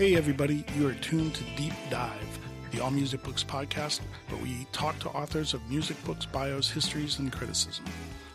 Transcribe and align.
Hey, 0.00 0.16
everybody, 0.16 0.64
you 0.78 0.88
are 0.88 0.94
tuned 0.94 1.34
to 1.34 1.44
Deep 1.56 1.74
Dive, 1.90 2.38
the 2.70 2.80
All 2.80 2.90
Music 2.90 3.22
Books 3.22 3.44
podcast, 3.44 4.00
where 4.30 4.42
we 4.42 4.66
talk 4.72 4.98
to 5.00 5.10
authors 5.10 5.52
of 5.52 5.60
music 5.68 6.02
books, 6.04 6.24
bios, 6.24 6.70
histories, 6.70 7.18
and 7.18 7.30
criticism. 7.30 7.84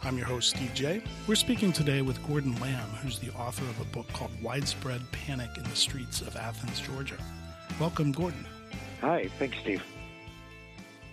I'm 0.03 0.15
your 0.15 0.27
host, 0.27 0.51
Steve 0.51 0.75
J. 0.75 1.01
We're 1.27 1.33
speaking 1.33 1.73
today 1.73 2.03
with 2.03 2.23
Gordon 2.27 2.55
Lamb, 2.61 2.87
who's 3.01 3.17
the 3.17 3.33
author 3.33 3.63
of 3.63 3.81
a 3.81 3.85
book 3.85 4.07
called 4.09 4.29
Widespread 4.43 5.01
Panic 5.11 5.49
in 5.57 5.63
the 5.63 5.75
Streets 5.75 6.21
of 6.21 6.35
Athens, 6.35 6.79
Georgia. 6.81 7.17
Welcome, 7.79 8.11
Gordon. 8.11 8.45
Hi, 9.01 9.27
thanks, 9.39 9.57
Steve. 9.57 9.83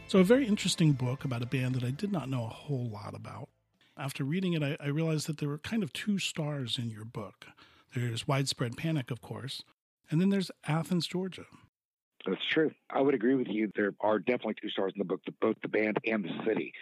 So, 0.09 0.19
a 0.19 0.25
very 0.25 0.47
interesting 0.47 0.93
book 0.93 1.25
about 1.25 1.41
a 1.41 1.47
band 1.47 1.77
that 1.77 1.83
I 1.83 1.93
did 1.93 2.13
not 2.13 2.29
know 2.29 2.45
a 2.45 2.49
whole 2.49 2.91
lot 2.91 3.15
about. 3.15 3.49
After 3.97 4.23
reading 4.23 4.53
it, 4.53 4.63
I, 4.63 4.77
I 4.79 4.89
realized 4.89 5.29
that 5.29 5.39
there 5.39 5.49
were 5.49 5.57
kind 5.57 5.83
of 5.83 5.95
two 5.95 6.19
stars 6.19 6.77
in 6.77 6.91
your 6.91 7.07
book. 7.07 7.47
There's 7.95 8.29
Widespread 8.29 8.77
Panic, 8.77 9.11
of 9.11 9.23
course, 9.23 9.63
and 10.11 10.21
then 10.21 10.31
there's 10.31 10.51
Athens, 10.67 11.07
Georgia. 11.07 11.47
That's 12.27 12.45
true. 12.51 12.71
I 12.91 13.01
would 13.01 13.15
agree 13.15 13.35
with 13.35 13.49
you. 13.49 13.71
There 13.75 13.95
are 14.01 14.19
definitely 14.19 14.55
two 14.61 14.69
stars 14.69 14.93
in 14.95 14.99
the 14.99 15.05
book, 15.05 15.21
both 15.41 15.57
the 15.63 15.69
band 15.69 15.99
and 16.07 16.25
the 16.25 16.45
city, 16.47 16.73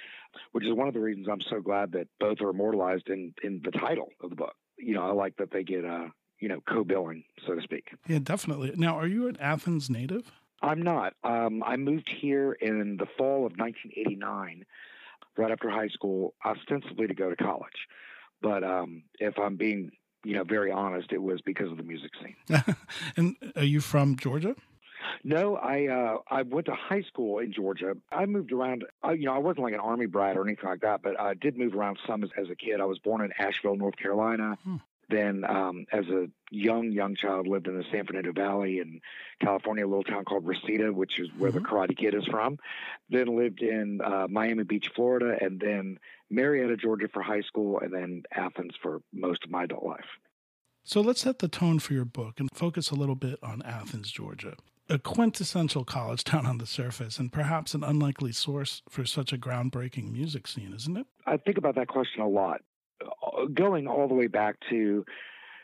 which 0.53 0.65
is 0.65 0.75
one 0.75 0.89
of 0.89 0.95
the 0.95 1.01
reasons 1.01 1.29
I'm 1.31 1.41
so 1.41 1.61
glad 1.61 1.93
that 1.93 2.09
both 2.19 2.41
are 2.41 2.51
immortalized 2.51 3.09
in, 3.09 3.33
in 3.43 3.63
the 3.65 3.71
title 3.71 4.09
of 4.23 4.31
the 4.31 4.37
book. 4.37 4.55
You 4.79 4.95
know, 4.95 5.03
I 5.03 5.13
like 5.13 5.37
that 5.39 5.51
they 5.51 5.63
get, 5.63 5.85
uh, 5.85 6.09
you 6.41 6.49
know, 6.49 6.61
co-billing, 6.69 7.25
so 7.47 7.55
to 7.55 7.63
speak. 7.63 7.89
Yeah, 8.07 8.19
definitely. 8.19 8.73
Now, 8.77 8.99
are 8.99 9.07
you 9.07 9.29
an 9.29 9.39
Athens 9.41 9.89
native? 9.89 10.31
I'm 10.63 10.83
not. 10.83 11.15
Um, 11.25 11.63
I 11.65 11.77
moved 11.77 12.11
here 12.21 12.53
in 12.53 12.99
the 12.99 13.07
fall 13.17 13.47
of 13.47 13.53
1989, 13.57 14.65
right 15.39 15.51
after 15.51 15.71
high 15.71 15.89
school, 15.89 16.35
ostensibly 16.45 17.07
to 17.07 17.15
go 17.15 17.31
to 17.31 17.37
college. 17.37 17.87
But 18.43 18.63
um, 18.63 19.05
if 19.19 19.39
I'm 19.39 19.57
being 19.57 19.91
you 20.25 20.35
know, 20.35 20.45
very 20.45 20.71
honest, 20.71 21.13
it 21.13 21.23
was 21.23 21.41
because 21.41 21.71
of 21.71 21.77
the 21.77 21.83
music 21.83 22.11
scene. 22.21 22.57
and 23.17 23.37
are 23.57 23.65
you 23.65 23.81
from 23.81 24.17
Georgia? 24.17 24.55
No, 25.25 25.57
I 25.57 25.87
uh, 25.87 26.19
I 26.31 26.43
went 26.43 26.67
to 26.67 26.75
high 26.75 27.03
school 27.03 27.39
in 27.39 27.53
Georgia. 27.53 27.97
I 28.13 28.27
moved 28.27 28.53
around. 28.53 28.85
Uh, 29.05 29.11
you 29.11 29.27
know, 29.27 29.35
I 29.35 29.39
wasn't 29.39 29.65
like 29.65 29.75
an 29.75 29.81
army 29.81 30.07
brat 30.07 30.37
or 30.37 30.47
anything 30.47 30.69
like 30.69 30.81
that, 30.81 31.03
but 31.03 31.19
I 31.19 31.35
did 31.35 31.59
move 31.59 31.75
around 31.75 31.99
some 32.07 32.23
as, 32.23 32.31
as 32.39 32.51
a 32.51 32.55
kid. 32.55 32.81
I 32.81 32.85
was 32.85 32.99
born 32.99 33.23
in 33.23 33.31
Asheville, 33.39 33.77
North 33.77 33.97
Carolina. 33.97 34.59
Hmm. 34.63 34.77
Then, 35.11 35.45
um, 35.45 35.87
as 35.93 36.07
a 36.07 36.29
young 36.51 36.93
young 36.93 37.17
child, 37.17 37.49
lived 37.49 37.67
in 37.67 37.77
the 37.77 37.85
San 37.91 38.07
Fernando 38.07 38.33
Valley 38.33 38.79
in 38.79 39.01
California, 39.41 39.85
a 39.85 39.89
little 39.89 40.05
town 40.05 40.25
called 40.25 40.47
Reseda, 40.47 40.93
which 40.93 41.19
is 41.19 41.29
where 41.37 41.51
mm-hmm. 41.51 41.63
the 41.63 41.65
Karate 41.65 41.97
Kid 41.97 42.15
is 42.15 42.25
from. 42.27 42.59
Then 43.09 43.37
lived 43.37 43.61
in 43.61 44.01
uh, 44.01 44.27
Miami 44.31 44.63
Beach, 44.63 44.89
Florida, 44.95 45.37
and 45.41 45.59
then 45.59 45.99
Marietta, 46.31 46.77
Georgia, 46.77 47.09
for 47.13 47.23
high 47.23 47.43
school, 47.43 47.81
and 47.81 47.93
then 47.93 48.23
Athens 48.33 48.75
for 48.81 49.01
most 49.13 49.45
of 49.45 49.51
my 49.51 49.65
adult 49.65 49.85
life. 49.85 50.07
So 50.85 51.01
let's 51.01 51.21
set 51.21 51.41
the 51.41 51.49
tone 51.49 51.79
for 51.79 51.93
your 51.93 52.05
book 52.05 52.41
and 52.41 52.49
focus 52.55 52.91
a 52.91 52.95
little 52.95 53.15
bit 53.15 53.39
on 53.43 53.63
Athens, 53.63 54.11
Georgia. 54.11 54.55
A 54.89 54.99
quintessential 54.99 55.85
college 55.85 56.25
town 56.25 56.47
on 56.47 56.59
the 56.59 56.67
surface, 56.67 57.19
and 57.19 57.33
perhaps 57.33 57.75
an 57.75 57.83
unlikely 57.83 58.33
source 58.33 58.83
for 58.89 59.05
such 59.05 59.33
a 59.33 59.39
groundbreaking 59.39 60.13
music 60.13 60.47
scene, 60.47 60.73
isn't 60.75 60.97
it? 60.97 61.07
I 61.27 61.37
think 61.37 61.59
about 61.59 61.75
that 61.75 61.89
question 61.89 62.23
a 62.23 62.29
lot. 62.29 62.63
Going 63.53 63.87
all 63.87 64.09
the 64.09 64.15
way 64.15 64.27
back 64.27 64.57
to, 64.71 65.05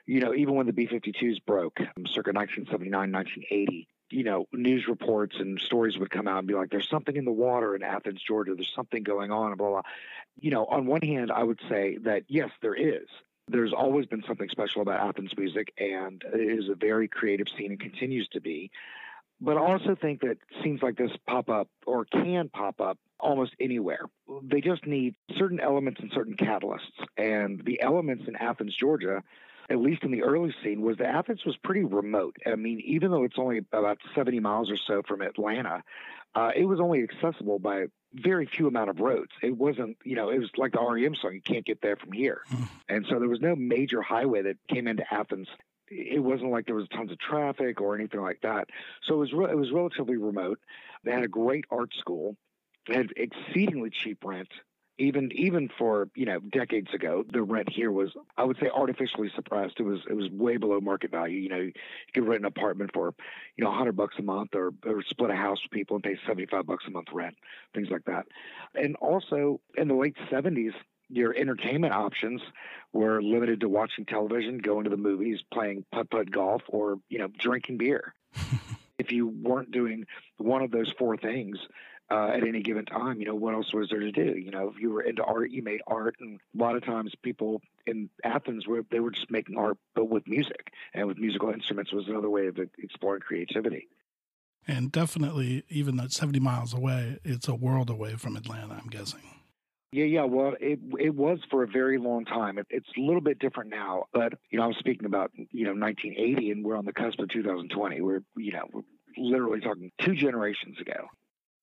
you 0.07 0.21
know, 0.21 0.35
even 0.35 0.55
when 0.55 0.67
the 0.67 0.73
B 0.73 0.87
52s 0.87 1.45
broke, 1.45 1.81
um, 1.81 2.07
circa 2.07 2.33
1979, 2.33 3.13
1980, 3.13 3.89
you 4.11 4.25
know, 4.25 4.47
news 4.53 4.87
reports 4.89 5.37
and 5.39 5.61
stories 5.61 5.99
would 5.99 6.11
come 6.11 6.29
out 6.29 6.39
and 6.39 6.47
be 6.47 6.55
like, 6.55 6.71
there's 6.71 6.89
something 6.89 7.17
in 7.17 7.25
the 7.25 7.33
water 7.33 7.75
in 7.75 7.83
Athens, 7.83 8.23
Georgia. 8.23 8.55
There's 8.55 8.73
something 8.75 9.03
going 9.03 9.31
on, 9.33 9.57
blah, 9.57 9.69
blah. 9.69 9.83
You 10.41 10.51
know, 10.51 10.65
on 10.67 10.87
one 10.87 11.03
hand, 11.03 11.33
I 11.33 11.43
would 11.43 11.61
say 11.69 11.99
that, 12.05 12.25
yes, 12.29 12.51
there 12.63 12.75
is. 12.75 13.07
There's 13.49 13.73
always 13.73 14.07
been 14.07 14.25
something 14.27 14.49
special 14.49 14.83
about 14.83 15.01
Athens 15.01 15.33
music, 15.37 15.73
and 15.79 16.23
it 16.35 16.59
is 16.59 16.69
a 16.69 16.75
very 16.75 17.09
creative 17.09 17.47
scene 17.57 17.71
and 17.71 17.81
continues 17.81 18.29
to 18.29 18.41
be. 18.41 18.71
But 19.41 19.57
I 19.57 19.61
also 19.61 19.95
think 20.01 20.21
that 20.23 20.39
scenes 20.63 20.83
like 20.83 20.97
this 20.97 21.11
pop 21.27 21.49
up 21.49 21.69
or 21.87 22.05
can 22.07 22.49
pop 22.49 22.81
up 22.81 22.99
almost 23.21 23.55
anywhere. 23.61 24.07
They 24.43 24.61
just 24.61 24.87
need 24.87 25.15
certain 25.37 25.61
elements 25.61 26.01
and 26.01 26.11
certain 26.15 26.37
catalysts. 26.37 26.81
And 27.17 27.63
the 27.65 27.81
elements 27.81 28.25
in 28.27 28.37
Athens, 28.37 28.75
Georgia, 28.79 29.23
at 29.69 29.79
least 29.79 30.03
in 30.05 30.11
the 30.11 30.23
early 30.23 30.55
scene, 30.63 30.83
was 30.83 30.99
that 30.99 31.15
Athens 31.15 31.45
was 31.45 31.57
pretty 31.57 31.85
remote. 31.85 32.37
I 32.47 32.55
mean, 32.57 32.81
even 32.81 33.11
though 33.11 33.25
it's 33.25 33.39
only 33.39 33.59
about 33.73 33.99
70 34.15 34.41
miles 34.41 34.71
or 34.71 34.77
so 34.77 35.03
from 35.07 35.23
Atlanta, 35.23 35.83
uh, 36.35 36.51
it 36.55 36.67
was 36.67 36.81
only 36.81 37.03
accessible 37.03 37.59
by 37.59 37.87
very 38.13 38.47
few 38.47 38.67
amount 38.67 38.91
of 38.91 39.01
roads. 39.01 39.33
It 39.43 39.57
wasn't, 39.57 39.97
you 40.05 40.17
know, 40.17 40.31
it 40.31 40.39
was 40.39 40.51
like 40.57 40.73
the 40.73 40.81
REM 40.81 41.15
song, 41.15 41.35
you 41.35 41.41
can't 41.41 41.65
get 41.65 41.81
there 41.81 41.97
from 41.97 42.13
here. 42.13 42.43
Hmm. 42.49 42.65
and 42.89 43.07
so 43.09 43.19
there 43.19 43.29
was 43.29 43.41
no 43.41 43.57
major 43.57 44.03
highway 44.03 44.43
that 44.43 44.57
came 44.69 44.87
into 44.87 45.03
Athens. 45.13 45.49
It 45.89 46.23
wasn't 46.23 46.51
like 46.51 46.67
there 46.67 46.75
was 46.75 46.89
tons 46.89 47.13
of 47.13 47.19
traffic 47.19 47.81
or 47.81 47.95
anything 47.95 48.21
like 48.21 48.41
that. 48.43 48.69
So 49.05 49.15
it 49.15 49.19
was 49.19 49.33
re- 49.33 49.51
it 49.51 49.57
was 49.57 49.71
relatively 49.71 50.17
remote. 50.17 50.59
They 51.05 51.13
had 51.13 51.23
a 51.23 51.29
great 51.29 51.65
art 51.71 51.91
school. 51.99 52.37
Had 52.89 53.13
exceedingly 53.17 53.91
cheap 53.91 54.25
rent 54.25 54.49
even 54.99 55.31
even 55.35 55.69
for 55.79 56.09
you 56.15 56.25
know 56.25 56.41
decades 56.41 56.93
ago, 56.95 57.25
the 57.31 57.43
rent 57.43 57.69
here 57.71 57.93
was 57.93 58.11
I 58.37 58.45
would 58.45 58.57
say 58.59 58.71
artificially 58.75 59.31
suppressed. 59.35 59.75
It 59.79 59.83
was 59.83 60.01
it 60.09 60.15
was 60.15 60.31
way 60.31 60.57
below 60.57 60.81
market 60.81 61.11
value. 61.11 61.39
You 61.39 61.49
know, 61.49 61.61
you 61.61 61.73
could 62.15 62.27
rent 62.27 62.41
an 62.41 62.47
apartment 62.47 62.91
for 62.95 63.15
you 63.57 63.65
know 63.65 63.71
100 63.71 63.95
bucks 63.95 64.15
a 64.19 64.23
month, 64.23 64.55
or 64.55 64.73
or 64.87 65.03
split 65.03 65.31
a 65.31 65.37
house 65.37 65.59
with 65.63 65.71
people 65.71 65.97
and 65.97 66.03
pay 66.03 66.17
75 66.27 66.67
bucks 66.67 66.85
a 66.87 66.91
month 66.91 67.09
rent, 67.13 67.37
things 67.75 67.89
like 67.91 68.05
that. 68.07 68.27
And 68.75 68.97
also 68.97 69.61
in 69.77 69.89
the 69.89 69.95
late 69.95 70.17
70s, 70.31 70.73
your 71.11 71.35
entertainment 71.37 71.93
options 71.93 72.41
were 72.93 73.23
limited 73.23 73.61
to 73.61 73.69
watching 73.69 74.07
television, 74.07 74.59
going 74.59 74.85
to 74.85 74.91
the 74.91 74.97
movies, 74.97 75.41
playing 75.53 75.85
putt 75.93 76.11
putt 76.11 76.31
golf, 76.31 76.63
or 76.69 76.97
you 77.11 77.19
know 77.19 77.29
drinking 77.39 77.77
beer. 77.77 78.15
if 78.99 79.13
you 79.13 79.29
weren't 79.29 79.71
doing 79.71 80.07
one 80.39 80.63
of 80.63 80.71
those 80.71 80.91
four 80.99 81.19
things, 81.19 81.59
uh, 82.11 82.29
at 82.29 82.47
any 82.47 82.63
given 82.63 82.85
time. 82.85 83.21
You 83.21 83.27
know, 83.27 83.35
what 83.35 83.55
else 83.55 83.73
was 83.73 83.89
there 83.91 84.01
to 84.01 84.13
do? 84.13 84.39
You 84.39 84.51
know, 84.51 84.69
if 84.69 84.81
you 84.81 84.91
were 84.91 85.03
into 85.03 85.23
art, 85.23 85.51
you 85.51 85.63
made 85.63 85.81
art, 85.87 86.17
and 86.21 86.41
a 86.55 86.63
lot 86.63 86.77
of 86.77 86.85
times 86.85 87.13
people 87.23 87.63
in 87.87 88.11
Athens 88.25 88.67
were 88.67 88.83
they 88.91 89.01
were 89.01 89.11
just 89.11 89.31
making 89.31 89.57
art, 89.57 89.79
but 89.95 90.09
with 90.09 90.27
music 90.27 90.73
and 90.95 91.07
with 91.07 91.19
musical 91.19 91.51
instruments 91.51 91.93
was 91.93 92.09
another 92.09 92.31
way 92.31 92.47
of 92.47 92.59
exploring 92.79 93.21
creativity. 93.21 93.89
And 94.69 94.91
definitely, 94.91 95.65
even 95.69 96.01
at 96.01 96.13
seventy 96.13 96.41
miles 96.41 96.75
away, 96.75 97.19
it's 97.25 97.49
a 97.49 97.55
world 97.55 97.91
away 97.91 98.15
from 98.15 98.37
Atlanta. 98.37 98.75
I'm 98.75 98.89
guessing. 98.89 99.21
Yeah, 99.93 100.05
yeah. 100.05 100.25
Well, 100.25 100.55
it 100.61 100.81
it 100.99 101.15
was 101.15 101.39
for 101.51 101.63
a 101.63 101.69
very 101.69 101.99
long 101.99 102.25
time. 102.25 102.59
It, 102.59 102.67
it's 102.71 102.89
a 102.97 103.01
little 103.01 103.21
bit 103.21 103.39
different 103.39 103.71
now, 103.71 104.05
but 104.13 104.35
you 104.51 104.59
know, 104.59 104.65
I'm 104.65 104.75
speaking 104.75 105.07
about 105.07 105.31
you 105.35 105.65
know 105.65 105.75
1980, 105.75 106.51
and 106.51 106.65
we're 106.65 106.77
on 106.77 106.85
the 106.85 106.93
cusp 106.93 107.21
of 107.21 107.29
2020. 107.29 108.01
We're 108.01 108.23
you 108.37 108.53
know 108.53 108.69
we're 108.73 108.83
literally 109.17 109.61
talking 109.61 109.93
two 110.01 110.15
generations 110.15 110.81
ago. 110.81 111.07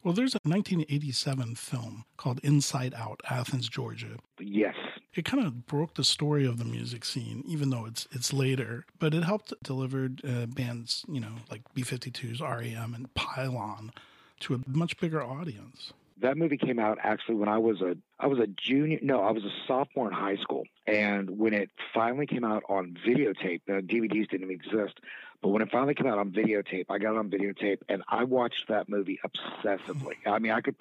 Well, 0.03 0.13
there's 0.13 0.35
a 0.35 0.39
1987 0.43 1.55
film 1.55 2.03
called 2.17 2.41
Inside 2.43 2.93
Out, 2.93 3.21
Athens, 3.29 3.69
Georgia. 3.69 4.17
Yes. 4.37 4.75
It 5.15 5.23
kind 5.23 5.45
of 5.45 5.65
broke 5.65 5.93
the 5.93 6.03
story 6.03 6.45
of 6.45 6.57
the 6.57 6.65
music 6.65 7.05
scene, 7.05 7.41
even 7.47 7.69
though 7.69 7.85
it's 7.85 8.07
it's 8.11 8.33
later. 8.33 8.85
But 8.99 9.13
it 9.13 9.23
helped 9.23 9.53
deliver 9.63 10.09
uh, 10.27 10.47
bands, 10.47 11.05
you 11.07 11.21
know, 11.21 11.35
like 11.49 11.61
B-52s, 11.73 12.41
REM, 12.41 12.93
and 12.93 13.13
Pylon 13.13 13.93
to 14.41 14.55
a 14.55 14.59
much 14.67 14.99
bigger 14.99 15.23
audience. 15.23 15.93
That 16.21 16.37
movie 16.37 16.57
came 16.57 16.79
out 16.79 16.97
actually 17.01 17.35
when 17.35 17.49
I 17.49 17.57
was 17.57 17.81
a 17.81 17.95
I 18.19 18.27
was 18.27 18.39
a 18.39 18.47
junior. 18.47 18.99
No, 19.01 19.21
I 19.21 19.31
was 19.31 19.45
a 19.45 19.51
sophomore 19.67 20.07
in 20.07 20.13
high 20.13 20.37
school. 20.37 20.65
And 20.85 21.37
when 21.37 21.53
it 21.53 21.69
finally 21.93 22.25
came 22.25 22.43
out 22.43 22.63
on 22.67 22.97
videotape, 23.07 23.61
the 23.67 23.81
DVDs 23.81 24.29
didn't 24.29 24.43
even 24.43 24.51
exist. 24.51 24.99
But 25.43 25.49
when 25.49 25.61
it 25.61 25.69
finally 25.71 25.93
came 25.93 26.07
out 26.07 26.19
on 26.19 26.31
videotape, 26.31 26.85
I 26.89 26.99
got 26.99 27.15
it 27.15 27.17
on 27.17 27.29
videotape 27.29 27.79
and 27.89 28.01
I 28.07 28.23
watched 28.23 28.69
that 28.69 28.87
movie 28.87 29.19
obsessively. 29.25 30.13
I 30.25 30.39
mean, 30.39 30.53
I 30.53 30.61
could 30.61 30.75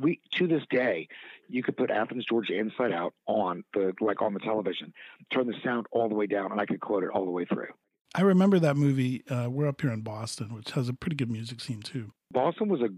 we 0.00 0.20
to 0.36 0.46
this 0.46 0.62
day, 0.70 1.08
you 1.50 1.62
could 1.62 1.76
put 1.76 1.90
Athens, 1.90 2.24
Georgia, 2.24 2.54
Inside 2.54 2.92
Out 2.92 3.12
on 3.26 3.62
the 3.74 3.92
like 4.00 4.22
on 4.22 4.32
the 4.32 4.40
television, 4.40 4.94
turn 5.30 5.46
the 5.46 5.54
sound 5.62 5.86
all 5.92 6.08
the 6.08 6.14
way 6.14 6.26
down, 6.26 6.50
and 6.50 6.58
I 6.58 6.64
could 6.64 6.80
quote 6.80 7.04
it 7.04 7.10
all 7.10 7.26
the 7.26 7.30
way 7.30 7.44
through. 7.44 7.68
I 8.16 8.22
remember 8.22 8.58
that 8.58 8.78
movie. 8.78 9.22
Uh, 9.28 9.48
we're 9.50 9.68
up 9.68 9.82
here 9.82 9.92
in 9.92 10.00
Boston, 10.00 10.54
which 10.54 10.70
has 10.70 10.88
a 10.88 10.94
pretty 10.94 11.16
good 11.16 11.30
music 11.30 11.60
scene 11.60 11.82
too. 11.82 12.12
Boston 12.32 12.68
was 12.68 12.80
a 12.80 12.88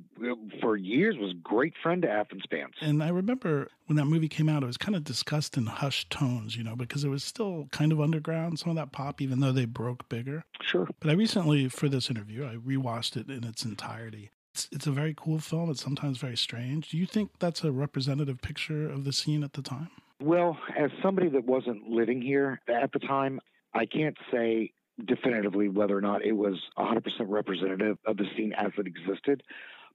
for 0.60 0.76
years 0.76 1.16
was 1.18 1.34
great 1.42 1.74
friend 1.82 2.02
to 2.02 2.10
Athens 2.10 2.44
bands. 2.50 2.76
And 2.80 3.02
I 3.02 3.08
remember 3.08 3.68
when 3.86 3.96
that 3.96 4.06
movie 4.06 4.28
came 4.28 4.48
out, 4.48 4.62
it 4.62 4.66
was 4.66 4.76
kind 4.76 4.94
of 4.94 5.02
discussed 5.02 5.56
in 5.56 5.66
hushed 5.66 6.10
tones, 6.10 6.56
you 6.56 6.62
know, 6.62 6.76
because 6.76 7.04
it 7.04 7.08
was 7.08 7.24
still 7.24 7.66
kind 7.72 7.90
of 7.92 8.00
underground, 8.00 8.58
some 8.60 8.70
of 8.70 8.76
that 8.76 8.92
pop, 8.92 9.20
even 9.20 9.40
though 9.40 9.52
they 9.52 9.64
broke 9.64 10.08
bigger. 10.08 10.44
Sure. 10.62 10.88
But 11.00 11.10
I 11.10 11.14
recently, 11.14 11.68
for 11.68 11.88
this 11.88 12.08
interview, 12.08 12.46
I 12.46 12.54
rewatched 12.54 13.16
it 13.16 13.28
in 13.28 13.44
its 13.44 13.64
entirety. 13.64 14.30
It's, 14.54 14.68
it's 14.72 14.86
a 14.86 14.92
very 14.92 15.14
cool 15.16 15.40
film. 15.40 15.68
It's 15.70 15.82
sometimes 15.82 16.18
very 16.18 16.36
strange. 16.36 16.90
Do 16.90 16.96
you 16.96 17.06
think 17.06 17.32
that's 17.38 17.64
a 17.64 17.72
representative 17.72 18.40
picture 18.40 18.88
of 18.88 19.04
the 19.04 19.12
scene 19.12 19.42
at 19.42 19.52
the 19.52 19.62
time? 19.62 19.90
Well, 20.20 20.58
as 20.76 20.90
somebody 21.02 21.28
that 21.28 21.44
wasn't 21.44 21.88
living 21.88 22.22
here 22.22 22.60
at 22.68 22.92
the 22.92 22.98
time, 22.98 23.40
I 23.74 23.86
can't 23.86 24.16
say 24.32 24.72
definitively 25.04 25.68
whether 25.68 25.96
or 25.96 26.00
not 26.00 26.24
it 26.24 26.32
was 26.32 26.56
100% 26.78 27.02
representative 27.26 27.98
of 28.06 28.16
the 28.16 28.26
scene 28.36 28.52
as 28.52 28.72
it 28.78 28.86
existed. 28.86 29.42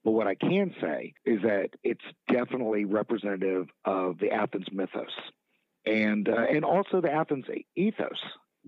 But 0.03 0.11
what 0.11 0.27
I 0.27 0.35
can 0.35 0.73
say 0.81 1.13
is 1.25 1.41
that 1.43 1.69
it's 1.83 2.03
definitely 2.31 2.85
representative 2.85 3.67
of 3.85 4.19
the 4.19 4.31
Athens 4.31 4.67
mythos 4.71 5.07
and 5.85 6.27
uh, 6.29 6.45
and 6.49 6.63
also 6.65 7.01
the 7.01 7.11
Athens 7.11 7.45
ethos 7.75 8.19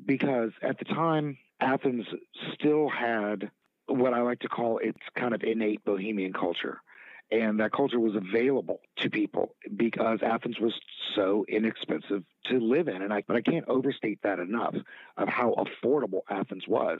because 0.05 0.51
at 0.61 0.79
the 0.79 0.85
time 0.85 1.37
Athens 1.59 2.05
still 2.53 2.89
had 2.89 3.49
what 3.87 4.13
I 4.13 4.21
like 4.21 4.39
to 4.39 4.49
call 4.49 4.79
its 4.79 4.99
kind 5.17 5.33
of 5.33 5.43
innate 5.43 5.83
bohemian 5.85 6.33
culture. 6.33 6.81
And 7.31 7.59
that 7.59 7.71
culture 7.71 7.99
was 7.99 8.15
available 8.15 8.81
to 8.97 9.09
people 9.09 9.55
because 9.75 10.19
Athens 10.21 10.59
was 10.59 10.73
so 11.15 11.43
inexpensive 11.47 12.23
to 12.45 12.59
live 12.59 12.87
in. 12.87 13.01
And 13.01 13.11
I, 13.11 13.23
but 13.27 13.35
I 13.35 13.41
can't 13.41 13.67
overstate 13.67 14.19
that 14.23 14.39
enough 14.39 14.75
of 15.17 15.27
how 15.27 15.55
affordable 15.55 16.21
Athens 16.29 16.67
was. 16.67 16.99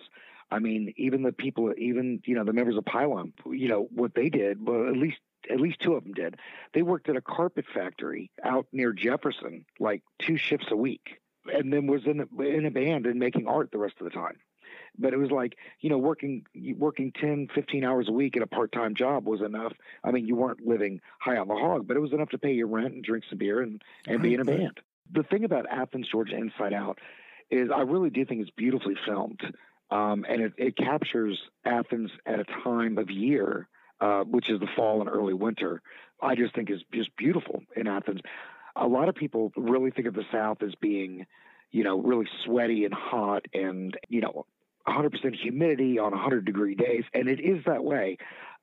I 0.49 0.59
mean, 0.59 0.93
even 0.97 1.23
the 1.23 1.31
people, 1.31 1.73
even, 1.77 2.21
you 2.25 2.35
know, 2.35 2.43
the 2.43 2.53
members 2.53 2.77
of 2.77 2.85
Pylon, 2.85 3.33
you 3.45 3.67
know, 3.67 3.87
what 3.93 4.13
they 4.15 4.29
did, 4.29 4.65
well, 4.65 4.87
at 4.87 4.97
least 4.97 5.17
at 5.49 5.59
least 5.59 5.79
two 5.79 5.93
of 5.93 6.03
them 6.03 6.13
did. 6.13 6.37
They 6.73 6.81
worked 6.81 7.07
at 7.07 7.15
a 7.15 7.21
carpet 7.21 7.65
factory 7.71 8.31
out 8.43 8.65
near 8.71 8.93
Jefferson, 8.93 9.65
like 9.79 10.01
two 10.19 10.37
shifts 10.37 10.67
a 10.71 10.75
week, 10.75 11.19
and 11.45 11.71
then 11.71 11.87
was 11.87 12.05
in 12.05 12.27
in 12.39 12.65
a 12.65 12.71
band 12.71 13.05
and 13.05 13.19
making 13.19 13.47
art 13.47 13.71
the 13.71 13.77
rest 13.77 13.95
of 13.99 14.05
the 14.05 14.11
time 14.11 14.37
but 14.97 15.13
it 15.13 15.17
was 15.17 15.31
like 15.31 15.57
you 15.81 15.89
know 15.89 15.97
working 15.97 16.45
working 16.77 17.11
10 17.11 17.49
15 17.53 17.83
hours 17.83 18.07
a 18.07 18.11
week 18.11 18.35
at 18.37 18.43
a 18.43 18.47
part-time 18.47 18.95
job 18.95 19.25
was 19.25 19.41
enough. 19.41 19.73
I 20.03 20.11
mean 20.11 20.25
you 20.25 20.35
weren't 20.35 20.65
living 20.65 21.01
high 21.19 21.37
on 21.37 21.47
the 21.47 21.55
hog 21.55 21.87
but 21.87 21.97
it 21.97 21.99
was 21.99 22.13
enough 22.13 22.29
to 22.29 22.37
pay 22.37 22.53
your 22.53 22.67
rent 22.67 22.93
and 22.93 23.03
drink 23.03 23.25
some 23.29 23.37
beer 23.37 23.61
and 23.61 23.81
and 24.07 24.21
be 24.21 24.33
in 24.33 24.41
a 24.41 24.45
band. 24.45 24.79
The 25.11 25.23
thing 25.23 25.43
about 25.43 25.65
athens 25.69 26.07
georgia 26.09 26.35
inside 26.35 26.73
out 26.73 26.99
is 27.49 27.69
i 27.75 27.81
really 27.81 28.09
do 28.09 28.25
think 28.25 28.41
it's 28.41 28.51
beautifully 28.51 28.95
filmed 29.05 29.41
um, 29.91 30.25
and 30.27 30.41
it, 30.41 30.53
it, 30.57 30.75
captures 30.75 31.39
athens 31.63 32.09
at 32.25 32.39
a 32.39 32.43
time 32.63 32.97
of 32.97 33.11
year 33.11 33.67
uh, 34.01 34.23
which 34.23 34.49
is 34.49 34.59
the 34.59 34.67
fall 34.75 34.99
and 34.99 35.09
early 35.09 35.33
winter. 35.33 35.81
I 36.21 36.35
just 36.35 36.55
think 36.55 36.71
is 36.71 36.81
just 36.91 37.15
beautiful 37.15 37.61
in 37.75 37.87
athens. 37.87 38.21
A 38.75 38.87
lot 38.87 39.09
of 39.09 39.15
people 39.15 39.53
really 39.55 39.91
think 39.91 40.07
of 40.07 40.15
the 40.15 40.25
south 40.31 40.63
as 40.63 40.73
being 40.81 41.27
you 41.75 41.83
know, 41.83 41.99
really 41.99 42.27
sweaty 42.45 42.85
and 42.85 42.93
hot 42.93 43.45
and, 43.53 43.97
you 44.07 44.21
know, 44.21 44.45
100% 44.87 45.35
humidity 45.35 45.99
on 45.99 46.11
100 46.11 46.45
degree 46.45 46.75
days, 46.75 47.03
and 47.13 47.27
it 47.27 47.39
is 47.39 47.63
that 47.65 47.83
way 47.83 48.17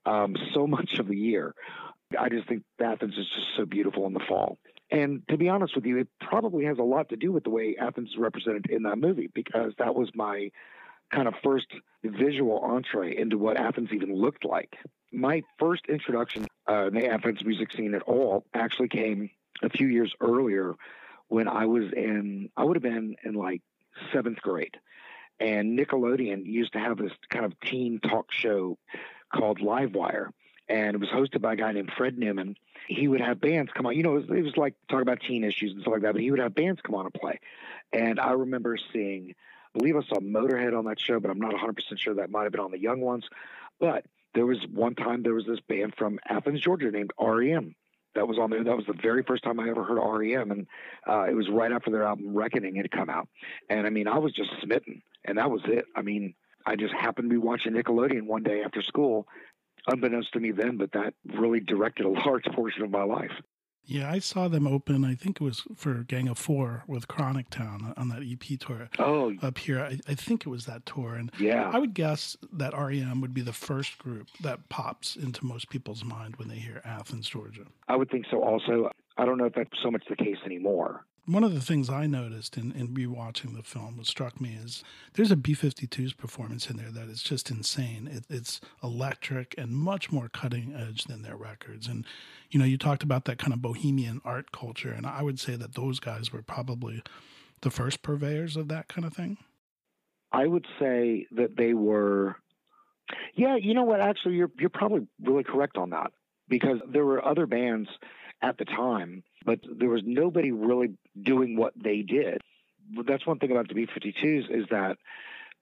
um, 0.07 0.37
so 0.55 0.67
much 0.77 0.95
of 0.99 1.09
the 1.09 1.17
year. 1.17 1.55
I 2.19 2.29
just 2.29 2.47
think 2.47 2.63
Athens 2.81 3.15
is 3.17 3.27
just 3.27 3.47
so 3.57 3.65
beautiful 3.65 4.07
in 4.07 4.13
the 4.13 4.21
fall. 4.29 4.59
And 4.91 5.23
to 5.29 5.39
be 5.39 5.49
honest 5.49 5.75
with 5.75 5.87
you, 5.87 5.99
it 5.99 6.09
probably 6.21 6.67
has 6.67 6.79
a 6.79 6.83
lot 6.83 7.09
to 7.09 7.17
do 7.17 7.33
with 7.33 7.45
the 7.45 7.51
way 7.51 7.77
Athens 7.81 8.11
is 8.11 8.19
represented 8.19 8.67
in 8.69 8.83
that 8.83 8.99
movie 8.99 9.31
because 9.33 9.73
that 9.79 9.95
was 9.95 10.11
my 10.15 10.51
kind 11.11 11.27
of 11.27 11.35
first 11.43 11.69
visual 12.05 12.59
entree 12.59 13.17
into 13.17 13.39
what 13.39 13.57
Athens 13.57 13.89
even 13.93 14.15
looked 14.15 14.45
like. 14.45 14.77
My 15.11 15.43
first 15.59 15.87
introduction 15.89 16.47
uh, 16.67 16.91
the 16.91 17.07
Athens 17.07 17.45
music 17.45 17.73
scene 17.73 17.95
at 17.95 18.03
all 18.03 18.45
actually 18.55 18.89
came 18.89 19.31
a 19.63 19.71
few 19.71 19.87
years 19.87 20.15
earlier 20.21 20.75
when 21.29 21.49
I 21.49 21.67
was 21.67 21.85
in, 21.93 22.51
I 22.57 22.65
would 22.65 22.77
have 22.77 22.83
been 22.83 23.17
in 23.25 23.35
like 23.35 23.63
seventh 24.13 24.41
grade. 24.43 24.77
And 25.43 25.77
Nickelodeon 25.77 26.47
used 26.47 26.75
to 26.75 26.79
have 26.79 26.99
this 26.99 27.11
kind 27.29 27.44
of 27.44 27.59
teen 27.59 27.99
talk 27.99 28.31
show 28.31 28.79
called 29.35 29.59
Livewire. 29.59 30.29
And 30.69 30.94
it 30.94 31.00
was 31.00 31.09
hosted 31.09 31.41
by 31.41 31.55
a 31.55 31.56
guy 31.56 31.73
named 31.73 31.91
Fred 31.99 32.17
Newman. 32.17 32.56
He 32.87 33.09
would 33.09 33.21
have 33.21 33.41
bands 33.41 33.73
come 33.75 33.87
on. 33.87 33.97
You 33.97 34.05
know, 34.05 34.17
it 34.17 34.29
was, 34.29 34.39
it 34.39 34.44
was 34.44 34.56
like 34.56 34.75
talk 34.89 35.03
about 35.03 35.19
teen 35.21 35.43
issues 35.43 35.73
and 35.73 35.83
stuff 35.83 35.94
like 35.94 36.03
that, 36.03 36.12
but 36.12 36.23
he 36.23 36.31
would 36.31 36.39
have 36.39 36.55
bands 36.55 36.81
come 36.81 36.94
on 36.94 37.06
and 37.06 37.15
play. 37.15 37.41
And 37.93 38.21
I 38.21 38.31
remember 38.31 38.79
seeing, 38.93 39.35
I 39.75 39.79
believe 39.79 39.97
I 39.97 40.03
saw 40.03 40.21
Motorhead 40.21 40.79
on 40.79 40.85
that 40.85 41.00
show, 41.00 41.19
but 41.19 41.33
I'm 41.33 41.41
not 41.41 41.55
100% 41.55 41.77
sure 41.97 42.15
that 42.15 42.31
might 42.31 42.45
have 42.45 42.53
been 42.53 42.61
on 42.61 42.71
the 42.71 42.79
young 42.79 43.00
ones. 43.00 43.25
But 43.81 44.05
there 44.35 44.47
was 44.47 44.65
one 44.73 44.95
time 44.95 45.25
there 45.25 45.35
was 45.35 45.47
this 45.47 45.61
band 45.61 45.95
from 45.99 46.21
Athens, 46.29 46.61
Georgia 46.61 46.93
named 46.93 47.11
REM 47.21 47.75
that 48.15 48.29
was 48.29 48.38
on 48.38 48.50
there. 48.50 48.62
That 48.62 48.77
was 48.77 48.87
the 48.87 48.93
very 49.00 49.23
first 49.23 49.43
time 49.43 49.59
I 49.59 49.69
ever 49.69 49.83
heard 49.83 49.99
REM, 49.99 50.50
and 50.53 50.67
uh, 51.09 51.25
it 51.29 51.35
was 51.35 51.49
right 51.49 51.73
after 51.73 51.91
their 51.91 52.05
album 52.05 52.35
Reckoning 52.35 52.77
had 52.77 52.91
come 52.91 53.11
out. 53.11 53.29
And 53.69 53.87
I 53.87 53.91
mean, 53.91 54.06
I 54.06 54.19
was 54.19 54.33
just 54.33 54.50
smitten, 54.62 55.03
and 55.25 55.39
that 55.39 55.51
was 55.51 55.63
it. 55.67 55.85
I 55.95 56.03
mean, 56.03 56.35
I 56.67 56.77
just 56.77 56.95
happened 56.95 57.31
to 57.31 57.35
be 57.35 57.39
watching 57.39 57.73
Nickelodeon 57.73 58.23
one 58.23 58.43
day 58.43 58.63
after 58.65 58.83
school, 58.83 59.27
unbeknownst 59.87 60.33
to 60.33 60.41
me 60.41 60.53
then, 60.53 60.77
but 60.77 60.93
that 60.93 61.15
really 61.25 61.61
directed 61.61 62.07
a 62.07 62.09
large 62.27 62.45
portion 62.55 62.83
of 62.83 62.91
my 62.91 63.05
life. 63.05 63.33
Yeah, 63.85 64.11
I 64.11 64.21
saw 64.21 64.47
them 64.47 64.67
open. 64.67 65.05
I 65.05 65.17
think 65.17 65.41
it 65.41 65.45
was 65.45 65.65
for 65.75 66.05
Gang 66.05 66.29
of 66.29 66.39
Four 66.39 66.85
with 66.87 67.09
Chronic 67.09 67.51
Town 67.51 67.93
on 67.97 68.09
that 68.11 68.23
EP 68.23 68.59
tour. 68.59 68.89
Oh, 69.01 69.35
up 69.43 69.59
here, 69.59 69.81
I, 69.81 69.99
I 70.07 70.15
think 70.15 70.47
it 70.47 70.49
was 70.49 70.67
that 70.67 70.87
tour, 70.87 71.17
and 71.17 71.33
yeah, 71.41 71.69
I 71.69 71.81
would 71.81 71.93
guess 71.93 72.37
that 72.53 72.75
REM 72.79 73.21
would 73.21 73.35
be 73.35 73.41
the 73.41 73.53
first 73.53 73.99
group 73.99 74.29
that 74.41 74.69
pops 74.69 75.17
into 75.17 75.45
most 75.45 75.69
people's 75.69 76.05
mind 76.05 76.37
when 76.37 76.47
they 76.47 76.57
hear 76.57 76.81
Athens, 76.85 77.29
Georgia. 77.29 77.65
I 77.89 77.97
would 77.97 78.09
think 78.09 78.27
so. 78.31 78.45
Also, 78.45 78.89
I 79.17 79.25
don't 79.25 79.37
know 79.37 79.47
if 79.47 79.55
that's 79.55 79.71
so 79.83 79.91
much 79.91 80.05
the 80.09 80.17
case 80.17 80.39
anymore 80.45 81.05
one 81.27 81.45
of 81.45 81.55
the 81.55 81.61
things 81.61 81.89
I 81.89 82.07
noticed 82.07 82.57
in, 82.57 82.73
in 82.73 82.89
rewatching 82.89 83.55
the 83.55 83.63
film, 83.63 83.97
what 83.97 84.07
struck 84.07 84.41
me 84.41 84.59
is 84.61 84.83
there's 85.15 85.31
a 85.31 85.37
B 85.37 85.55
52's 85.55 86.15
performance 86.15 86.69
in 86.69 86.77
there 86.77 86.91
that 86.91 87.09
is 87.09 87.23
just 87.23 87.51
insane. 87.51 88.09
It, 88.11 88.25
it's 88.29 88.61
electric 88.83 89.55
and 89.57 89.71
much 89.71 90.11
more 90.11 90.29
cutting 90.29 90.75
edge 90.75 91.05
than 91.05 91.23
their 91.23 91.37
records. 91.37 91.87
And, 91.87 92.05
you 92.51 92.59
know, 92.59 92.65
you 92.65 92.77
talked 92.77 93.05
about 93.05 93.25
that 93.27 93.39
kind 93.39 93.53
of 93.53 93.63
bohemian 93.63 94.21
art 94.25 94.51
culture, 94.51 94.91
and 94.91 95.07
I 95.07 95.23
would 95.23 95.39
say 95.39 95.55
that 95.55 95.75
those 95.75 96.01
guys 96.01 96.33
were 96.33 96.43
probably 96.43 97.03
the 97.61 97.71
first 97.71 98.03
purveyors 98.03 98.57
of 98.57 98.67
that 98.69 98.89
kind 98.89 99.05
of 99.05 99.13
thing. 99.13 99.39
I 100.33 100.47
would 100.47 100.67
say 100.81 101.27
that 101.33 101.57
they 101.57 101.75
were. 101.75 102.37
Yeah, 103.35 103.57
you 103.57 103.75
know 103.75 103.85
what? 103.85 104.01
Actually, 104.01 104.37
you're 104.37 104.51
you're 104.59 104.71
probably 104.71 105.07
really 105.23 105.45
correct 105.45 105.77
on 105.77 105.91
that 105.91 106.13
because 106.49 106.79
there 106.91 107.05
were 107.05 107.25
other 107.25 107.47
bands 107.47 107.89
at 108.41 108.59
the 108.59 108.65
time, 108.65 109.23
but 109.44 109.61
there 109.65 109.89
was 109.89 110.03
nobody 110.05 110.50
really 110.50 110.94
doing 111.21 111.56
what 111.56 111.73
they 111.77 112.03
did. 112.03 112.41
That's 113.06 113.27
one 113.27 113.39
thing 113.39 113.50
about 113.50 113.69
the 113.69 113.75
B 113.75 113.87
52s 113.87 114.50
is 114.50 114.67
that 114.71 114.97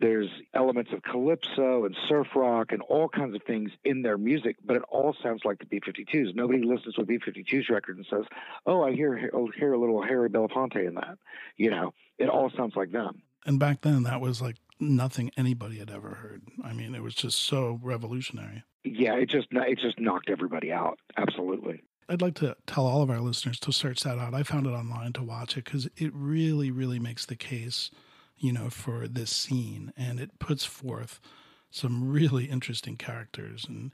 there's 0.01 0.29
elements 0.55 0.91
of 0.95 1.03
calypso 1.03 1.85
and 1.85 1.95
surf 2.09 2.29
rock 2.35 2.73
and 2.73 2.81
all 2.83 3.09
kinds 3.09 3.35
of 3.35 3.43
things 3.47 3.71
in 3.85 4.01
their 4.03 4.17
music, 4.17 4.57
but 4.65 4.77
it 4.77 4.83
all 4.91 5.15
sounds 5.23 5.43
like 5.45 5.59
the 5.59 5.67
B 5.67 5.81
52s. 5.81 6.35
Nobody 6.35 6.63
listens 6.63 6.95
to 6.95 7.03
a 7.03 7.05
B 7.05 7.19
52s 7.19 7.69
record 7.69 7.99
and 7.99 8.07
says, 8.09 8.25
Oh, 8.65 8.83
I 8.83 8.93
hear, 8.93 9.31
I 9.33 9.59
hear 9.59 9.75
a 9.75 9.79
little 9.79 10.03
Harry 10.03 10.31
Belafonte 10.31 10.87
in 10.87 10.95
that. 10.95 11.19
You 11.57 11.71
know, 11.71 11.93
it 12.19 12.31
all 12.31 12.51
sounds 12.57 12.75
like 12.77 12.93
them. 12.93 13.23
And 13.45 13.59
back 13.59 13.83
then, 13.83 14.03
that 14.05 14.21
was 14.21 14.41
like 14.41 14.57
nothing 14.79 15.31
anybody 15.37 15.79
had 15.79 15.91
ever 15.91 16.15
heard. 16.15 16.43
I 16.65 16.73
mean, 16.73 16.95
it 16.95 17.03
was 17.03 17.15
just 17.15 17.39
so 17.39 17.79
revolutionary. 17.83 18.65
Yeah, 18.85 19.15
it 19.15 19.29
just 19.29 19.49
it 19.51 19.79
just 19.79 20.01
knocked 20.01 20.31
everybody 20.31 20.73
out. 20.73 20.99
Absolutely. 21.17 21.83
I'd 22.11 22.23
like 22.23 22.35
to 22.37 22.57
tell 22.67 22.87
all 22.87 23.03
of 23.03 23.11
our 23.11 23.21
listeners 23.21 23.61
to 23.61 23.73
search 23.73 24.01
that 24.01 24.19
out. 24.19 24.35
I 24.35 24.43
found 24.43 24.67
it 24.67 24.71
online 24.71 25.13
to 25.13 25.23
watch 25.23 25.57
it 25.57 25.65
because 25.65 25.89
it 25.97 26.11
really, 26.13 26.73
really 26.73 26.99
makes 26.99 27.25
the 27.25 27.37
case, 27.37 27.93
you 28.37 28.53
know, 28.53 28.69
for 28.69 29.07
this 29.07 29.31
scene, 29.31 29.93
and 29.97 30.19
it 30.19 30.41
puts 30.41 30.65
forth 30.65 31.21
some 31.71 32.11
really 32.11 32.47
interesting 32.47 32.97
characters 32.97 33.65
and. 33.69 33.93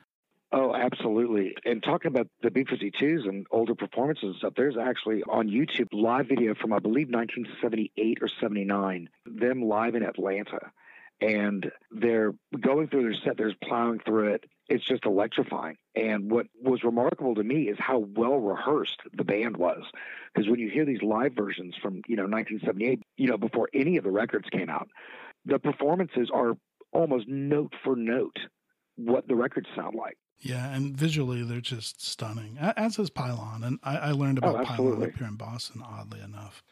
Oh, 0.51 0.75
absolutely. 0.75 1.57
And 1.67 1.83
talking 1.83 2.09
about 2.09 2.29
the 2.43 2.51
B 2.51 2.65
52s 2.65 3.29
and 3.29 3.47
older 3.51 3.75
performances 3.75 4.25
and 4.25 4.37
stuff, 4.37 4.55
there's 4.57 4.77
actually 4.79 5.23
on 5.25 5.49
YouTube 5.49 5.89
live 5.93 6.29
video 6.29 6.55
from, 6.55 6.73
I 6.73 6.79
believe, 6.79 7.09
1978 7.11 8.19
or 8.23 8.29
79, 8.41 9.11
them 9.27 9.63
live 9.63 9.95
in 9.95 10.03
Atlanta. 10.03 10.71
And 11.21 11.71
they're 11.91 12.33
going 12.59 12.89
through 12.89 13.03
their 13.03 13.21
set, 13.25 13.37
they're 13.37 13.53
plowing 13.63 13.99
through 14.07 14.35
it, 14.35 14.45
it's 14.69 14.85
just 14.85 15.05
electrifying. 15.05 15.77
And 15.95 16.31
what 16.31 16.47
was 16.61 16.83
remarkable 16.83 17.35
to 17.37 17.45
me 17.45 17.69
is 17.69 17.77
how 17.79 17.99
well 17.99 18.39
rehearsed 18.39 19.01
the 19.13 19.25
band 19.25 19.57
was. 19.57 19.83
Because 20.35 20.49
when 20.49 20.59
you 20.59 20.69
hear 20.69 20.85
these 20.85 21.03
live 21.03 21.35
versions 21.35 21.75
from, 21.81 22.03
you 22.09 22.17
know, 22.17 22.25
1978, 22.25 23.03
you 23.17 23.29
know, 23.29 23.37
before 23.37 23.69
any 23.73 23.97
of 23.97 24.05
the 24.05 24.11
records 24.11 24.49
came 24.51 24.69
out, 24.69 24.89
the 25.45 25.59
performances 25.59 26.31
are 26.33 26.57
almost 26.93 27.29
note 27.29 27.75
for 27.85 27.95
note 27.95 28.39
what 28.97 29.29
the 29.29 29.35
records 29.35 29.69
sound 29.77 29.95
like. 29.95 30.17
Yeah, 30.39 30.75
and 30.75 30.97
visually 30.97 31.43
they're 31.43 31.61
just 31.61 32.05
stunning, 32.05 32.59
as 32.59 32.99
is 32.99 33.09
Pylon. 33.09 33.65
And 33.65 33.79
I, 33.83 33.97
I 33.97 34.11
learned 34.13 34.41
oh, 34.43 34.51
about 34.51 34.63
oh, 34.63 34.65
Pylon 34.65 35.03
up 35.03 35.17
here 35.17 35.27
in 35.27 35.37
Boston, 35.37 35.83
oddly 35.85 36.21
enough. 36.21 36.63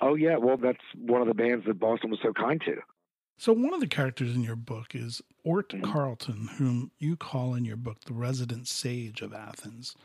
Oh 0.00 0.14
yeah, 0.14 0.36
well 0.36 0.56
that's 0.56 0.78
one 0.96 1.20
of 1.20 1.28
the 1.28 1.34
bands 1.34 1.66
that 1.66 1.78
Boston 1.78 2.10
was 2.10 2.20
so 2.22 2.32
kind 2.32 2.60
to. 2.62 2.76
So, 3.40 3.54
one 3.54 3.72
of 3.72 3.80
the 3.80 3.86
characters 3.86 4.36
in 4.36 4.42
your 4.42 4.54
book 4.54 4.94
is 4.94 5.22
Ort 5.44 5.70
mm-hmm. 5.70 5.90
Carlton, 5.90 6.50
whom 6.58 6.90
you 6.98 7.16
call 7.16 7.54
in 7.54 7.64
your 7.64 7.78
book 7.78 8.04
the 8.04 8.12
resident 8.12 8.68
sage 8.68 9.22
of 9.22 9.32
Athens. 9.32 9.96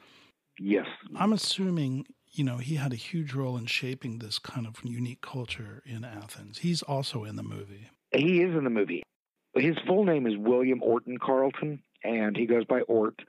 Yes. 0.57 0.85
I'm 1.17 1.33
assuming, 1.33 2.05
you 2.31 2.45
know, 2.45 2.59
he 2.59 2.75
had 2.75 2.93
a 2.93 2.95
huge 2.95 3.33
role 3.33 3.57
in 3.57 3.65
shaping 3.65 4.19
this 4.19 4.39
kind 4.39 4.65
of 4.65 4.75
unique 4.85 5.19
culture 5.19 5.83
in 5.85 6.05
Athens. 6.05 6.59
He's 6.59 6.81
also 6.81 7.25
in 7.25 7.35
the 7.35 7.43
movie. 7.43 7.89
He 8.11 8.41
is 8.41 8.55
in 8.55 8.63
the 8.63 8.69
movie. 8.69 9.03
His 9.53 9.75
full 9.85 10.05
name 10.05 10.27
is 10.27 10.37
William 10.37 10.81
Orton 10.81 11.17
Carlton, 11.17 11.83
and 12.05 12.37
he 12.37 12.45
goes 12.45 12.63
by 12.63 12.83
Ort. 12.83 13.19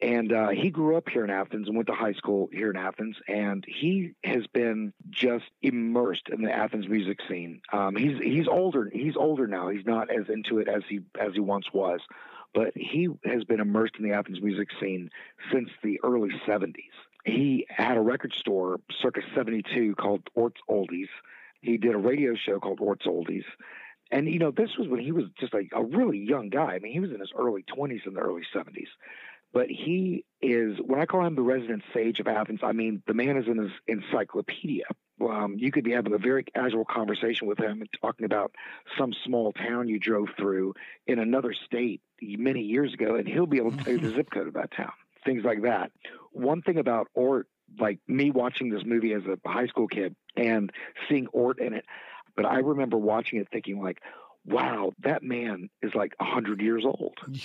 And 0.00 0.32
uh, 0.32 0.48
he 0.50 0.70
grew 0.70 0.96
up 0.96 1.08
here 1.08 1.24
in 1.24 1.30
Athens 1.30 1.66
and 1.66 1.76
went 1.76 1.88
to 1.88 1.94
high 1.94 2.12
school 2.12 2.48
here 2.52 2.70
in 2.70 2.76
Athens. 2.76 3.16
And 3.26 3.64
he 3.66 4.12
has 4.22 4.46
been 4.46 4.92
just 5.10 5.46
immersed 5.60 6.28
in 6.30 6.42
the 6.42 6.52
Athens 6.52 6.88
music 6.88 7.18
scene. 7.28 7.62
Um, 7.72 7.96
he's 7.96 8.18
he's 8.22 8.46
older. 8.46 8.88
He's 8.92 9.16
older 9.16 9.46
now. 9.48 9.68
He's 9.68 9.86
not 9.86 10.10
as 10.10 10.28
into 10.28 10.58
it 10.58 10.68
as 10.68 10.82
he 10.88 11.00
as 11.20 11.32
he 11.34 11.40
once 11.40 11.66
was. 11.72 12.00
But 12.54 12.72
he 12.76 13.08
has 13.24 13.44
been 13.44 13.60
immersed 13.60 13.96
in 13.98 14.08
the 14.08 14.14
Athens 14.14 14.40
music 14.40 14.68
scene 14.80 15.10
since 15.52 15.70
the 15.82 16.00
early 16.04 16.30
70s. 16.46 16.74
He 17.24 17.66
had 17.68 17.96
a 17.96 18.00
record 18.00 18.32
store 18.32 18.80
circa 19.02 19.20
72 19.34 19.96
called 19.96 20.22
Ort's 20.34 20.60
Oldies. 20.70 21.08
He 21.60 21.76
did 21.76 21.94
a 21.94 21.98
radio 21.98 22.34
show 22.36 22.58
called 22.60 22.80
Ort's 22.80 23.06
Oldies 23.06 23.44
And 24.10 24.28
you 24.28 24.38
know, 24.38 24.50
this 24.50 24.76
was 24.78 24.88
when 24.88 25.00
he 25.00 25.12
was 25.12 25.24
just 25.38 25.52
like 25.52 25.70
a 25.74 25.84
really 25.84 26.18
young 26.18 26.48
guy. 26.48 26.74
I 26.74 26.78
mean, 26.78 26.92
he 26.92 27.00
was 27.00 27.10
in 27.10 27.20
his 27.20 27.32
early 27.36 27.64
20s 27.64 28.06
and 28.06 28.16
the 28.16 28.20
early 28.20 28.42
70s. 28.54 28.88
But 29.52 29.68
he 29.68 30.24
is, 30.42 30.78
when 30.84 31.00
I 31.00 31.06
call 31.06 31.24
him 31.24 31.34
the 31.34 31.42
resident 31.42 31.82
sage 31.94 32.20
of 32.20 32.28
Athens, 32.28 32.60
I 32.62 32.72
mean, 32.72 33.02
the 33.06 33.14
man 33.14 33.36
is 33.36 33.46
in 33.46 33.58
his 33.58 33.72
encyclopedia. 33.86 34.84
Um, 35.20 35.56
you 35.58 35.72
could 35.72 35.84
be 35.84 35.92
having 35.92 36.12
a 36.12 36.18
very 36.18 36.44
casual 36.44 36.84
conversation 36.84 37.48
with 37.48 37.58
him 37.58 37.80
and 37.80 37.88
talking 38.00 38.26
about 38.26 38.52
some 38.96 39.12
small 39.24 39.52
town 39.52 39.88
you 39.88 39.98
drove 39.98 40.28
through 40.36 40.74
in 41.06 41.18
another 41.18 41.54
state 41.66 42.02
many 42.20 42.60
years 42.60 42.92
ago, 42.92 43.16
and 43.16 43.26
he'll 43.26 43.46
be 43.46 43.56
able 43.56 43.72
to 43.72 43.78
tell 43.78 43.92
you 43.94 43.98
the 44.00 44.10
zip 44.14 44.30
code 44.30 44.48
of 44.48 44.54
that 44.54 44.70
town, 44.70 44.92
things 45.24 45.44
like 45.44 45.62
that. 45.62 45.90
One 46.32 46.62
thing 46.62 46.78
about 46.78 47.08
Ort, 47.14 47.48
like 47.80 47.98
me 48.06 48.30
watching 48.30 48.70
this 48.70 48.84
movie 48.84 49.12
as 49.12 49.22
a 49.24 49.38
high 49.48 49.66
school 49.66 49.88
kid 49.88 50.14
and 50.36 50.70
seeing 51.08 51.26
Ort 51.28 51.58
in 51.58 51.72
it, 51.72 51.84
but 52.36 52.44
I 52.44 52.58
remember 52.58 52.98
watching 52.98 53.40
it 53.40 53.48
thinking, 53.50 53.82
like, 53.82 54.00
wow, 54.44 54.92
that 55.00 55.22
man 55.22 55.68
is 55.82 55.94
like 55.94 56.14
100 56.18 56.60
years 56.60 56.84
old. 56.84 57.16
Yeah 57.28 57.40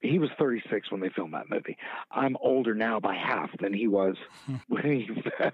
he 0.00 0.18
was 0.18 0.30
36 0.38 0.90
when 0.90 1.00
they 1.00 1.08
filmed 1.08 1.34
that 1.34 1.50
movie. 1.50 1.76
I'm 2.10 2.36
older 2.40 2.74
now 2.74 3.00
by 3.00 3.14
half 3.14 3.50
than 3.58 3.72
he 3.72 3.88
was 3.88 4.16
when 4.68 4.84
he, 4.84 5.08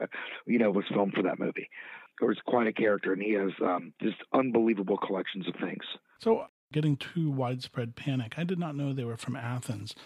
you 0.47 0.59
know, 0.59 0.71
was 0.71 0.85
filmed 0.93 1.15
for 1.15 1.23
that 1.23 1.39
movie. 1.39 1.69
Or 2.21 2.33
he's 2.33 2.43
quite 2.47 2.69
a 2.69 2.73
character, 2.73 3.13
and 3.13 3.21
he 3.21 3.33
has 3.33 3.51
um, 3.61 3.93
just 4.01 4.17
unbelievable 4.33 4.99
collections 4.99 5.49
of 5.49 5.55
things. 5.57 5.83
So, 6.21 6.47
getting 6.73 6.97
to 6.97 7.29
widespread 7.29 7.97
panic, 7.97 8.35
I 8.37 8.45
did 8.45 8.59
not 8.59 8.77
know 8.77 8.93
they 8.93 9.05
were 9.05 9.17
from 9.17 9.35
Athens, 9.35 9.97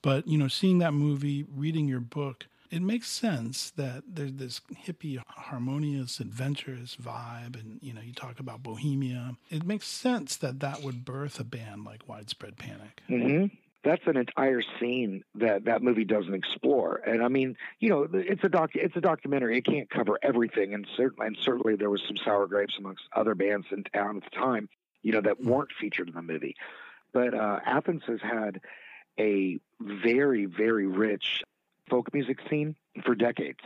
but 0.00 0.26
you 0.26 0.38
know, 0.38 0.48
seeing 0.48 0.78
that 0.78 0.94
movie, 0.94 1.44
reading 1.54 1.86
your 1.86 2.00
book, 2.00 2.46
it 2.70 2.80
makes 2.80 3.10
sense 3.10 3.70
that 3.72 4.04
there's 4.08 4.32
this 4.34 4.62
hippie, 4.86 5.20
harmonious, 5.26 6.18
adventurous 6.18 6.96
vibe, 6.96 7.60
and 7.60 7.78
you 7.82 7.92
know, 7.92 8.00
you 8.00 8.14
talk 8.14 8.40
about 8.40 8.62
Bohemia. 8.62 9.36
It 9.50 9.66
makes 9.66 9.86
sense 9.86 10.36
that 10.36 10.60
that 10.60 10.82
would 10.82 11.04
birth 11.04 11.38
a 11.38 11.44
band 11.44 11.84
like 11.84 12.08
Widespread 12.08 12.56
Panic. 12.56 13.02
Mm-hmm 13.10 13.54
that's 13.82 14.02
an 14.06 14.16
entire 14.16 14.62
scene 14.78 15.24
that 15.36 15.64
that 15.64 15.82
movie 15.82 16.04
doesn't 16.04 16.34
explore. 16.34 16.96
And 16.96 17.22
I 17.22 17.28
mean, 17.28 17.56
you 17.78 17.88
know, 17.88 18.06
it's 18.12 18.44
a 18.44 18.48
doc, 18.48 18.70
it's 18.74 18.96
a 18.96 19.00
documentary. 19.00 19.56
It 19.58 19.64
can't 19.64 19.88
cover 19.88 20.18
everything, 20.22 20.74
and 20.74 20.86
certainly, 20.96 21.26
and 21.28 21.36
certainly 21.40 21.76
there 21.76 21.90
was 21.90 22.02
some 22.06 22.16
sour 22.18 22.46
grapes 22.46 22.74
amongst 22.78 23.04
other 23.14 23.34
bands 23.34 23.66
in 23.70 23.84
town 23.84 24.18
at 24.18 24.24
the 24.24 24.30
time, 24.30 24.68
you 25.02 25.12
know, 25.12 25.22
that 25.22 25.40
mm-hmm. 25.40 25.48
weren't 25.48 25.70
featured 25.80 26.08
in 26.08 26.14
the 26.14 26.22
movie. 26.22 26.56
But 27.12 27.34
uh, 27.34 27.60
Athens 27.64 28.02
has 28.06 28.20
had 28.20 28.60
a 29.18 29.58
very, 29.80 30.46
very 30.46 30.86
rich 30.86 31.42
folk 31.88 32.12
music 32.12 32.38
scene 32.48 32.76
for 33.04 33.14
decades. 33.14 33.60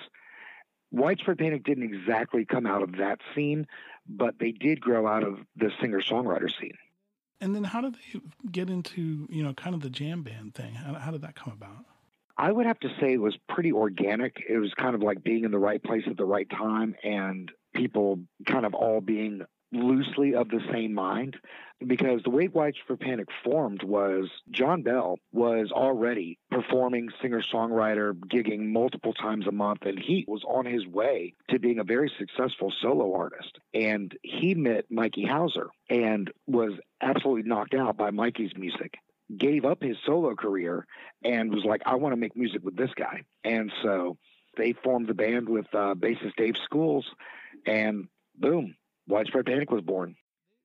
Widespread 0.90 1.38
Panic 1.38 1.64
didn't 1.64 1.82
exactly 1.82 2.44
come 2.44 2.66
out 2.66 2.82
of 2.82 2.98
that 2.98 3.18
scene, 3.34 3.66
but 4.08 4.38
they 4.38 4.52
did 4.52 4.80
grow 4.80 5.08
out 5.08 5.24
of 5.24 5.38
the 5.56 5.72
singer 5.80 6.00
songwriter 6.00 6.48
scene. 6.60 6.78
And 7.44 7.54
then 7.54 7.62
how 7.62 7.82
did 7.82 7.94
they 7.94 8.20
get 8.50 8.70
into, 8.70 9.28
you 9.28 9.42
know, 9.42 9.52
kind 9.52 9.74
of 9.74 9.82
the 9.82 9.90
jam 9.90 10.22
band 10.22 10.54
thing? 10.54 10.72
How, 10.72 10.94
how 10.94 11.10
did 11.10 11.20
that 11.22 11.36
come 11.36 11.52
about? 11.52 11.84
I 12.38 12.50
would 12.50 12.64
have 12.64 12.80
to 12.80 12.88
say 12.98 13.12
it 13.12 13.20
was 13.20 13.36
pretty 13.50 13.70
organic. 13.70 14.42
It 14.48 14.56
was 14.56 14.72
kind 14.72 14.94
of 14.94 15.02
like 15.02 15.22
being 15.22 15.44
in 15.44 15.50
the 15.50 15.58
right 15.58 15.82
place 15.82 16.04
at 16.06 16.16
the 16.16 16.24
right 16.24 16.48
time 16.48 16.94
and 17.04 17.52
people 17.74 18.20
kind 18.46 18.64
of 18.64 18.72
all 18.72 19.02
being 19.02 19.42
loosely 19.74 20.34
of 20.34 20.48
the 20.48 20.60
same 20.72 20.94
mind 20.94 21.36
because 21.86 22.22
the 22.22 22.30
way 22.30 22.48
Widespread 22.48 23.00
Panic 23.00 23.28
formed 23.42 23.82
was 23.82 24.30
John 24.50 24.82
Bell 24.82 25.18
was 25.32 25.70
already 25.72 26.38
performing 26.50 27.08
singer 27.20 27.42
songwriter, 27.52 28.14
gigging 28.14 28.72
multiple 28.72 29.12
times 29.12 29.46
a 29.46 29.52
month, 29.52 29.82
and 29.82 29.98
he 29.98 30.24
was 30.26 30.42
on 30.44 30.66
his 30.66 30.86
way 30.86 31.34
to 31.50 31.58
being 31.58 31.78
a 31.78 31.84
very 31.84 32.10
successful 32.18 32.72
solo 32.80 33.14
artist. 33.14 33.58
And 33.72 34.16
he 34.22 34.54
met 34.54 34.90
Mikey 34.90 35.24
Houser 35.24 35.68
and 35.90 36.30
was 36.46 36.72
absolutely 37.00 37.48
knocked 37.48 37.74
out 37.74 37.96
by 37.96 38.10
Mikey's 38.10 38.56
music. 38.56 38.94
Gave 39.36 39.64
up 39.64 39.82
his 39.82 39.96
solo 40.06 40.34
career 40.34 40.86
and 41.22 41.52
was 41.52 41.64
like, 41.64 41.82
I 41.86 41.96
want 41.96 42.12
to 42.12 42.20
make 42.20 42.36
music 42.36 42.62
with 42.62 42.76
this 42.76 42.90
guy. 42.94 43.22
And 43.42 43.72
so 43.82 44.16
they 44.56 44.72
formed 44.72 45.08
the 45.08 45.14
band 45.14 45.48
with 45.48 45.66
uh, 45.72 45.94
bassist 45.94 46.36
Dave 46.36 46.56
Schools, 46.64 47.06
and 47.66 48.08
boom, 48.38 48.76
Widespread 49.08 49.46
Panic 49.46 49.70
was 49.70 49.82
born. 49.82 50.16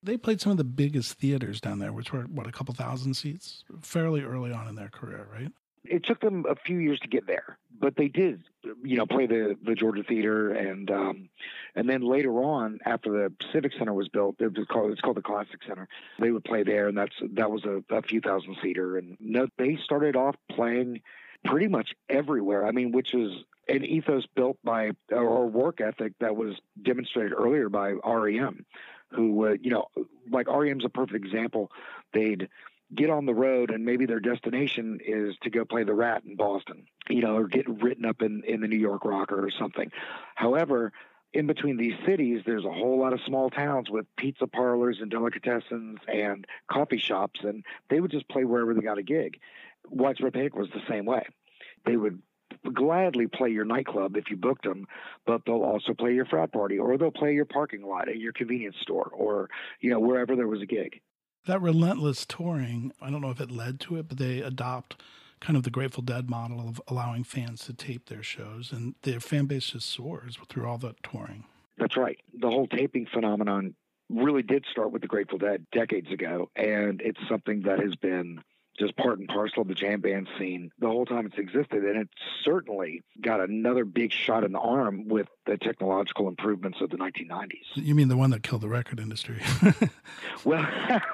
They 0.02 0.18
played 0.18 0.40
some 0.40 0.52
of 0.52 0.58
the 0.58 0.64
biggest 0.64 1.14
theaters 1.14 1.60
down 1.60 1.80
there, 1.80 1.92
which 1.92 2.14
were, 2.14 2.22
what, 2.22 2.48
a 2.48 2.52
couple 2.52 2.74
thousand 2.74 3.16
seats 3.16 3.64
fairly 3.82 4.22
early 4.22 4.52
on 4.52 4.68
in 4.68 4.76
their 4.76 4.90
career, 4.90 5.28
right? 5.32 5.52
It 5.84 6.06
took 6.06 6.22
them 6.22 6.46
a 6.50 6.56
few 6.56 6.78
years 6.78 7.00
to 7.00 7.08
get 7.08 7.26
there, 7.26 7.58
but 7.80 7.96
they 7.96 8.08
did, 8.08 8.44
you 8.84 8.98
know, 8.98 9.06
play 9.06 9.28
the, 9.28 9.58
the 9.64 9.76
Georgia 9.76 10.04
Theater, 10.04 10.52
and 10.52 10.92
um, 10.92 11.30
and 11.74 11.90
then 11.90 12.02
later 12.02 12.44
on, 12.44 12.80
after 12.86 13.10
the 13.12 13.34
Civic 13.54 13.72
Center 13.78 13.94
was 13.94 14.10
built, 14.10 14.36
it 14.40 14.58
was 14.58 14.68
called 14.68 14.92
it's 14.92 15.00
called 15.02 15.16
the 15.16 15.22
Classic 15.22 15.60
Center. 15.66 15.88
They 16.20 16.32
would 16.32 16.44
play 16.44 16.64
there, 16.64 16.90
and 16.90 16.98
that's 16.98 17.16
that 17.32 17.50
was 17.50 17.64
a, 17.64 17.82
a 17.94 18.02
few 18.02 18.20
thousand 18.20 18.58
seater. 18.62 18.98
And 18.98 19.18
no, 19.22 19.48
they 19.58 19.78
started 19.84 20.18
off 20.18 20.36
playing 20.52 21.02
pretty 21.46 21.68
much 21.68 21.96
everywhere. 22.10 22.68
I 22.68 22.72
mean, 22.72 22.92
which 22.92 23.14
is 23.14 23.32
an 23.70 23.86
ethos 23.86 24.26
built 24.36 24.58
by 24.64 24.92
or 25.12 25.48
work 25.48 25.80
ethic 25.82 26.14
that 26.20 26.36
was 26.36 26.56
demonstrated 26.82 27.34
earlier 27.34 27.70
by 27.70 27.92
REM, 27.92 28.66
who 29.12 29.48
uh, 29.48 29.56
you 29.62 29.72
know 29.72 29.88
like 30.30 30.48
REM's 30.48 30.86
a 30.86 30.90
perfect 30.90 31.24
example. 31.24 31.72
They'd 32.14 32.50
get 32.94 33.10
on 33.10 33.26
the 33.26 33.34
road 33.34 33.70
and 33.70 33.86
maybe 33.86 34.08
their 34.08 34.20
destination 34.20 35.00
is 35.06 35.36
to 35.44 35.52
go 35.52 35.64
play 35.64 35.84
the 35.84 35.94
Rat 35.94 36.24
in 36.26 36.36
Boston, 36.36 36.88
you 37.08 37.22
know, 37.22 37.38
or 37.38 37.48
get 37.48 37.70
written 37.70 38.06
up 38.06 38.22
in 38.22 38.44
in 38.46 38.62
the 38.62 38.68
New 38.68 38.80
York 38.80 39.06
Rocker 39.06 39.46
or 39.46 39.52
something. 39.52 39.92
However, 40.36 40.92
in 41.32 41.46
between 41.46 41.78
these 41.78 41.94
cities, 42.06 42.42
there's 42.46 42.66
a 42.66 42.72
whole 42.72 43.00
lot 43.00 43.14
of 43.14 43.22
small 43.22 43.52
towns 43.52 43.90
with 43.90 44.08
pizza 44.16 44.48
parlors 44.48 44.98
and 45.00 45.12
delicatessens 45.12 45.98
and 46.08 46.48
coffee 46.68 46.98
shops, 46.98 47.42
and 47.44 47.64
they 47.90 48.00
would 48.00 48.12
just 48.12 48.28
play 48.30 48.46
wherever 48.46 48.74
they 48.74 48.82
got 48.82 48.98
a 48.98 49.04
gig. 49.04 49.40
Widespread 49.88 50.34
Panic 50.34 50.56
was 50.56 50.70
the 50.72 50.82
same 50.90 51.06
way. 51.06 51.24
They 51.86 51.96
would 51.96 52.22
gladly 52.74 53.28
play 53.28 53.50
your 53.50 53.66
nightclub 53.66 54.18
if 54.18 54.30
you 54.30 54.38
booked 54.38 54.64
them, 54.64 54.86
but 55.26 55.42
they'll 55.46 55.64
also 55.64 55.94
play 55.94 56.14
your 56.14 56.26
frat 56.26 56.52
party 56.52 56.78
or 56.78 56.98
they'll 56.98 57.12
play 57.12 57.34
your 57.34 57.46
parking 57.46 57.84
lot 57.84 58.10
at 58.10 58.18
your 58.18 58.34
convenience 58.34 58.76
store 58.82 59.10
or, 59.14 59.50
you 59.80 59.90
know, 59.90 60.00
wherever 60.00 60.36
there 60.36 60.48
was 60.48 60.62
a 60.62 60.66
gig. 60.66 61.02
That 61.46 61.62
relentless 61.62 62.26
touring, 62.26 62.92
I 63.02 63.10
don't 63.10 63.22
know 63.22 63.32
if 63.32 63.40
it 63.40 63.52
led 63.52 63.80
to 63.82 63.98
it, 63.98 64.08
but 64.08 64.18
they 64.18 64.42
adopt 64.42 65.02
kind 65.40 65.56
of 65.56 65.64
the 65.64 65.72
Grateful 65.72 66.04
Dead 66.04 66.30
model 66.30 66.60
of 66.60 66.82
allowing 66.88 67.24
fans 67.24 67.66
to 67.66 67.74
tape 67.74 68.10
their 68.10 68.24
shows 68.24 68.72
and 68.72 68.96
their 69.04 69.20
fan 69.20 69.46
base 69.46 69.68
just 69.68 69.90
soars 69.90 70.38
through 70.50 70.68
all 70.68 70.78
that 70.80 71.02
touring. 71.02 71.46
That's 71.78 71.96
right. 71.96 72.20
The 72.38 72.50
whole 72.50 72.68
taping 72.68 73.08
phenomenon 73.12 73.74
really 74.10 74.44
did 74.44 74.66
start 74.70 74.92
with 74.92 75.02
the 75.02 75.08
Grateful 75.08 75.38
Dead 75.38 75.66
decades 75.72 76.12
ago, 76.12 76.50
and 76.56 77.02
it's 77.02 77.20
something 77.30 77.62
that 77.62 77.80
has 77.80 77.96
been 77.96 78.42
just 78.80 78.96
part 78.96 79.20
and 79.20 79.28
parcel 79.28 79.62
of 79.62 79.68
the 79.68 79.76
jam 79.76 80.02
band 80.02 80.28
scene 80.38 80.72
the 80.80 80.88
whole 80.88 81.06
time 81.06 81.26
it's 81.26 81.38
existed. 81.38 81.84
And 81.84 81.98
it 81.98 82.10
certainly 82.44 83.04
got 83.22 83.42
another 83.42 83.86
big 83.86 84.12
shot 84.12 84.44
in 84.44 84.54
the 84.54 84.60
arm 84.60 85.08
with 85.08 85.28
the 85.46 85.58
technological 85.58 86.28
improvements 86.28 86.80
of 86.82 86.90
the 86.90 86.98
1990s. 86.98 87.66
You 87.76 87.96
mean 87.96 88.08
the 88.08 88.18
one 88.18 88.30
that 88.32 88.44
killed 88.44 88.62
the 88.62 88.70
record 88.70 89.00
industry? 89.00 89.42
well, 90.46 90.64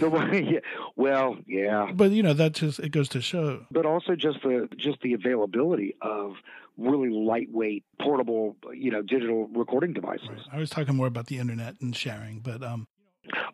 the 0.00 0.08
one, 0.08 0.46
yeah, 0.46 0.60
well, 0.96 1.36
yeah. 1.46 1.90
But 1.92 2.12
you 2.12 2.22
know 2.22 2.34
that 2.34 2.52
just 2.52 2.78
it 2.80 2.90
goes 2.90 3.08
to 3.10 3.20
show. 3.20 3.66
But 3.70 3.86
also 3.86 4.16
just 4.16 4.42
the 4.42 4.68
just 4.76 5.00
the 5.02 5.12
availability 5.12 5.94
of 6.00 6.34
really 6.78 7.10
lightweight, 7.10 7.84
portable, 8.00 8.56
you 8.72 8.90
know, 8.90 9.02
digital 9.02 9.48
recording 9.48 9.92
devices. 9.92 10.28
Right. 10.28 10.40
I 10.52 10.58
was 10.58 10.70
talking 10.70 10.94
more 10.94 11.08
about 11.08 11.26
the 11.26 11.38
internet 11.38 11.74
and 11.80 11.94
sharing, 11.94 12.38
but 12.38 12.62
um, 12.62 12.86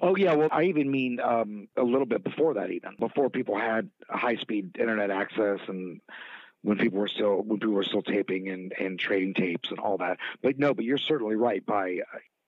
Oh 0.01 0.17
yeah, 0.17 0.35
well 0.35 0.49
I 0.51 0.65
even 0.65 0.91
mean 0.91 1.21
um, 1.21 1.69
a 1.77 1.83
little 1.83 2.07
bit 2.07 2.25
before 2.25 2.55
that, 2.55 2.71
even 2.71 2.97
before 2.99 3.31
people 3.31 3.59
had 3.59 3.91
high 4.09 4.37
speed 4.37 4.77
internet 4.79 5.11
access 5.11 5.61
and 5.69 6.01
when 6.63 6.79
people 6.79 6.99
were 6.99 7.09
still 7.09 7.43
when 7.43 7.61
people 7.61 7.75
were 7.75 7.85
still 7.85 8.03
taping 8.03 8.49
and 8.49 8.73
and 8.79 8.99
trading 8.99 9.35
tapes 9.35 9.71
and 9.71 9.79
all 9.79 9.99
that. 9.99 10.19
But 10.43 10.59
no, 10.59 10.75
but 10.75 10.85
you're 10.85 10.99
certainly 10.99 11.37
right. 11.37 11.65
By 11.65 12.01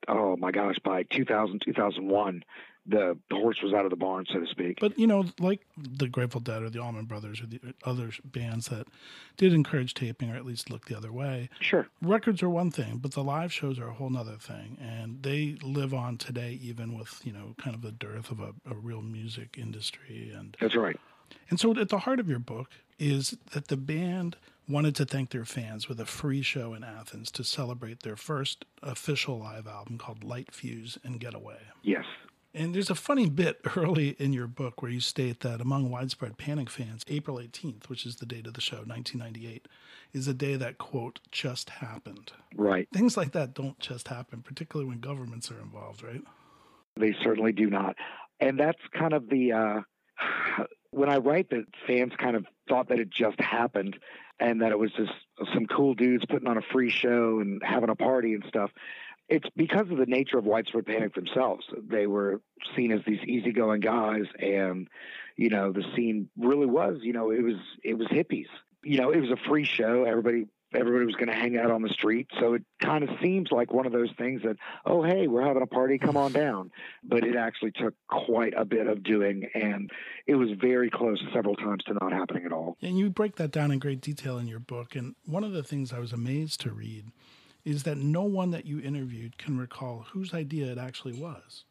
oh 0.08 0.36
my 0.36 0.50
gosh, 0.50 0.78
by 0.78 1.04
2000 1.04 1.60
2001, 1.60 2.42
the, 2.88 3.18
the 3.30 3.36
horse 3.36 3.58
was 3.62 3.72
out 3.72 3.84
of 3.84 3.90
the 3.90 3.96
barn, 3.96 4.26
so 4.32 4.40
to 4.40 4.46
speak. 4.46 4.78
But 4.80 4.98
you 4.98 5.06
know, 5.06 5.24
like 5.38 5.60
the 5.76 6.08
Grateful 6.08 6.40
Dead 6.40 6.62
or 6.62 6.70
the 6.70 6.80
Allman 6.80 7.06
Brothers 7.06 7.40
or 7.40 7.46
the 7.46 7.60
other 7.84 8.10
bands 8.24 8.68
that 8.68 8.86
did 9.36 9.52
encourage 9.52 9.94
taping 9.94 10.30
or 10.30 10.36
at 10.36 10.44
least 10.44 10.70
look 10.70 10.86
the 10.86 10.96
other 10.96 11.12
way. 11.12 11.48
Sure. 11.60 11.88
Records 12.02 12.42
are 12.42 12.50
one 12.50 12.70
thing, 12.70 12.98
but 12.98 13.12
the 13.12 13.24
live 13.24 13.52
shows 13.52 13.78
are 13.78 13.88
a 13.88 13.94
whole 13.94 14.16
other 14.16 14.36
thing, 14.36 14.78
and 14.80 15.22
they 15.22 15.58
live 15.62 15.92
on 15.92 16.16
today, 16.16 16.58
even 16.62 16.96
with 16.96 17.20
you 17.24 17.32
know 17.32 17.54
kind 17.58 17.74
of 17.74 17.82
the 17.82 17.92
dearth 17.92 18.30
of 18.30 18.40
a, 18.40 18.54
a 18.70 18.74
real 18.74 19.02
music 19.02 19.56
industry. 19.58 20.32
And 20.34 20.56
that's 20.60 20.76
right. 20.76 20.98
And 21.50 21.58
so, 21.58 21.76
at 21.76 21.88
the 21.88 21.98
heart 21.98 22.20
of 22.20 22.28
your 22.28 22.38
book 22.38 22.70
is 22.98 23.36
that 23.52 23.68
the 23.68 23.76
band 23.76 24.36
wanted 24.68 24.94
to 24.96 25.04
thank 25.04 25.30
their 25.30 25.44
fans 25.44 25.88
with 25.88 26.00
a 26.00 26.06
free 26.06 26.42
show 26.42 26.74
in 26.74 26.82
Athens 26.82 27.30
to 27.32 27.44
celebrate 27.44 28.02
their 28.02 28.16
first 28.16 28.64
official 28.82 29.38
live 29.38 29.66
album 29.66 29.98
called 29.98 30.24
Light 30.24 30.52
Fuse 30.52 30.98
and 31.04 31.20
Get 31.20 31.34
Away. 31.34 31.58
Yes. 31.82 32.04
And 32.56 32.74
there's 32.74 32.88
a 32.88 32.94
funny 32.94 33.28
bit 33.28 33.60
early 33.76 34.16
in 34.18 34.32
your 34.32 34.46
book 34.46 34.80
where 34.80 34.90
you 34.90 35.00
state 35.00 35.40
that 35.40 35.60
among 35.60 35.90
widespread 35.90 36.38
panic 36.38 36.70
fans, 36.70 37.02
April 37.06 37.36
18th, 37.36 37.90
which 37.90 38.06
is 38.06 38.16
the 38.16 38.24
date 38.24 38.46
of 38.46 38.54
the 38.54 38.62
show, 38.62 38.78
1998, 38.78 39.68
is 40.14 40.26
a 40.26 40.32
day 40.32 40.56
that, 40.56 40.78
quote, 40.78 41.20
just 41.30 41.68
happened. 41.68 42.32
Right. 42.56 42.88
Things 42.94 43.14
like 43.14 43.32
that 43.32 43.52
don't 43.52 43.78
just 43.78 44.08
happen, 44.08 44.40
particularly 44.40 44.88
when 44.88 45.00
governments 45.00 45.50
are 45.50 45.60
involved, 45.60 46.02
right? 46.02 46.22
They 46.98 47.14
certainly 47.22 47.52
do 47.52 47.68
not. 47.68 47.94
And 48.40 48.58
that's 48.58 48.80
kind 48.98 49.12
of 49.12 49.28
the, 49.28 49.52
uh, 49.52 49.80
when 50.92 51.10
I 51.10 51.18
write 51.18 51.50
that 51.50 51.66
fans 51.86 52.14
kind 52.16 52.36
of 52.36 52.46
thought 52.70 52.88
that 52.88 52.98
it 52.98 53.10
just 53.10 53.38
happened 53.38 53.98
and 54.40 54.62
that 54.62 54.72
it 54.72 54.78
was 54.78 54.92
just 54.92 55.12
some 55.52 55.66
cool 55.66 55.94
dudes 55.94 56.24
putting 56.24 56.48
on 56.48 56.56
a 56.56 56.62
free 56.62 56.90
show 56.90 57.40
and 57.40 57.62
having 57.62 57.90
a 57.90 57.94
party 57.94 58.32
and 58.32 58.44
stuff. 58.48 58.70
It's 59.28 59.48
because 59.56 59.90
of 59.90 59.98
the 59.98 60.06
nature 60.06 60.38
of 60.38 60.44
Widespread 60.44 60.86
Panic 60.86 61.14
themselves. 61.14 61.64
They 61.88 62.06
were 62.06 62.40
seen 62.76 62.92
as 62.92 63.00
these 63.06 63.20
easygoing 63.26 63.80
guys, 63.80 64.24
and 64.38 64.88
you 65.36 65.50
know 65.50 65.72
the 65.72 65.84
scene 65.94 66.28
really 66.38 66.66
was. 66.66 66.98
You 67.02 67.12
know, 67.12 67.30
it 67.30 67.42
was 67.42 67.56
it 67.82 67.94
was 67.94 68.06
hippies. 68.08 68.46
You 68.84 68.98
know, 68.98 69.10
it 69.10 69.20
was 69.20 69.30
a 69.30 69.48
free 69.48 69.64
show. 69.64 70.04
Everybody 70.04 70.46
everybody 70.74 71.06
was 71.06 71.14
going 71.14 71.28
to 71.28 71.34
hang 71.34 71.56
out 71.56 71.70
on 71.70 71.82
the 71.82 71.88
street. 71.88 72.28
So 72.40 72.54
it 72.54 72.62
kind 72.82 73.04
of 73.04 73.10
seems 73.22 73.50
like 73.50 73.72
one 73.72 73.86
of 73.86 73.92
those 73.92 74.10
things 74.18 74.42
that, 74.42 74.56
oh, 74.84 75.02
hey, 75.02 75.26
we're 75.26 75.46
having 75.46 75.62
a 75.62 75.66
party, 75.66 75.98
come 75.98 76.16
on 76.16 76.32
down. 76.32 76.70
But 77.04 77.24
it 77.24 77.36
actually 77.36 77.72
took 77.72 77.94
quite 78.08 78.54
a 78.56 78.64
bit 78.64 78.86
of 78.86 79.02
doing, 79.02 79.48
and 79.54 79.90
it 80.26 80.34
was 80.34 80.50
very 80.60 80.90
close 80.90 81.22
several 81.32 81.56
times 81.56 81.84
to 81.84 81.94
not 81.94 82.12
happening 82.12 82.44
at 82.44 82.52
all. 82.52 82.76
And 82.82 82.98
you 82.98 83.10
break 83.10 83.36
that 83.36 83.50
down 83.50 83.70
in 83.70 83.78
great 83.78 84.00
detail 84.00 84.38
in 84.38 84.46
your 84.46 84.60
book. 84.60 84.94
And 84.96 85.14
one 85.24 85.44
of 85.44 85.52
the 85.52 85.62
things 85.62 85.92
I 85.92 85.98
was 85.98 86.12
amazed 86.12 86.60
to 86.62 86.72
read 86.72 87.06
is 87.66 87.82
that 87.82 87.98
no 87.98 88.22
one 88.22 88.52
that 88.52 88.64
you 88.64 88.80
interviewed 88.80 89.36
can 89.36 89.58
recall 89.58 90.06
whose 90.12 90.32
idea 90.32 90.66
it 90.66 90.78
actually 90.78 91.14
was. 91.14 91.64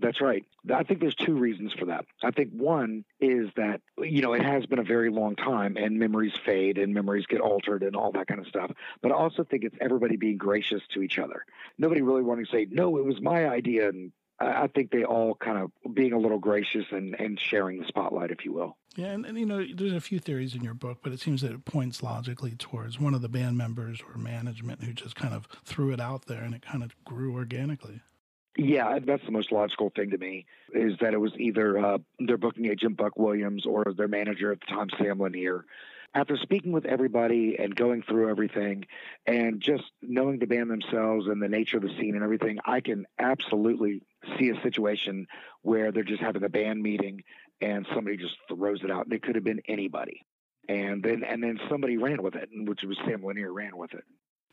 That's 0.00 0.20
right. 0.20 0.44
I 0.72 0.82
think 0.82 1.00
there's 1.00 1.14
two 1.14 1.34
reasons 1.34 1.72
for 1.72 1.86
that. 1.86 2.04
I 2.22 2.30
think 2.30 2.50
one 2.52 3.04
is 3.20 3.48
that, 3.56 3.80
you 3.98 4.22
know, 4.22 4.32
it 4.32 4.42
has 4.42 4.66
been 4.66 4.78
a 4.78 4.84
very 4.84 5.10
long 5.10 5.36
time 5.36 5.76
and 5.76 5.98
memories 5.98 6.32
fade 6.44 6.78
and 6.78 6.94
memories 6.94 7.26
get 7.26 7.40
altered 7.40 7.82
and 7.82 7.94
all 7.94 8.12
that 8.12 8.26
kind 8.26 8.40
of 8.40 8.46
stuff. 8.46 8.72
But 9.02 9.12
I 9.12 9.14
also 9.14 9.44
think 9.44 9.64
it's 9.64 9.76
everybody 9.80 10.16
being 10.16 10.36
gracious 10.36 10.82
to 10.94 11.02
each 11.02 11.18
other. 11.18 11.44
Nobody 11.78 12.02
really 12.02 12.22
wanting 12.22 12.46
to 12.46 12.50
say, 12.50 12.66
no, 12.70 12.96
it 12.96 13.04
was 13.04 13.20
my 13.20 13.48
idea. 13.48 13.88
And 13.88 14.12
I 14.40 14.66
think 14.66 14.90
they 14.90 15.04
all 15.04 15.34
kind 15.34 15.58
of 15.58 15.94
being 15.94 16.12
a 16.12 16.18
little 16.18 16.38
gracious 16.38 16.86
and, 16.90 17.14
and 17.14 17.38
sharing 17.38 17.80
the 17.80 17.86
spotlight, 17.86 18.30
if 18.30 18.44
you 18.44 18.52
will. 18.52 18.76
Yeah, 18.96 19.06
and, 19.06 19.24
and, 19.26 19.38
you 19.38 19.46
know, 19.46 19.64
there's 19.74 19.92
a 19.92 20.00
few 20.00 20.18
theories 20.18 20.54
in 20.54 20.62
your 20.62 20.74
book, 20.74 20.98
but 21.02 21.12
it 21.12 21.20
seems 21.20 21.40
that 21.42 21.52
it 21.52 21.64
points 21.64 22.02
logically 22.02 22.52
towards 22.56 23.00
one 23.00 23.14
of 23.14 23.22
the 23.22 23.28
band 23.28 23.56
members 23.56 24.00
or 24.00 24.18
management 24.18 24.82
who 24.82 24.92
just 24.92 25.16
kind 25.16 25.34
of 25.34 25.48
threw 25.64 25.92
it 25.92 26.00
out 26.00 26.26
there 26.26 26.42
and 26.42 26.54
it 26.54 26.62
kind 26.62 26.82
of 26.82 26.94
grew 27.04 27.34
organically. 27.34 28.00
Yeah, 28.56 29.00
that's 29.00 29.24
the 29.24 29.32
most 29.32 29.50
logical 29.50 29.90
thing 29.90 30.10
to 30.10 30.18
me 30.18 30.46
is 30.72 30.94
that 31.00 31.12
it 31.12 31.20
was 31.20 31.32
either 31.38 31.78
uh, 31.78 31.98
their 32.20 32.36
booking 32.36 32.66
agent 32.66 32.96
Buck 32.96 33.18
Williams 33.18 33.66
or 33.66 33.84
their 33.96 34.08
manager 34.08 34.52
at 34.52 34.60
the 34.60 34.66
time 34.66 34.88
Sam 34.98 35.18
Lanier. 35.18 35.64
After 36.16 36.36
speaking 36.36 36.70
with 36.70 36.84
everybody 36.84 37.56
and 37.58 37.74
going 37.74 38.02
through 38.02 38.30
everything 38.30 38.86
and 39.26 39.60
just 39.60 39.82
knowing 40.00 40.38
the 40.38 40.46
band 40.46 40.70
themselves 40.70 41.26
and 41.26 41.42
the 41.42 41.48
nature 41.48 41.78
of 41.78 41.82
the 41.82 41.92
scene 41.98 42.14
and 42.14 42.22
everything, 42.22 42.58
I 42.64 42.80
can 42.80 43.06
absolutely 43.18 44.02
see 44.38 44.50
a 44.50 44.60
situation 44.62 45.26
where 45.62 45.92
they're 45.92 46.02
just 46.02 46.22
having 46.22 46.44
a 46.44 46.48
band 46.48 46.82
meeting 46.82 47.24
and 47.60 47.86
somebody 47.94 48.16
just 48.16 48.36
throws 48.48 48.80
it 48.82 48.90
out. 48.90 49.04
And 49.04 49.12
it 49.12 49.22
could 49.22 49.34
have 49.34 49.44
been 49.44 49.62
anybody. 49.68 50.24
And 50.68 51.02
then 51.02 51.22
and 51.24 51.42
then 51.42 51.60
somebody 51.68 51.98
ran 51.98 52.22
with 52.22 52.34
it, 52.34 52.48
which 52.52 52.82
was 52.82 52.96
Sam 53.06 53.24
Lanier 53.24 53.52
ran 53.52 53.76
with 53.76 53.92
it. 53.92 54.04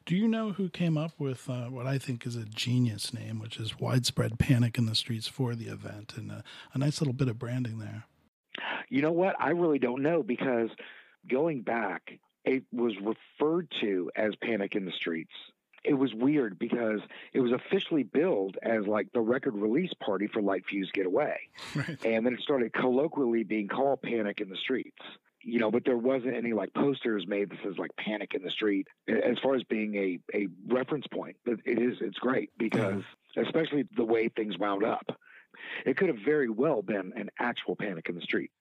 Do 0.05 0.15
you 0.15 0.27
know 0.27 0.51
who 0.51 0.67
came 0.67 0.97
up 0.97 1.11
with 1.19 1.47
uh, 1.49 1.65
what 1.65 1.85
I 1.85 1.97
think 1.97 2.25
is 2.25 2.35
a 2.35 2.43
genius 2.43 3.13
name, 3.13 3.39
which 3.39 3.57
is 3.57 3.79
widespread 3.79 4.39
panic 4.39 4.77
in 4.77 4.87
the 4.87 4.95
streets 4.95 5.27
for 5.27 5.55
the 5.55 5.67
event, 5.67 6.13
and 6.17 6.31
a, 6.31 6.43
a 6.73 6.77
nice 6.79 6.99
little 6.99 7.13
bit 7.13 7.27
of 7.27 7.37
branding 7.37 7.79
there? 7.79 8.05
You 8.89 9.01
know 9.01 9.11
what? 9.11 9.35
I 9.39 9.51
really 9.51 9.79
don't 9.79 10.01
know 10.01 10.23
because 10.23 10.69
going 11.29 11.61
back, 11.61 12.19
it 12.43 12.63
was 12.73 12.93
referred 12.97 13.71
to 13.81 14.11
as 14.15 14.33
Panic 14.41 14.75
in 14.75 14.85
the 14.85 14.91
Streets. 14.91 15.31
It 15.83 15.95
was 15.95 16.13
weird 16.13 16.59
because 16.59 17.01
it 17.33 17.39
was 17.39 17.51
officially 17.51 18.03
billed 18.03 18.57
as 18.61 18.85
like 18.85 19.11
the 19.13 19.21
record 19.21 19.55
release 19.55 19.93
party 19.99 20.27
for 20.27 20.41
Light 20.41 20.65
Fuse 20.65 20.91
Get 20.93 21.05
Away. 21.05 21.39
Right. 21.75 21.97
And 22.05 22.25
then 22.25 22.33
it 22.33 22.41
started 22.41 22.73
colloquially 22.73 23.43
being 23.43 23.67
called 23.67 24.01
Panic 24.01 24.41
in 24.41 24.49
the 24.49 24.57
Streets 24.57 25.01
you 25.43 25.59
know, 25.59 25.71
but 25.71 25.85
there 25.85 25.97
wasn't 25.97 26.35
any 26.35 26.53
like 26.53 26.73
posters 26.73 27.25
made 27.27 27.49
that 27.49 27.57
says 27.63 27.77
like 27.77 27.95
panic 27.97 28.33
in 28.33 28.43
the 28.43 28.51
street 28.51 28.87
as 29.07 29.39
far 29.39 29.55
as 29.55 29.63
being 29.63 29.95
a, 29.95 30.19
a 30.35 30.47
reference 30.67 31.07
point. 31.07 31.35
But 31.45 31.55
it 31.65 31.79
is, 31.81 31.97
it's 32.01 32.19
great 32.19 32.51
because 32.57 33.03
especially 33.37 33.87
the 33.95 34.03
way 34.03 34.29
things 34.29 34.57
wound 34.57 34.83
up, 34.83 35.17
it 35.85 35.97
could 35.97 36.09
have 36.09 36.19
very 36.23 36.49
well 36.49 36.81
been 36.81 37.13
an 37.15 37.29
actual 37.39 37.75
panic 37.75 38.09
in 38.09 38.15
the 38.15 38.21
street. 38.21 38.51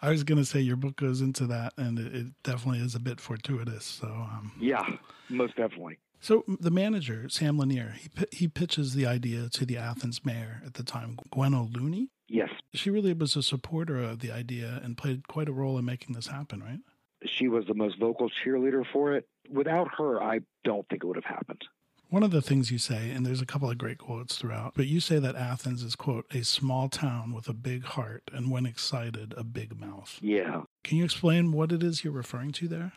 I 0.00 0.10
was 0.10 0.22
going 0.22 0.38
to 0.38 0.44
say 0.44 0.60
your 0.60 0.76
book 0.76 0.94
goes 0.94 1.20
into 1.20 1.46
that, 1.48 1.72
and 1.76 1.98
it, 1.98 2.14
it 2.14 2.26
definitely 2.44 2.80
is 2.80 2.94
a 2.94 3.00
bit 3.00 3.20
fortuitous. 3.20 3.84
So, 3.84 4.06
um, 4.06 4.52
yeah, 4.60 4.86
most 5.28 5.56
definitely. 5.56 5.98
So 6.20 6.44
the 6.60 6.70
manager, 6.70 7.28
Sam 7.28 7.58
Lanier, 7.58 7.94
he 7.98 8.08
he 8.32 8.48
pitches 8.48 8.94
the 8.94 9.06
idea 9.06 9.48
to 9.50 9.64
the 9.64 9.76
Athens 9.76 10.24
mayor 10.24 10.62
at 10.66 10.74
the 10.74 10.82
time, 10.82 11.18
Gwen 11.30 11.54
Looney. 11.72 12.08
Yes. 12.28 12.50
She 12.74 12.90
really 12.90 13.12
was 13.12 13.36
a 13.36 13.42
supporter 13.42 14.02
of 14.02 14.20
the 14.20 14.30
idea 14.30 14.80
and 14.82 14.98
played 14.98 15.28
quite 15.28 15.48
a 15.48 15.52
role 15.52 15.78
in 15.78 15.84
making 15.84 16.14
this 16.14 16.26
happen, 16.26 16.62
right? 16.62 16.80
She 17.24 17.48
was 17.48 17.64
the 17.66 17.74
most 17.74 17.98
vocal 17.98 18.30
cheerleader 18.30 18.84
for 18.92 19.14
it. 19.14 19.26
Without 19.50 19.88
her, 19.96 20.22
I 20.22 20.40
don't 20.64 20.86
think 20.88 21.02
it 21.02 21.06
would 21.06 21.16
have 21.16 21.24
happened. 21.24 21.62
One 22.10 22.22
of 22.22 22.30
the 22.30 22.40
things 22.40 22.70
you 22.70 22.78
say, 22.78 23.10
and 23.10 23.26
there's 23.26 23.42
a 23.42 23.46
couple 23.46 23.70
of 23.70 23.76
great 23.76 23.98
quotes 23.98 24.36
throughout, 24.36 24.72
but 24.74 24.86
you 24.86 24.98
say 24.98 25.18
that 25.18 25.36
Athens 25.36 25.82
is, 25.82 25.94
quote, 25.94 26.24
a 26.32 26.42
small 26.42 26.88
town 26.88 27.32
with 27.34 27.48
a 27.48 27.52
big 27.52 27.84
heart 27.84 28.30
and 28.32 28.50
when 28.50 28.64
excited, 28.64 29.34
a 29.36 29.44
big 29.44 29.78
mouth. 29.78 30.18
Yeah. 30.22 30.62
Can 30.84 30.96
you 30.96 31.04
explain 31.04 31.52
what 31.52 31.70
it 31.70 31.82
is 31.82 32.04
you're 32.04 32.12
referring 32.12 32.52
to 32.52 32.68
there? 32.68 32.92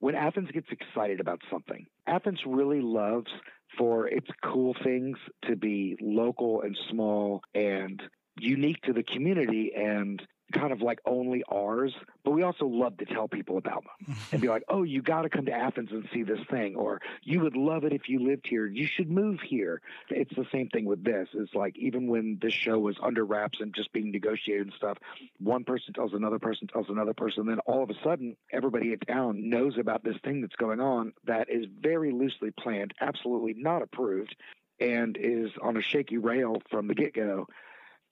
When 0.00 0.14
Athens 0.14 0.50
gets 0.50 0.68
excited 0.70 1.20
about 1.20 1.42
something, 1.50 1.86
Athens 2.06 2.40
really 2.46 2.80
loves 2.80 3.30
for 3.76 4.08
its 4.08 4.26
cool 4.42 4.74
things 4.82 5.18
to 5.46 5.56
be 5.56 5.96
local 6.00 6.62
and 6.62 6.76
small 6.90 7.42
and 7.54 8.02
unique 8.38 8.80
to 8.82 8.94
the 8.94 9.02
community 9.02 9.72
and 9.76 10.20
kind 10.52 10.72
of 10.72 10.82
like 10.82 11.00
only 11.04 11.42
ours, 11.48 11.94
but 12.24 12.32
we 12.32 12.42
also 12.42 12.66
love 12.66 12.96
to 12.98 13.04
tell 13.04 13.28
people 13.28 13.58
about 13.58 13.84
them 13.84 14.16
and 14.32 14.40
be 14.40 14.48
like, 14.48 14.64
oh, 14.68 14.82
you 14.82 15.02
got 15.02 15.22
to 15.22 15.30
come 15.30 15.46
to 15.46 15.52
Athens 15.52 15.90
and 15.92 16.08
see 16.12 16.22
this 16.22 16.40
thing, 16.50 16.76
or 16.76 17.00
you 17.22 17.40
would 17.40 17.56
love 17.56 17.84
it 17.84 17.92
if 17.92 18.08
you 18.08 18.20
lived 18.20 18.46
here. 18.48 18.66
You 18.66 18.86
should 18.86 19.10
move 19.10 19.40
here. 19.40 19.80
It's 20.08 20.34
the 20.36 20.46
same 20.52 20.68
thing 20.68 20.84
with 20.84 21.04
this. 21.04 21.28
It's 21.34 21.54
like 21.54 21.76
even 21.78 22.08
when 22.08 22.38
this 22.40 22.52
show 22.52 22.78
was 22.78 22.96
under 23.02 23.24
wraps 23.24 23.58
and 23.60 23.74
just 23.74 23.92
being 23.92 24.10
negotiated 24.10 24.66
and 24.66 24.74
stuff, 24.76 24.98
one 25.38 25.64
person 25.64 25.94
tells 25.94 26.12
another 26.12 26.38
person, 26.38 26.68
tells 26.68 26.88
another 26.88 27.14
person, 27.14 27.46
then 27.46 27.60
all 27.60 27.82
of 27.82 27.90
a 27.90 27.94
sudden 28.04 28.36
everybody 28.52 28.92
in 28.92 28.98
town 29.00 29.48
knows 29.48 29.78
about 29.78 30.04
this 30.04 30.16
thing 30.24 30.40
that's 30.40 30.56
going 30.56 30.80
on 30.80 31.12
that 31.26 31.48
is 31.50 31.66
very 31.80 32.12
loosely 32.12 32.50
planned, 32.50 32.94
absolutely 33.00 33.54
not 33.56 33.82
approved, 33.82 34.34
and 34.80 35.16
is 35.20 35.50
on 35.62 35.76
a 35.76 35.82
shaky 35.82 36.18
rail 36.18 36.56
from 36.70 36.88
the 36.88 36.94
get 36.94 37.14
go 37.14 37.46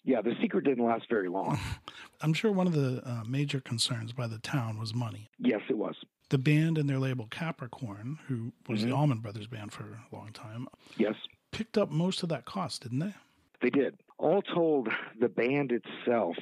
yeah, 0.08 0.22
the 0.22 0.34
secret 0.40 0.64
didn't 0.64 0.86
last 0.86 1.04
very 1.10 1.28
long. 1.28 1.58
I'm 2.22 2.32
sure 2.32 2.50
one 2.50 2.66
of 2.66 2.72
the 2.72 3.02
uh, 3.04 3.24
major 3.26 3.60
concerns 3.60 4.14
by 4.14 4.26
the 4.26 4.38
town 4.38 4.78
was 4.78 4.94
money. 4.94 5.28
Yes, 5.38 5.60
it 5.68 5.76
was. 5.76 5.96
The 6.30 6.38
band 6.38 6.78
and 6.78 6.88
their 6.88 6.98
label 6.98 7.26
Capricorn, 7.30 8.18
who 8.26 8.52
was 8.66 8.80
mm-hmm. 8.80 8.88
the 8.88 8.96
Allman 8.96 9.18
Brothers 9.18 9.46
band 9.46 9.70
for 9.70 9.82
a 9.82 10.16
long 10.16 10.30
time, 10.32 10.66
yes, 10.96 11.14
picked 11.52 11.76
up 11.76 11.90
most 11.90 12.22
of 12.22 12.30
that 12.30 12.46
cost, 12.46 12.84
didn't 12.84 13.00
they? 13.00 13.14
They 13.60 13.68
did. 13.68 14.00
All 14.16 14.40
told, 14.40 14.88
the 15.20 15.28
band 15.28 15.72
itself 15.72 16.36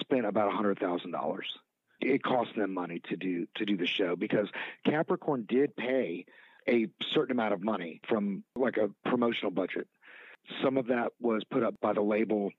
spent 0.00 0.26
about 0.26 0.48
a 0.48 0.54
hundred 0.54 0.78
thousand 0.78 1.12
dollars. 1.12 1.46
It 2.02 2.22
cost 2.22 2.50
them 2.54 2.74
money 2.74 3.00
to 3.08 3.16
do 3.16 3.46
to 3.56 3.64
do 3.64 3.78
the 3.78 3.86
show 3.86 4.14
because 4.14 4.48
Capricorn 4.84 5.46
did 5.48 5.74
pay 5.74 6.26
a 6.68 6.86
certain 7.14 7.32
amount 7.32 7.54
of 7.54 7.62
money 7.62 8.02
from 8.10 8.44
like 8.54 8.76
a 8.76 8.90
promotional 9.08 9.50
budget. 9.50 9.88
Some 10.62 10.76
of 10.76 10.88
that 10.88 11.12
was 11.18 11.44
put 11.50 11.62
up 11.62 11.80
by 11.80 11.94
the 11.94 12.02
label 12.02 12.50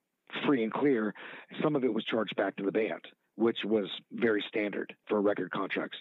free 0.45 0.63
and 0.63 0.71
clear. 0.71 1.13
Some 1.61 1.75
of 1.75 1.83
it 1.83 1.93
was 1.93 2.03
charged 2.05 2.35
back 2.35 2.55
to 2.57 2.63
the 2.63 2.71
band, 2.71 3.01
which 3.35 3.59
was 3.63 3.87
very 4.11 4.43
standard 4.47 4.93
for 5.07 5.21
record 5.21 5.51
contracts. 5.51 5.97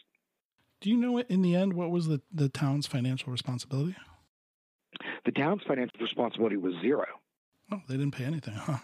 Do 0.80 0.90
you 0.90 0.96
know 0.96 1.18
in 1.18 1.42
the 1.42 1.54
end 1.54 1.74
what 1.74 1.90
was 1.90 2.06
the, 2.06 2.22
the 2.32 2.48
town's 2.48 2.86
financial 2.86 3.30
responsibility? 3.30 3.96
The 5.24 5.32
town's 5.32 5.62
financial 5.66 6.00
responsibility 6.00 6.56
was 6.56 6.74
zero. 6.80 7.06
Oh, 7.72 7.80
they 7.88 7.96
didn't 7.96 8.14
pay 8.14 8.24
anything, 8.24 8.54
huh? 8.54 8.78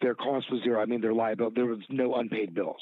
Their 0.00 0.14
cost 0.14 0.50
was 0.50 0.62
zero. 0.62 0.80
I 0.80 0.86
mean, 0.86 1.00
their 1.00 1.12
liability, 1.12 1.54
there 1.54 1.66
was 1.66 1.80
no 1.88 2.14
unpaid 2.14 2.54
bills. 2.54 2.80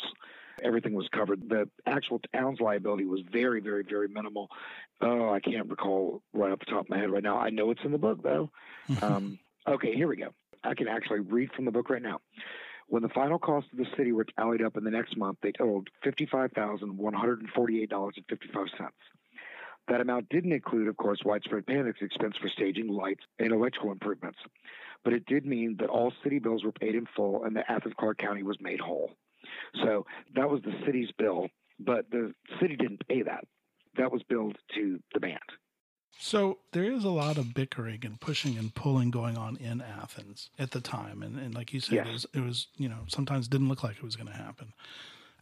Everything 0.62 0.94
was 0.94 1.08
covered. 1.08 1.48
The 1.48 1.68
actual 1.86 2.20
town's 2.34 2.60
liability 2.60 3.04
was 3.04 3.20
very, 3.30 3.60
very, 3.60 3.82
very 3.82 4.08
minimal. 4.08 4.48
Oh, 5.00 5.30
I 5.30 5.40
can't 5.40 5.68
recall 5.68 6.22
right 6.32 6.52
off 6.52 6.60
the 6.60 6.66
top 6.66 6.84
of 6.84 6.90
my 6.90 6.98
head 6.98 7.10
right 7.10 7.22
now. 7.22 7.38
I 7.38 7.50
know 7.50 7.70
it's 7.70 7.84
in 7.84 7.92
the 7.92 7.98
book, 7.98 8.22
though. 8.22 8.50
um, 9.02 9.38
okay, 9.66 9.94
here 9.94 10.08
we 10.08 10.16
go. 10.16 10.32
I 10.62 10.74
can 10.74 10.88
actually 10.88 11.20
read 11.20 11.52
from 11.52 11.64
the 11.64 11.70
book 11.70 11.88
right 11.90 12.02
now. 12.02 12.20
When 12.88 13.02
the 13.02 13.08
final 13.08 13.38
costs 13.38 13.70
of 13.72 13.78
the 13.78 13.86
city 13.96 14.12
were 14.12 14.24
tallied 14.24 14.62
up 14.62 14.76
in 14.76 14.84
the 14.84 14.90
next 14.90 15.16
month, 15.16 15.38
they 15.42 15.52
totaled 15.52 15.88
$55,148.55. 16.04 18.88
That 19.88 20.00
amount 20.00 20.28
didn't 20.28 20.52
include, 20.52 20.88
of 20.88 20.96
course, 20.96 21.20
widespread 21.24 21.66
panic's 21.66 22.02
expense 22.02 22.36
for 22.36 22.48
staging, 22.48 22.88
lights, 22.88 23.24
and 23.38 23.52
electrical 23.52 23.92
improvements. 23.92 24.38
But 25.04 25.12
it 25.14 25.26
did 25.26 25.46
mean 25.46 25.76
that 25.78 25.88
all 25.88 26.12
city 26.22 26.38
bills 26.38 26.64
were 26.64 26.72
paid 26.72 26.94
in 26.94 27.06
full 27.16 27.44
and 27.44 27.56
that 27.56 27.70
Athens 27.70 27.94
Clarke 27.98 28.18
County 28.18 28.42
was 28.42 28.60
made 28.60 28.80
whole. 28.80 29.12
So 29.82 30.04
that 30.34 30.50
was 30.50 30.60
the 30.62 30.74
city's 30.84 31.10
bill, 31.16 31.48
but 31.78 32.10
the 32.10 32.34
city 32.60 32.76
didn't 32.76 33.08
pay 33.08 33.22
that. 33.22 33.44
That 33.96 34.12
was 34.12 34.22
billed 34.24 34.58
to 34.74 35.00
the 35.14 35.20
band. 35.20 35.38
So 36.18 36.58
there 36.72 36.84
is 36.84 37.04
a 37.04 37.10
lot 37.10 37.38
of 37.38 37.54
bickering 37.54 38.00
and 38.04 38.20
pushing 38.20 38.58
and 38.58 38.74
pulling 38.74 39.10
going 39.10 39.38
on 39.38 39.56
in 39.56 39.80
Athens 39.80 40.50
at 40.58 40.70
the 40.72 40.80
time, 40.80 41.22
and, 41.22 41.38
and 41.38 41.54
like 41.54 41.72
you 41.72 41.80
said, 41.80 41.94
Yes. 41.94 42.06
it, 42.06 42.12
was, 42.12 42.26
it 42.34 42.40
was 42.40 42.66
you 42.76 42.88
know 42.88 42.98
sometimes 43.08 43.48
didn't 43.48 43.68
look 43.68 43.82
like 43.82 43.96
it 43.96 44.02
was 44.02 44.16
going 44.16 44.26
to 44.28 44.34
happen. 44.36 44.72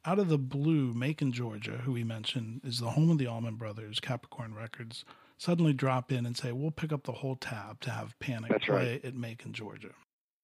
Out 0.04 0.18
of 0.20 0.28
the 0.28 0.38
blue, 0.38 0.94
Macon, 0.94 1.32
Georgia, 1.32 1.78
who 1.84 1.92
we 1.92 2.04
mentioned 2.04 2.60
is 2.64 2.78
the 2.78 2.90
home 2.90 3.10
of 3.10 3.18
the 3.18 3.26
Allman 3.26 3.56
Brothers, 3.56 3.98
Capricorn 3.98 4.54
Records, 4.54 5.04
suddenly 5.36 5.72
drop 5.72 6.12
in 6.12 6.24
and 6.24 6.36
say, 6.36 6.52
"We'll 6.52 6.70
pick 6.70 6.92
up 6.92 7.02
the 7.04 7.12
whole 7.12 7.34
tab 7.36 7.80
to 7.80 7.90
have 7.90 8.18
Panic 8.20 8.50
That's 8.50 8.64
play 8.64 8.92
right. 8.92 9.04
at 9.04 9.14
Macon, 9.14 9.52
Georgia." 9.52 9.94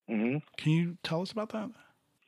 hmm 0.08 0.38
Can 0.56 0.72
you 0.72 0.98
tell 1.04 1.22
us 1.22 1.30
about 1.30 1.50
that? 1.50 1.70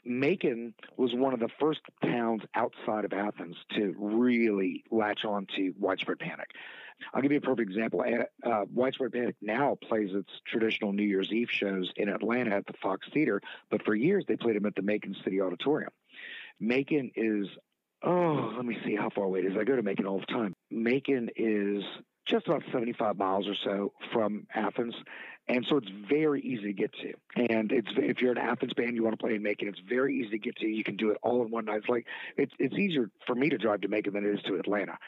Macon 0.05 0.73
was 0.97 1.13
one 1.15 1.35
of 1.35 1.41
the 1.41 1.49
first 1.59 1.81
towns 2.05 2.43
outside 2.55 3.05
of 3.05 3.13
Athens 3.13 3.57
to 3.75 3.93
really 3.99 4.85
latch 4.93 5.25
on 5.25 5.49
to 5.57 5.75
widespread 5.81 6.21
panic. 6.21 6.47
I'll 7.13 7.23
give 7.23 7.33
you 7.33 7.39
a 7.39 7.43
perfect 7.43 7.71
example. 7.71 8.05
Uh, 8.43 8.65
widespread 8.73 9.13
panic 9.13 9.37
now 9.41 9.77
plays 9.83 10.11
its 10.13 10.31
traditional 10.47 10.93
New 10.93 11.03
Year's 11.05 11.33
Eve 11.33 11.51
shows 11.51 11.93
in 11.97 12.09
Atlanta 12.09 12.55
at 12.55 12.67
the 12.67 12.75
Fox 12.83 13.07
Theater, 13.13 13.41
but 13.71 13.85
for 13.85 13.95
years 13.95 14.25
they 14.27 14.37
played 14.37 14.57
them 14.57 14.67
at 14.67 14.75
the 14.75 14.83
Macon 14.83 15.17
City 15.25 15.41
Auditorium. 15.41 15.91
Macon 16.59 17.11
is, 17.15 17.47
oh, 18.03 18.53
let 18.57 18.65
me 18.65 18.79
see 18.85 18.97
how 18.97 19.11
far 19.11 19.25
away 19.25 19.41
it 19.41 19.47
is. 19.47 19.57
I 19.59 19.65
go 19.65 19.77
to 19.77 19.83
Macon 19.83 20.07
all 20.07 20.21
the 20.21 20.27
time. 20.27 20.55
Macon 20.71 21.31
is 21.37 21.85
just 22.27 22.47
about 22.47 22.63
75 22.73 23.17
miles 23.17 23.47
or 23.47 23.55
so 23.65 23.93
from 24.13 24.47
Athens. 24.55 24.95
And 25.49 25.65
so 25.69 25.77
it's 25.77 25.89
very 26.11 26.41
easy 26.41 26.65
to 26.65 26.73
get 26.73 26.93
to. 26.95 27.13
And 27.37 27.71
it's 27.71 27.89
if 27.97 28.21
you're 28.21 28.33
an 28.33 28.39
Athens 28.39 28.73
band, 28.75 28.97
you 28.97 29.05
want 29.05 29.17
to 29.17 29.25
play 29.25 29.37
in 29.37 29.43
Macon, 29.43 29.69
it's 29.69 29.81
very 29.89 30.19
easy 30.19 30.31
to 30.31 30.39
get 30.39 30.57
to. 30.57 30.67
You 30.67 30.83
can 30.83 30.97
do 30.97 31.11
it 31.11 31.19
all 31.23 31.45
in 31.45 31.51
one 31.53 31.67
night. 31.67 31.79
It's 31.79 31.89
like 31.89 32.07
it's 32.37 32.53
it's 32.59 32.75
easier 32.75 33.11
for 33.27 33.37
me 33.37 33.49
to 33.51 33.59
drive 33.59 33.83
to 33.83 33.89
Macon 33.89 34.15
than 34.15 34.25
it 34.25 34.35
is 34.35 34.43
to 34.47 34.57
Atlanta. 34.57 34.99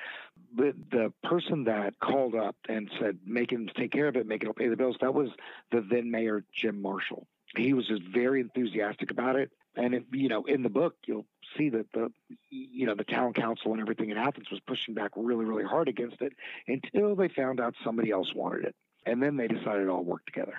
But 0.54 0.76
the 0.92 1.12
person 1.24 1.64
that 1.64 1.98
called 1.98 2.36
up 2.36 2.54
and 2.68 2.88
said 3.00 3.18
Macon 3.26 3.68
take 3.76 3.90
care 3.90 4.06
of 4.06 4.16
it, 4.16 4.26
Macon 4.28 4.48
will 4.48 4.54
pay 4.54 4.68
the 4.68 4.76
bills, 4.76 4.96
that 5.00 5.12
was 5.12 5.28
the 5.72 5.84
then 5.90 6.10
mayor 6.10 6.44
Jim 6.54 6.80
Marshall. 6.80 7.26
He 7.56 7.72
was 7.72 7.88
just 7.88 8.02
very 8.02 8.40
enthusiastic 8.40 9.10
about 9.10 9.36
it. 9.36 9.50
And 9.78 10.04
you 10.12 10.28
know, 10.28 10.44
in 10.44 10.62
the 10.62 10.68
book, 10.68 10.94
you'll 11.06 11.26
see 11.56 11.70
that 11.70 11.86
the 11.94 12.10
you 12.50 12.84
know 12.84 12.96
the 12.96 13.04
town 13.04 13.32
council 13.32 13.72
and 13.72 13.80
everything 13.80 14.10
in 14.10 14.18
Athens 14.18 14.50
was 14.50 14.60
pushing 14.66 14.92
back 14.92 15.12
really, 15.14 15.44
really 15.44 15.64
hard 15.64 15.88
against 15.88 16.20
it 16.20 16.32
until 16.66 17.14
they 17.14 17.28
found 17.28 17.60
out 17.60 17.74
somebody 17.84 18.10
else 18.10 18.28
wanted 18.34 18.64
it, 18.64 18.74
and 19.06 19.22
then 19.22 19.36
they 19.36 19.46
decided 19.46 19.84
to 19.84 19.90
all 19.90 20.02
work 20.02 20.26
together. 20.26 20.54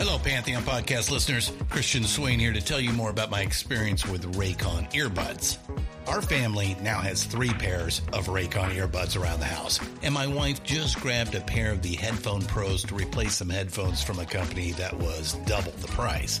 Hello, 0.00 0.16
Pantheon 0.16 0.62
podcast 0.62 1.10
listeners. 1.10 1.52
Christian 1.70 2.04
Swain 2.04 2.38
here 2.38 2.52
to 2.52 2.60
tell 2.60 2.80
you 2.80 2.92
more 2.92 3.10
about 3.10 3.30
my 3.30 3.42
experience 3.42 4.06
with 4.06 4.36
Raycon 4.36 4.92
earbuds. 4.92 5.58
Our 6.06 6.22
family 6.22 6.76
now 6.82 7.00
has 7.00 7.24
three 7.24 7.50
pairs 7.50 8.00
of 8.12 8.26
Raycon 8.26 8.74
earbuds 8.76 9.20
around 9.20 9.40
the 9.40 9.46
house, 9.46 9.80
and 10.02 10.14
my 10.14 10.26
wife 10.26 10.62
just 10.64 11.00
grabbed 11.00 11.34
a 11.34 11.40
pair 11.40 11.72
of 11.72 11.82
the 11.82 11.94
Headphone 11.94 12.42
Pros 12.42 12.84
to 12.84 12.94
replace 12.94 13.34
some 13.34 13.50
headphones 13.50 14.02
from 14.02 14.18
a 14.18 14.26
company 14.26 14.72
that 14.72 14.94
was 14.94 15.34
double 15.46 15.72
the 15.72 15.88
price. 15.88 16.40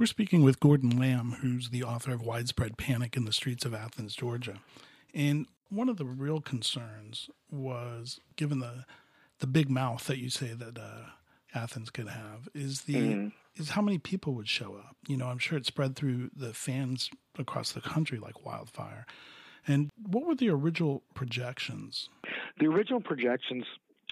We're 0.00 0.06
speaking 0.06 0.42
with 0.42 0.60
Gordon 0.60 0.98
Lamb, 0.98 1.32
who's 1.42 1.68
the 1.68 1.82
author 1.84 2.14
of 2.14 2.22
Widespread 2.22 2.78
Panic 2.78 3.18
in 3.18 3.26
the 3.26 3.34
Streets 3.34 3.66
of 3.66 3.74
Athens, 3.74 4.14
Georgia. 4.14 4.60
And 5.12 5.44
one 5.68 5.90
of 5.90 5.98
the 5.98 6.06
real 6.06 6.40
concerns 6.40 7.28
was, 7.50 8.18
given 8.34 8.60
the 8.60 8.86
the 9.40 9.46
big 9.46 9.68
mouth 9.68 10.06
that 10.06 10.16
you 10.16 10.30
say 10.30 10.54
that 10.54 10.78
uh, 10.78 11.10
Athens 11.54 11.90
could 11.90 12.08
have, 12.08 12.48
is 12.54 12.82
the 12.82 12.94
Mhm. 12.94 13.32
is 13.56 13.70
how 13.70 13.82
many 13.82 13.98
people 13.98 14.32
would 14.32 14.48
show 14.48 14.74
up. 14.74 14.96
You 15.06 15.18
know, 15.18 15.26
I'm 15.26 15.38
sure 15.38 15.58
it 15.58 15.66
spread 15.66 15.96
through 15.96 16.30
the 16.34 16.54
fans 16.54 17.10
across 17.38 17.72
the 17.72 17.82
country 17.82 18.18
like 18.18 18.42
wildfire. 18.46 19.04
And 19.66 19.90
what 20.10 20.24
were 20.24 20.34
the 20.34 20.48
original 20.48 21.02
projections? 21.12 22.08
The 22.58 22.68
original 22.68 23.02
projections 23.02 23.66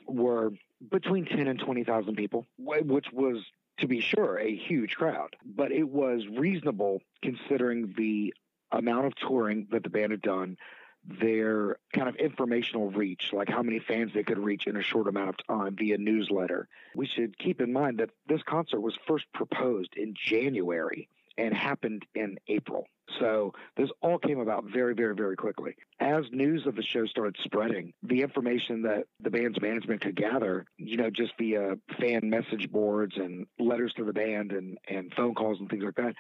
were 0.06 0.52
between 0.90 1.24
10 1.24 1.46
and 1.48 1.58
20,000 1.58 2.14
people, 2.14 2.46
which 2.58 3.06
was, 3.10 3.42
to 3.78 3.86
be 3.86 4.00
sure, 4.00 4.38
a 4.38 4.54
huge 4.54 4.96
crowd. 4.96 5.36
But 5.44 5.72
it 5.72 5.88
was 5.88 6.26
reasonable 6.26 7.00
considering 7.22 7.94
the 7.96 8.34
amount 8.72 9.06
of 9.06 9.14
touring 9.16 9.68
that 9.70 9.82
the 9.82 9.90
band 9.90 10.12
had 10.12 10.22
done, 10.22 10.56
their 11.04 11.78
kind 11.94 12.08
of 12.08 12.16
informational 12.16 12.90
reach, 12.90 13.32
like 13.32 13.48
how 13.48 13.62
many 13.62 13.78
fans 13.78 14.12
they 14.12 14.24
could 14.24 14.38
reach 14.38 14.66
in 14.66 14.76
a 14.76 14.82
short 14.82 15.08
amount 15.08 15.30
of 15.30 15.36
time 15.46 15.76
via 15.76 15.96
newsletter. 15.96 16.68
We 16.94 17.06
should 17.06 17.38
keep 17.38 17.60
in 17.60 17.72
mind 17.72 17.98
that 17.98 18.10
this 18.26 18.42
concert 18.42 18.80
was 18.80 18.98
first 19.06 19.24
proposed 19.32 19.94
in 19.96 20.14
January 20.14 21.08
and 21.38 21.54
happened 21.54 22.04
in 22.14 22.36
April. 22.48 22.86
So 23.20 23.52
this 23.76 23.88
all 24.02 24.18
came 24.18 24.40
about 24.40 24.64
very, 24.64 24.94
very, 24.94 25.14
very 25.14 25.36
quickly. 25.36 25.76
As 26.00 26.24
news 26.30 26.66
of 26.66 26.74
the 26.74 26.82
show 26.82 27.06
started 27.06 27.36
spreading, 27.44 27.94
the 28.02 28.20
information 28.20 28.82
that 28.82 29.04
the 29.20 29.30
band's 29.30 29.60
management 29.60 30.02
could 30.02 30.16
gather, 30.16 30.66
you 30.76 30.96
know, 30.96 31.08
just 31.08 31.32
via 31.38 31.76
fan 31.98 32.28
message 32.28 32.70
boards 32.70 33.14
and 33.16 33.46
letters 33.58 33.94
to 33.96 34.04
the 34.04 34.12
band 34.12 34.52
and, 34.52 34.76
and 34.88 35.12
phone 35.16 35.34
calls 35.34 35.58
and 35.60 35.70
things 35.70 35.84
like 35.84 35.94
that, 35.94 36.14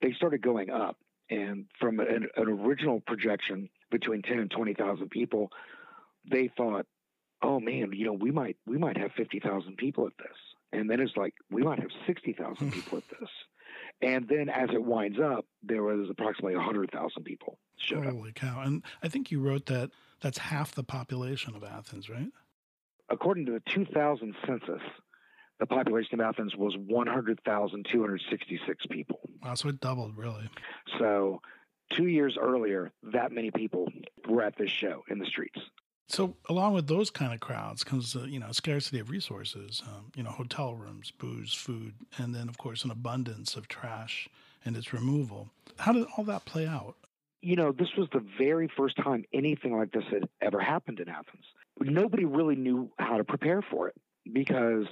they 0.00 0.12
started 0.12 0.40
going 0.40 0.70
up. 0.70 0.96
And 1.28 1.66
from 1.78 2.00
an, 2.00 2.28
an 2.36 2.48
original 2.48 3.00
projection 3.06 3.68
between 3.90 4.22
10 4.22 4.38
and 4.38 4.50
20,000 4.50 5.10
people, 5.10 5.50
they 6.30 6.50
thought, 6.56 6.86
oh 7.42 7.60
man, 7.60 7.90
you 7.92 8.06
know, 8.06 8.12
we 8.12 8.30
might 8.30 8.56
we 8.66 8.78
might 8.78 8.96
have 8.96 9.12
50,000 9.16 9.76
people 9.76 10.06
at 10.06 10.16
this. 10.18 10.36
And 10.72 10.88
then 10.88 11.00
it's 11.00 11.16
like, 11.16 11.34
we 11.50 11.62
might 11.62 11.80
have 11.80 11.90
60,000 12.06 12.72
people 12.72 12.98
at 12.98 13.08
this. 13.18 13.28
And 14.02 14.26
then 14.28 14.48
as 14.48 14.70
it 14.72 14.82
winds 14.82 15.20
up, 15.20 15.44
there 15.62 15.82
was 15.82 16.08
approximately 16.10 16.56
100,000 16.56 17.22
people 17.24 17.58
showed 17.76 18.06
up. 18.06 18.14
Holy 18.14 18.32
cow. 18.32 18.62
And 18.64 18.82
I 19.02 19.08
think 19.08 19.30
you 19.30 19.40
wrote 19.40 19.66
that 19.66 19.90
that's 20.20 20.38
half 20.38 20.74
the 20.74 20.84
population 20.84 21.54
of 21.54 21.62
Athens, 21.64 22.08
right? 22.08 22.30
According 23.10 23.44
to 23.46 23.52
the 23.52 23.60
2000 23.66 24.34
census, 24.46 24.80
the 25.58 25.66
population 25.66 26.20
of 26.20 26.26
Athens 26.26 26.56
was 26.56 26.74
100,266 26.78 28.86
people. 28.86 29.20
Wow, 29.42 29.54
so 29.54 29.68
it 29.68 29.80
doubled 29.80 30.16
really. 30.16 30.48
So 30.98 31.42
two 31.92 32.06
years 32.06 32.38
earlier, 32.40 32.92
that 33.12 33.32
many 33.32 33.50
people 33.50 33.92
were 34.26 34.42
at 34.42 34.56
this 34.56 34.70
show 34.70 35.02
in 35.10 35.18
the 35.18 35.26
streets. 35.26 35.60
So, 36.10 36.34
along 36.48 36.74
with 36.74 36.88
those 36.88 37.08
kind 37.08 37.32
of 37.32 37.38
crowds 37.38 37.84
comes, 37.84 38.16
uh, 38.16 38.24
you 38.24 38.40
know, 38.40 38.50
scarcity 38.50 38.98
of 38.98 39.10
resources. 39.10 39.80
Um, 39.86 40.10
you 40.16 40.24
know, 40.24 40.30
hotel 40.30 40.74
rooms, 40.74 41.12
booze, 41.12 41.54
food, 41.54 41.94
and 42.18 42.34
then, 42.34 42.48
of 42.48 42.58
course, 42.58 42.84
an 42.84 42.90
abundance 42.90 43.54
of 43.54 43.68
trash 43.68 44.28
and 44.64 44.76
its 44.76 44.92
removal. 44.92 45.50
How 45.78 45.92
did 45.92 46.06
all 46.16 46.24
that 46.24 46.46
play 46.46 46.66
out? 46.66 46.96
You 47.42 47.54
know, 47.54 47.70
this 47.70 47.90
was 47.96 48.08
the 48.12 48.24
very 48.36 48.68
first 48.76 48.96
time 48.96 49.24
anything 49.32 49.78
like 49.78 49.92
this 49.92 50.02
had 50.10 50.28
ever 50.40 50.58
happened 50.58 50.98
in 50.98 51.08
Athens. 51.08 51.44
Nobody 51.78 52.24
really 52.24 52.56
knew 52.56 52.90
how 52.98 53.16
to 53.16 53.22
prepare 53.24 53.62
for 53.62 53.86
it 53.86 53.94
because 54.32 54.86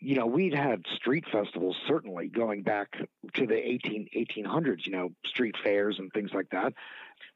you 0.00 0.14
know, 0.16 0.26
we'd 0.26 0.54
had 0.54 0.86
street 0.96 1.24
festivals 1.30 1.76
certainly 1.86 2.28
going 2.28 2.62
back 2.62 2.96
to 3.34 3.46
the 3.46 3.54
18, 3.54 4.08
1800s, 4.16 4.86
you 4.86 4.92
know, 4.92 5.10
street 5.26 5.56
fairs 5.62 5.98
and 5.98 6.10
things 6.12 6.32
like 6.32 6.48
that. 6.50 6.72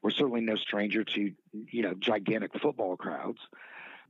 We're 0.01 0.09
certainly 0.09 0.41
no 0.41 0.55
stranger 0.55 1.03
to, 1.03 1.31
you 1.71 1.81
know, 1.81 1.93
gigantic 1.93 2.59
football 2.59 2.97
crowds. 2.97 3.39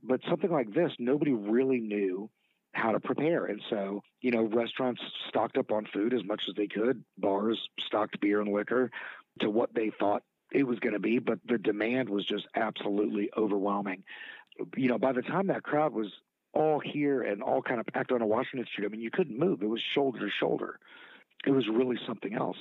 But 0.02 0.20
something 0.28 0.50
like 0.50 0.72
this, 0.72 0.92
nobody 0.98 1.32
really 1.32 1.80
knew 1.80 2.30
how 2.72 2.92
to 2.92 3.00
prepare. 3.00 3.46
And 3.46 3.62
so, 3.68 4.02
you 4.20 4.30
know, 4.30 4.44
restaurants 4.44 5.02
stocked 5.28 5.56
up 5.56 5.70
on 5.70 5.86
food 5.92 6.14
as 6.14 6.24
much 6.24 6.44
as 6.48 6.54
they 6.54 6.66
could, 6.66 7.04
bars 7.18 7.58
stocked 7.80 8.20
beer 8.20 8.40
and 8.40 8.52
liquor 8.52 8.90
to 9.40 9.50
what 9.50 9.74
they 9.74 9.90
thought 9.90 10.22
it 10.52 10.66
was 10.66 10.78
going 10.78 10.92
to 10.92 11.00
be, 11.00 11.18
but 11.18 11.38
the 11.46 11.58
demand 11.58 12.08
was 12.08 12.24
just 12.24 12.46
absolutely 12.54 13.30
overwhelming. 13.36 14.04
You 14.76 14.88
know, 14.88 14.98
by 14.98 15.12
the 15.12 15.22
time 15.22 15.48
that 15.48 15.62
crowd 15.62 15.92
was 15.92 16.12
all 16.56 16.80
here 16.80 17.22
and 17.22 17.42
all 17.42 17.62
kind 17.62 17.78
of 17.78 17.86
packed 17.86 18.10
on 18.12 18.22
a 18.22 18.26
Washington 18.26 18.66
Street, 18.66 18.86
I 18.86 18.88
mean, 18.88 19.00
you 19.00 19.10
couldn't 19.10 19.38
move. 19.38 19.62
It 19.62 19.68
was 19.68 19.82
shoulder 19.94 20.20
to 20.20 20.30
shoulder. 20.30 20.78
It 21.46 21.50
was 21.50 21.68
really 21.68 21.98
something 22.06 22.34
else. 22.34 22.56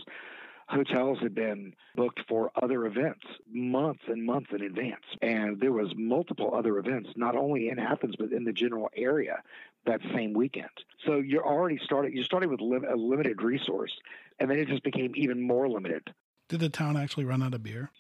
Hotels 0.68 1.20
had 1.22 1.36
been 1.36 1.74
booked 1.96 2.22
for 2.28 2.52
other 2.62 2.86
events 2.88 3.26
months 3.52 4.02
and 4.08 4.26
months 4.26 4.50
in 4.52 4.62
advance. 4.62 5.06
And 5.22 5.60
there 5.60 5.72
was 5.72 5.94
multiple 5.96 6.54
other 6.56 6.78
events, 6.78 7.10
not 7.16 7.36
only 7.36 7.70
in 7.70 7.80
Athens, 7.80 8.16
but 8.18 8.32
in 8.32 8.44
the 8.44 8.52
general 8.52 8.90
area 8.96 9.44
that 9.86 10.02
same 10.14 10.34
weekend. 10.34 10.70
So 11.06 11.18
you're 11.18 11.46
already 11.46 11.80
starting, 11.84 12.14
you're 12.16 12.24
starting 12.24 12.50
with 12.50 12.60
a 12.62 12.96
limited 12.96 13.44
resource, 13.44 13.94
and 14.40 14.50
then 14.50 14.58
it 14.58 14.68
just 14.68 14.84
became 14.84 15.12
even 15.16 15.40
more 15.40 15.70
limited. 15.70 16.12
Did 16.50 16.60
the 16.60 16.70
town 16.70 16.98
actually 16.98 17.26
run 17.26 17.44
out 17.44 17.54
of 17.54 17.64
beer? 17.64 17.92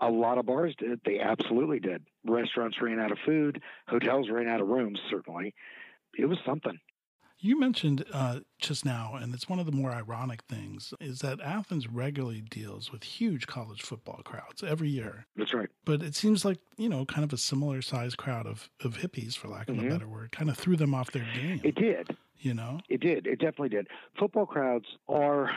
A 0.00 0.10
lot 0.10 0.38
of 0.38 0.46
bars 0.46 0.74
did. 0.76 1.00
They 1.04 1.20
absolutely 1.20 1.80
did. 1.80 2.04
Restaurants 2.24 2.80
ran 2.80 3.00
out 3.00 3.12
of 3.12 3.18
food. 3.24 3.62
Hotels 3.88 4.28
ran 4.30 4.48
out 4.48 4.60
of 4.60 4.68
rooms, 4.68 5.00
certainly. 5.10 5.54
It 6.18 6.26
was 6.26 6.38
something. 6.44 6.78
You 7.44 7.58
mentioned 7.58 8.04
uh, 8.12 8.40
just 8.60 8.84
now, 8.84 9.18
and 9.20 9.34
it's 9.34 9.48
one 9.48 9.58
of 9.58 9.66
the 9.66 9.72
more 9.72 9.90
ironic 9.90 10.42
things, 10.48 10.94
is 11.00 11.20
that 11.20 11.40
Athens 11.40 11.88
regularly 11.88 12.40
deals 12.40 12.92
with 12.92 13.02
huge 13.02 13.48
college 13.48 13.82
football 13.82 14.20
crowds 14.24 14.62
every 14.62 14.90
year. 14.90 15.26
That's 15.34 15.52
right. 15.52 15.68
But 15.84 16.02
it 16.02 16.14
seems 16.14 16.44
like, 16.44 16.58
you 16.76 16.88
know, 16.88 17.04
kind 17.04 17.24
of 17.24 17.32
a 17.32 17.36
similar 17.36 17.82
sized 17.82 18.16
crowd 18.16 18.46
of, 18.46 18.70
of 18.84 18.98
hippies, 18.98 19.36
for 19.36 19.48
lack 19.48 19.68
of 19.68 19.74
mm-hmm. 19.74 19.88
a 19.88 19.90
better 19.90 20.06
word, 20.06 20.30
kind 20.30 20.50
of 20.50 20.56
threw 20.56 20.76
them 20.76 20.94
off 20.94 21.10
their 21.10 21.26
game. 21.34 21.60
It 21.64 21.74
did. 21.74 22.16
You 22.38 22.54
know? 22.54 22.78
It 22.88 23.00
did. 23.00 23.26
It 23.26 23.40
definitely 23.40 23.70
did. 23.70 23.88
Football 24.16 24.46
crowds 24.46 24.86
are, 25.08 25.50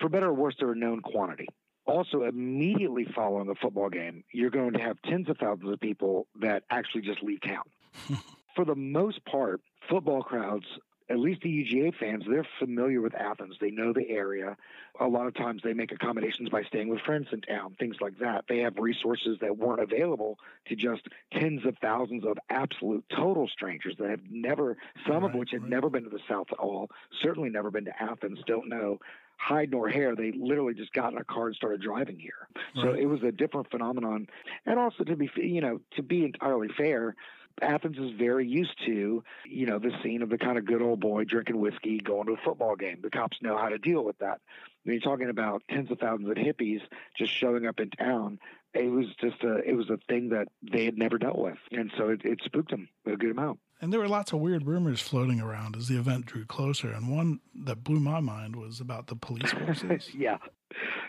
for 0.00 0.10
better 0.10 0.26
or 0.26 0.34
worse, 0.34 0.56
they're 0.58 0.72
a 0.72 0.76
known 0.76 1.00
quantity 1.00 1.48
also 1.86 2.22
immediately 2.22 3.06
following 3.14 3.48
a 3.48 3.54
football 3.54 3.90
game, 3.90 4.24
you're 4.32 4.50
going 4.50 4.72
to 4.72 4.80
have 4.80 5.00
tens 5.02 5.28
of 5.28 5.38
thousands 5.38 5.72
of 5.72 5.80
people 5.80 6.26
that 6.40 6.64
actually 6.70 7.02
just 7.02 7.22
leave 7.22 7.40
town. 7.40 7.64
For 8.56 8.64
the 8.64 8.76
most 8.76 9.24
part, 9.24 9.60
football 9.88 10.22
crowds, 10.22 10.66
at 11.10 11.18
least 11.18 11.42
the 11.42 11.50
UGA 11.50 11.94
fans, 11.96 12.24
they're 12.26 12.46
familiar 12.58 13.00
with 13.02 13.14
Athens. 13.14 13.56
They 13.60 13.70
know 13.70 13.92
the 13.92 14.08
area. 14.08 14.56
A 14.98 15.06
lot 15.06 15.26
of 15.26 15.34
times 15.34 15.60
they 15.62 15.74
make 15.74 15.92
accommodations 15.92 16.48
by 16.48 16.62
staying 16.62 16.88
with 16.88 17.00
friends 17.00 17.28
in 17.30 17.42
town, 17.42 17.76
things 17.78 17.96
like 18.00 18.18
that. 18.20 18.46
They 18.48 18.58
have 18.60 18.78
resources 18.78 19.38
that 19.40 19.58
weren't 19.58 19.82
available 19.82 20.38
to 20.68 20.76
just 20.76 21.02
tens 21.32 21.66
of 21.66 21.76
thousands 21.78 22.24
of 22.24 22.38
absolute 22.48 23.04
total 23.14 23.48
strangers 23.48 23.96
that 23.98 24.08
have 24.08 24.20
never, 24.30 24.78
some 25.06 25.24
right, 25.24 25.30
of 25.30 25.34
which 25.34 25.50
had 25.50 25.62
right. 25.62 25.70
never 25.70 25.90
been 25.90 26.04
to 26.04 26.10
the 26.10 26.20
South 26.28 26.46
at 26.52 26.58
all, 26.58 26.88
certainly 27.22 27.50
never 27.50 27.70
been 27.70 27.84
to 27.84 28.02
Athens, 28.02 28.38
don't 28.46 28.68
know 28.68 28.98
hide 29.44 29.70
nor 29.70 29.88
hair. 29.88 30.16
They 30.16 30.32
literally 30.32 30.74
just 30.74 30.92
got 30.92 31.12
in 31.12 31.18
a 31.18 31.24
car 31.24 31.48
and 31.48 31.56
started 31.56 31.82
driving 31.82 32.18
here. 32.18 32.48
So 32.82 32.92
it 32.94 33.04
was 33.04 33.22
a 33.22 33.30
different 33.30 33.70
phenomenon. 33.70 34.26
And 34.64 34.78
also 34.78 35.04
to 35.04 35.16
be, 35.16 35.30
you 35.36 35.60
know, 35.60 35.80
to 35.96 36.02
be 36.02 36.24
entirely 36.24 36.68
fair, 36.76 37.14
Athens 37.60 37.98
is 37.98 38.10
very 38.18 38.48
used 38.48 38.74
to, 38.86 39.22
you 39.46 39.66
know, 39.66 39.78
the 39.78 39.92
scene 40.02 40.22
of 40.22 40.30
the 40.30 40.38
kind 40.38 40.58
of 40.58 40.64
good 40.64 40.82
old 40.82 41.00
boy 41.00 41.24
drinking 41.24 41.60
whiskey, 41.60 41.98
going 41.98 42.26
to 42.26 42.32
a 42.32 42.44
football 42.44 42.74
game. 42.74 42.98
The 43.02 43.10
cops 43.10 43.36
know 43.42 43.56
how 43.56 43.68
to 43.68 43.78
deal 43.78 44.02
with 44.02 44.18
that. 44.18 44.40
When 44.82 44.94
you're 44.94 45.02
talking 45.02 45.30
about 45.30 45.62
tens 45.70 45.90
of 45.90 45.98
thousands 45.98 46.30
of 46.30 46.36
hippies 46.36 46.80
just 47.16 47.32
showing 47.32 47.66
up 47.66 47.80
in 47.80 47.90
town, 47.90 48.38
it 48.74 48.90
was 48.90 49.06
just 49.20 49.42
a, 49.44 49.58
it 49.58 49.76
was 49.76 49.88
a 49.88 49.98
thing 50.08 50.30
that 50.30 50.48
they 50.62 50.84
had 50.84 50.98
never 50.98 51.16
dealt 51.16 51.38
with, 51.38 51.58
and 51.70 51.92
so 51.96 52.08
it, 52.08 52.24
it 52.24 52.40
spooked 52.44 52.70
them 52.70 52.88
a 53.06 53.16
good 53.16 53.30
amount. 53.30 53.60
And 53.84 53.92
there 53.92 54.00
were 54.00 54.08
lots 54.08 54.32
of 54.32 54.38
weird 54.38 54.66
rumors 54.66 55.02
floating 55.02 55.42
around 55.42 55.76
as 55.76 55.88
the 55.88 55.98
event 55.98 56.24
drew 56.24 56.46
closer. 56.46 56.90
And 56.90 57.14
one 57.14 57.40
that 57.54 57.84
blew 57.84 58.00
my 58.00 58.18
mind 58.18 58.56
was 58.56 58.80
about 58.80 59.08
the 59.08 59.14
police 59.14 59.52
forces. 59.66 60.08
yeah, 60.16 60.38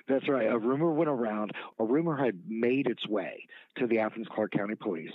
that's 0.10 0.28
right. 0.28 0.52
A 0.52 0.58
rumor 0.58 0.92
went 0.92 1.10
around, 1.10 1.54
a 1.80 1.86
rumor 1.86 2.18
had 2.18 2.38
made 2.50 2.88
its 2.88 3.08
way 3.08 3.48
to 3.78 3.88
the 3.88 4.00
Athens 4.00 4.28
Clarke 4.30 4.52
County 4.52 4.76
Police 4.76 5.14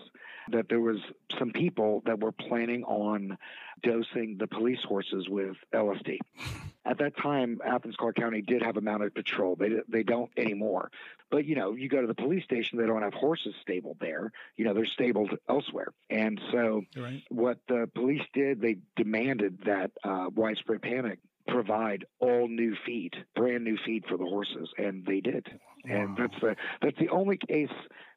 that 0.52 0.70
there 0.70 0.80
was 0.80 0.98
some 1.38 1.50
people 1.50 2.02
that 2.06 2.20
were 2.20 2.32
planning 2.32 2.82
on 2.84 3.36
dosing 3.82 4.36
the 4.38 4.46
police 4.46 4.82
horses 4.82 5.28
with 5.28 5.56
LSD. 5.74 6.18
At 6.86 6.98
that 6.98 7.16
time, 7.16 7.60
Athens 7.64 7.94
Clarke 7.96 8.16
County 8.16 8.40
did 8.40 8.62
have 8.62 8.78
a 8.78 8.80
mounted 8.80 9.14
patrol. 9.14 9.54
They 9.54 9.68
they 9.86 10.02
don't 10.02 10.30
anymore. 10.36 10.90
But 11.30 11.44
you 11.44 11.54
know, 11.54 11.74
you 11.74 11.90
go 11.90 12.00
to 12.00 12.06
the 12.06 12.14
police 12.14 12.42
station, 12.42 12.78
they 12.78 12.86
don't 12.86 13.02
have 13.02 13.12
horses 13.12 13.54
stabled 13.60 13.98
there. 14.00 14.32
You 14.56 14.64
know, 14.64 14.72
they're 14.72 14.86
stabled 14.86 15.36
elsewhere. 15.46 15.88
And 16.08 16.40
so, 16.50 16.82
right. 16.96 17.22
what 17.28 17.49
the 17.68 17.88
police 17.94 18.22
did, 18.32 18.60
they 18.60 18.78
demanded 18.96 19.60
that 19.66 19.90
uh, 20.04 20.26
widespread 20.34 20.82
panic 20.82 21.18
provide 21.48 22.04
all 22.20 22.48
new 22.48 22.76
feed, 22.86 23.14
brand 23.34 23.64
new 23.64 23.76
feed 23.84 24.04
for 24.08 24.16
the 24.16 24.24
horses, 24.24 24.68
and 24.78 25.04
they 25.04 25.20
did. 25.20 25.46
Wow. 25.84 25.96
And 25.96 26.16
that's 26.16 26.40
the 26.40 26.56
that's 26.82 26.98
the 26.98 27.08
only 27.08 27.38
case 27.38 27.72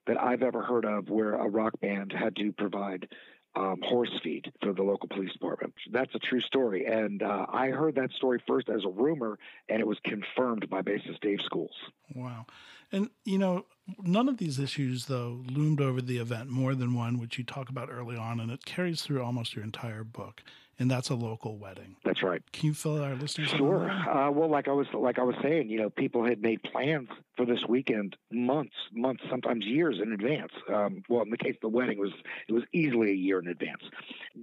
that 0.08 0.22
I've 0.22 0.44
ever 0.44 0.62
heard 0.62 0.86
of 0.86 1.10
where 1.10 1.36
a 1.36 1.48
rock 1.48 1.80
band 1.80 2.12
had 2.12 2.36
to 2.36 2.52
provide 2.52 3.08
um, 3.56 3.82
horse 3.84 4.12
feed 4.24 4.52
for 4.62 4.74
the 4.74 4.84
local 4.84 5.08
police 5.08 5.32
department. 5.34 5.74
That's 5.92 6.14
a 6.16 6.20
true 6.20 6.42
story, 6.42 6.86
and 6.86 7.22
uh, 7.22 7.46
I 7.50 7.68
heard 7.70 7.96
that 7.96 8.12
story 8.12 8.42
first 8.48 8.70
as 8.70 8.84
a 8.84 8.90
rumor, 8.90 9.38
and 9.70 9.80
it 9.80 9.88
was 9.88 10.00
confirmed 10.04 10.70
by 10.70 10.82
bassist 10.82 11.20
Dave 11.22 11.40
Schools. 11.46 11.76
Wow, 12.16 12.46
and 12.92 13.10
you 13.26 13.38
know, 13.38 13.66
none 14.02 14.28
of 14.28 14.38
these 14.38 14.60
issues 14.60 15.06
though 15.06 15.44
loomed 15.48 15.82
over 15.82 16.02
the 16.02 16.18
event 16.18 16.50
more 16.50 16.74
than 16.76 16.96
one, 16.96 17.20
which 17.20 17.38
you 17.38 17.44
talk 17.44 17.70
about 17.70 17.90
early 17.92 18.18
on, 18.18 18.40
and 18.40 18.52
it 18.52 18.66
carries 18.66 19.02
through 19.02 19.22
almost 19.22 19.56
your 19.56 19.64
entire 19.64 20.04
book 20.04 20.42
and 20.80 20.90
that's 20.90 21.10
a 21.10 21.16
local 21.16 21.58
wedding. 21.58 21.96
That's 22.04 22.24
right. 22.24 22.42
Can 22.52 22.68
you 22.68 22.74
fill 22.74 23.02
our 23.02 23.16
listeners? 23.16 23.50
Sure. 23.50 23.90
Uh, 23.90 24.32
well, 24.32 24.50
like 24.50 24.68
I 24.68 24.72
was 24.72 24.88
like 24.94 25.20
I 25.20 25.24
was 25.24 25.36
saying, 25.42 25.70
you 25.70 25.80
know, 25.80 25.90
people 25.90 26.26
had 26.26 26.42
made 26.42 26.62
plans 26.64 27.10
for 27.38 27.46
this 27.46 27.60
weekend 27.68 28.16
months, 28.32 28.76
months, 28.92 29.24
sometimes 29.30 29.66
years 29.66 30.00
in 30.02 30.14
advance. 30.14 30.52
Um, 30.74 31.04
well, 31.10 31.22
in 31.24 31.30
the 31.30 31.38
case 31.38 31.56
of 31.56 31.62
the 31.62 31.78
wedding, 31.78 31.98
it 31.98 32.02
was 32.02 32.14
it 32.48 32.54
was 32.54 32.64
easily 32.74 33.12
a 33.12 33.16
year 33.16 33.40
in 33.40 33.48
advance. 33.48 33.84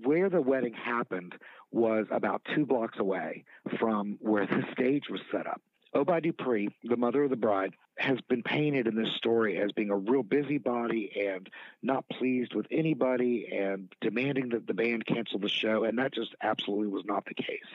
Where 0.04 0.28
the 0.28 0.40
wedding 0.40 0.74
happened 0.74 1.34
was 1.72 2.06
about 2.10 2.42
two 2.54 2.66
blocks 2.66 2.98
away 2.98 3.44
from 3.78 4.18
where 4.20 4.46
the 4.46 4.62
stage 4.72 5.04
was 5.10 5.20
set 5.32 5.46
up. 5.46 5.60
Obi 5.94 6.20
Dupree, 6.20 6.68
the 6.84 6.96
mother 6.96 7.24
of 7.24 7.30
the 7.30 7.36
bride, 7.36 7.74
has 8.00 8.18
been 8.22 8.42
painted 8.42 8.86
in 8.86 8.94
this 8.96 9.12
story 9.16 9.58
as 9.58 9.72
being 9.72 9.90
a 9.90 9.96
real 9.96 10.22
busybody 10.22 11.12
and 11.28 11.50
not 11.82 12.08
pleased 12.08 12.54
with 12.54 12.66
anybody 12.70 13.46
and 13.52 13.94
demanding 14.00 14.48
that 14.48 14.66
the 14.66 14.72
band 14.72 15.04
cancel 15.04 15.38
the 15.38 15.50
show. 15.50 15.84
And 15.84 15.98
that 15.98 16.14
just 16.14 16.34
absolutely 16.40 16.86
was 16.86 17.04
not 17.04 17.26
the 17.26 17.34
case. 17.34 17.66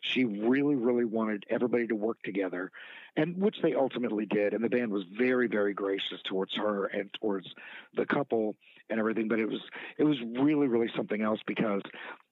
She 0.00 0.24
really, 0.24 0.74
really 0.74 1.04
wanted 1.04 1.44
everybody 1.50 1.86
to 1.88 1.94
work 1.94 2.22
together, 2.22 2.72
and 3.14 3.36
which 3.36 3.56
they 3.62 3.74
ultimately 3.74 4.24
did. 4.24 4.54
And 4.54 4.64
the 4.64 4.70
band 4.70 4.90
was 4.90 5.04
very, 5.18 5.48
very 5.48 5.74
gracious 5.74 6.20
towards 6.24 6.56
her 6.56 6.86
and 6.86 7.12
towards 7.20 7.46
the 7.94 8.06
couple 8.06 8.56
and 8.88 8.98
everything. 8.98 9.28
But 9.28 9.38
it 9.38 9.48
was 9.50 9.60
it 9.98 10.04
was 10.04 10.16
really, 10.38 10.66
really 10.66 10.90
something 10.96 11.20
else 11.20 11.40
because 11.46 11.82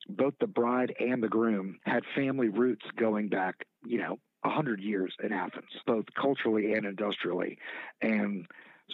both 0.09 0.35
the 0.41 0.47
bride 0.47 0.95
and 0.99 1.23
the 1.23 1.29
groom 1.29 1.81
had 1.85 2.05
family 2.17 2.49
roots 2.49 2.87
going 2.97 3.29
back, 3.29 3.67
you 3.85 3.99
know, 3.99 4.19
100 4.43 4.81
years 4.81 5.15
in 5.23 5.33
Athens, 5.33 5.71
both 5.87 6.07
culturally 6.15 6.75
and 6.75 6.87
industrially. 6.87 7.59
And 8.01 8.47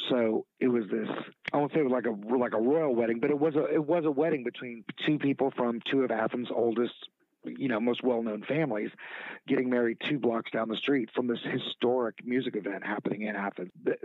so 0.08 0.46
it 0.60 0.68
was 0.68 0.84
this 0.90 1.08
I 1.52 1.56
won't 1.56 1.72
say 1.72 1.80
it 1.80 1.84
was 1.84 1.92
like 1.92 2.06
a 2.06 2.36
like 2.36 2.54
a 2.54 2.60
royal 2.60 2.94
wedding, 2.94 3.20
but 3.20 3.30
it 3.30 3.38
was 3.38 3.56
a 3.56 3.64
it 3.64 3.84
was 3.84 4.04
a 4.04 4.10
wedding 4.10 4.44
between 4.44 4.84
two 5.04 5.18
people 5.18 5.50
from 5.50 5.80
two 5.90 6.04
of 6.04 6.10
Athens' 6.10 6.48
oldest 6.54 7.08
you 7.56 7.68
know 7.68 7.80
most 7.80 8.02
well-known 8.02 8.42
families 8.42 8.90
getting 9.46 9.70
married 9.70 9.98
two 10.06 10.18
blocks 10.18 10.50
down 10.50 10.68
the 10.68 10.76
street 10.76 11.08
from 11.14 11.26
this 11.26 11.40
historic 11.42 12.24
music 12.24 12.56
event 12.56 12.84
happening 12.84 13.22
in 13.22 13.34
Athens. 13.34 13.70
The, 13.84 13.96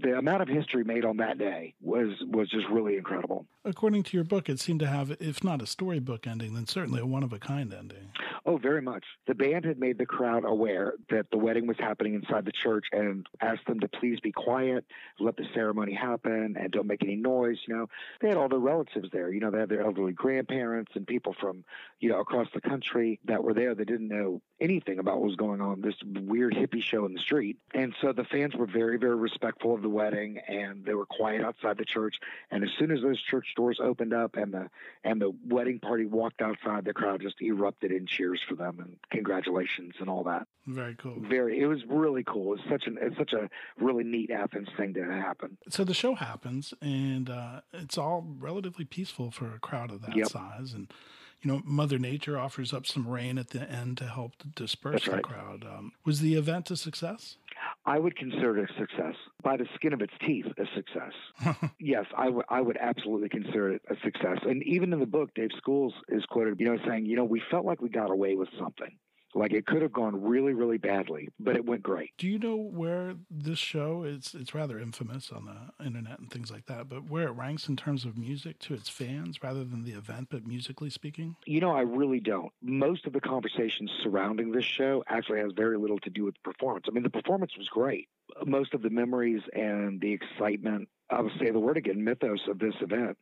the, 0.00 0.18
amount 0.18 0.42
of 0.42 0.48
history 0.48 0.84
made 0.84 1.04
on 1.04 1.16
that 1.16 1.38
day 1.38 1.74
was 1.80 2.10
was 2.28 2.48
just 2.50 2.68
really 2.68 2.96
incredible. 2.96 3.46
According 3.64 4.02
to 4.04 4.16
your 4.16 4.24
book, 4.24 4.48
it 4.48 4.60
seemed 4.60 4.80
to 4.80 4.86
have, 4.86 5.16
if 5.20 5.42
not 5.42 5.62
a 5.62 5.66
storybook 5.66 6.26
ending, 6.26 6.54
then 6.54 6.66
certainly 6.66 7.00
a 7.00 7.06
one-of-a-kind 7.06 7.72
ending. 7.72 8.10
Oh, 8.44 8.56
very 8.56 8.82
much. 8.82 9.04
The 9.26 9.34
band 9.34 9.64
had 9.64 9.78
made 9.78 9.98
the 9.98 10.06
crowd 10.06 10.44
aware 10.44 10.94
that 11.10 11.30
the 11.30 11.38
wedding 11.38 11.66
was 11.66 11.76
happening 11.78 12.14
inside 12.14 12.44
the 12.44 12.52
church 12.52 12.86
and 12.92 13.26
asked 13.40 13.66
them 13.66 13.78
to 13.80 13.88
please 13.88 14.18
be 14.20 14.32
quiet, 14.32 14.84
let 15.20 15.36
the 15.36 15.46
ceremony 15.54 15.94
happen, 15.94 16.56
and 16.58 16.70
don't 16.72 16.88
make 16.88 17.04
any 17.04 17.16
noise. 17.16 17.58
You 17.66 17.76
know, 17.76 17.86
they 18.20 18.28
had 18.28 18.36
all 18.36 18.48
their 18.48 18.58
relatives 18.58 19.08
there. 19.12 19.30
You 19.30 19.40
know, 19.40 19.50
they 19.50 19.60
had 19.60 19.68
their 19.68 19.82
elderly 19.82 20.12
grandparents 20.12 20.92
and 20.94 21.06
people 21.06 21.34
from 21.40 21.64
you 22.00 22.08
know 22.08 22.20
across 22.20 22.48
the 22.52 22.60
country 22.60 22.81
country 22.82 23.20
that 23.24 23.42
were 23.42 23.54
there 23.54 23.74
that 23.74 23.86
didn't 23.86 24.08
know 24.08 24.40
anything 24.60 24.98
about 24.98 25.16
what 25.20 25.26
was 25.26 25.36
going 25.36 25.60
on, 25.60 25.80
this 25.80 25.94
weird 26.22 26.54
hippie 26.54 26.82
show 26.82 27.04
in 27.04 27.12
the 27.14 27.18
street. 27.20 27.56
And 27.74 27.94
so 28.00 28.12
the 28.12 28.24
fans 28.24 28.54
were 28.54 28.66
very, 28.66 28.96
very 28.96 29.16
respectful 29.16 29.74
of 29.74 29.82
the 29.82 29.88
wedding 29.88 30.38
and 30.46 30.84
they 30.84 30.94
were 30.94 31.06
quiet 31.06 31.42
outside 31.42 31.78
the 31.78 31.84
church. 31.84 32.16
And 32.50 32.62
as 32.62 32.70
soon 32.78 32.90
as 32.92 33.02
those 33.02 33.20
church 33.20 33.54
doors 33.56 33.78
opened 33.82 34.12
up 34.14 34.36
and 34.36 34.52
the 34.52 34.68
and 35.04 35.20
the 35.20 35.32
wedding 35.48 35.80
party 35.80 36.06
walked 36.06 36.40
outside, 36.42 36.84
the 36.84 36.92
crowd 36.94 37.20
just 37.22 37.40
erupted 37.42 37.90
in 37.90 38.06
cheers 38.06 38.40
for 38.48 38.54
them 38.54 38.78
and 38.78 38.96
congratulations 39.10 39.94
and 39.98 40.08
all 40.08 40.24
that. 40.24 40.46
Very 40.66 40.94
cool. 40.94 41.16
Very. 41.18 41.58
It 41.60 41.66
was 41.66 41.80
really 41.88 42.22
cool. 42.24 42.54
It's 42.54 42.62
such 42.68 42.86
an 42.86 42.98
it's 43.00 43.16
such 43.16 43.32
a 43.32 43.48
really 43.78 44.04
neat 44.04 44.30
Athens 44.30 44.68
thing 44.76 44.94
to 44.94 45.04
happen. 45.04 45.58
So 45.70 45.82
the 45.82 45.94
show 45.94 46.14
happens, 46.14 46.72
and 46.80 47.28
uh, 47.28 47.62
it's 47.72 47.98
all 47.98 48.24
relatively 48.38 48.84
peaceful 48.84 49.32
for 49.32 49.52
a 49.54 49.58
crowd 49.58 49.90
of 49.90 50.02
that 50.02 50.14
Yep. 50.16 50.28
size, 50.28 50.72
and 50.72 50.88
you 51.42 51.50
know, 51.50 51.62
Mother 51.64 51.98
Nature 51.98 52.38
offers 52.38 52.72
up 52.72 52.86
some 52.86 53.06
rain 53.06 53.36
at 53.36 53.50
the 53.50 53.68
end 53.68 53.98
to 53.98 54.04
help 54.04 54.32
disperse 54.54 55.04
That's 55.04 55.16
the 55.16 55.22
crowd. 55.22 55.64
Um, 55.64 55.92
was 56.04 56.20
the 56.20 56.34
event 56.34 56.70
a 56.70 56.76
success? 56.76 57.36
I 57.84 57.98
would 57.98 58.16
consider 58.16 58.58
it 58.58 58.70
a 58.70 58.80
success. 58.80 59.14
By 59.42 59.56
the 59.56 59.66
skin 59.74 59.92
of 59.92 60.00
its 60.00 60.12
teeth, 60.24 60.46
a 60.56 60.64
success. 60.74 61.60
yes, 61.80 62.06
I 62.16 62.28
would 62.28 62.44
I 62.48 62.60
would 62.60 62.76
absolutely 62.76 63.28
consider 63.28 63.72
it 63.72 63.82
a 63.90 63.94
success. 64.04 64.38
And 64.42 64.62
even 64.62 64.92
in 64.92 65.00
the 65.00 65.06
book, 65.06 65.34
Dave 65.34 65.50
Schools 65.56 65.92
is 66.08 66.24
quoted, 66.26 66.60
you 66.60 66.66
know, 66.66 66.78
saying, 66.86 67.06
you 67.06 67.16
know, 67.16 67.24
we 67.24 67.42
felt 67.50 67.64
like 67.64 67.82
we 67.82 67.88
got 67.88 68.10
away 68.10 68.36
with 68.36 68.48
something. 68.58 68.96
Like 69.34 69.52
it 69.52 69.66
could 69.66 69.82
have 69.82 69.92
gone 69.92 70.22
really, 70.22 70.52
really 70.52 70.78
badly, 70.78 71.28
but 71.40 71.56
it 71.56 71.64
went 71.64 71.82
great. 71.82 72.10
Do 72.18 72.26
you 72.28 72.38
know 72.38 72.56
where 72.56 73.14
this 73.30 73.58
show 73.58 74.02
it's 74.02 74.34
it's 74.34 74.54
rather 74.54 74.78
infamous 74.78 75.30
on 75.32 75.46
the 75.46 75.84
internet 75.84 76.18
and 76.18 76.30
things 76.30 76.50
like 76.50 76.66
that, 76.66 76.88
but 76.88 77.08
where 77.08 77.28
it 77.28 77.32
ranks 77.32 77.68
in 77.68 77.76
terms 77.76 78.04
of 78.04 78.18
music 78.18 78.58
to 78.60 78.74
its 78.74 78.88
fans 78.88 79.42
rather 79.42 79.64
than 79.64 79.84
the 79.84 79.92
event, 79.92 80.28
but 80.30 80.46
musically 80.46 80.90
speaking? 80.90 81.36
You 81.46 81.60
know, 81.60 81.72
I 81.72 81.80
really 81.80 82.20
don't. 82.20 82.52
Most 82.62 83.06
of 83.06 83.14
the 83.14 83.20
conversations 83.20 83.90
surrounding 84.02 84.52
this 84.52 84.64
show 84.64 85.02
actually 85.06 85.40
has 85.40 85.52
very 85.56 85.78
little 85.78 85.98
to 86.00 86.10
do 86.10 86.24
with 86.24 86.34
the 86.34 86.52
performance. 86.52 86.84
I 86.88 86.92
mean, 86.92 87.02
the 87.02 87.10
performance 87.10 87.52
was 87.56 87.68
great. 87.68 88.08
Most 88.44 88.74
of 88.74 88.82
the 88.82 88.90
memories 88.90 89.42
and 89.54 90.00
the 90.00 90.12
excitement, 90.12 90.88
I 91.10 91.20
will 91.20 91.30
say 91.38 91.50
the 91.50 91.58
word 91.58 91.76
again, 91.76 92.04
mythos 92.04 92.40
of 92.48 92.58
this 92.58 92.74
event 92.80 93.16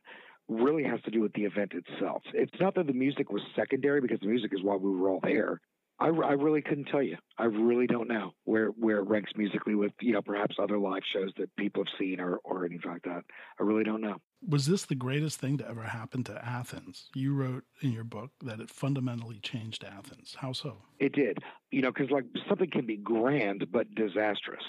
really 0.47 0.83
has 0.83 1.01
to 1.03 1.11
do 1.11 1.21
with 1.21 1.33
the 1.33 1.45
event 1.45 1.73
itself. 1.73 2.23
It's 2.33 2.59
not 2.59 2.75
that 2.75 2.87
the 2.87 2.93
music 2.93 3.31
was 3.31 3.41
secondary 3.55 4.01
because 4.01 4.19
the 4.19 4.27
music 4.27 4.51
is 4.53 4.61
why 4.61 4.75
we 4.75 4.91
were 4.91 5.09
all 5.09 5.19
there. 5.23 5.61
I, 6.01 6.07
I 6.07 6.31
really 6.31 6.63
couldn't 6.63 6.85
tell 6.85 7.03
you. 7.03 7.17
I 7.37 7.45
really 7.45 7.85
don't 7.85 8.07
know 8.07 8.31
where, 8.45 8.69
where 8.69 8.97
it 8.97 9.07
ranks 9.07 9.31
musically 9.37 9.75
with, 9.75 9.91
you 10.01 10.13
know, 10.13 10.21
perhaps 10.23 10.55
other 10.61 10.79
live 10.79 11.03
shows 11.13 11.31
that 11.37 11.55
people 11.57 11.83
have 11.83 11.93
seen 11.99 12.19
or, 12.19 12.37
or 12.43 12.65
anything 12.65 12.89
like 12.91 13.03
that. 13.03 13.21
I 13.59 13.63
really 13.63 13.83
don't 13.83 14.01
know. 14.01 14.15
Was 14.47 14.65
this 14.65 14.85
the 14.85 14.95
greatest 14.95 15.39
thing 15.39 15.59
to 15.59 15.69
ever 15.69 15.83
happen 15.83 16.23
to 16.23 16.43
Athens? 16.43 17.09
You 17.13 17.35
wrote 17.35 17.65
in 17.81 17.91
your 17.91 18.03
book 18.03 18.31
that 18.43 18.59
it 18.59 18.71
fundamentally 18.71 19.39
changed 19.43 19.83
Athens. 19.83 20.35
How 20.39 20.53
so? 20.53 20.77
It 20.99 21.13
did, 21.13 21.37
you 21.69 21.83
know, 21.83 21.91
because 21.91 22.09
like 22.09 22.25
something 22.49 22.71
can 22.71 22.87
be 22.87 22.97
grand 22.97 23.67
but 23.71 23.93
disastrous, 23.93 24.63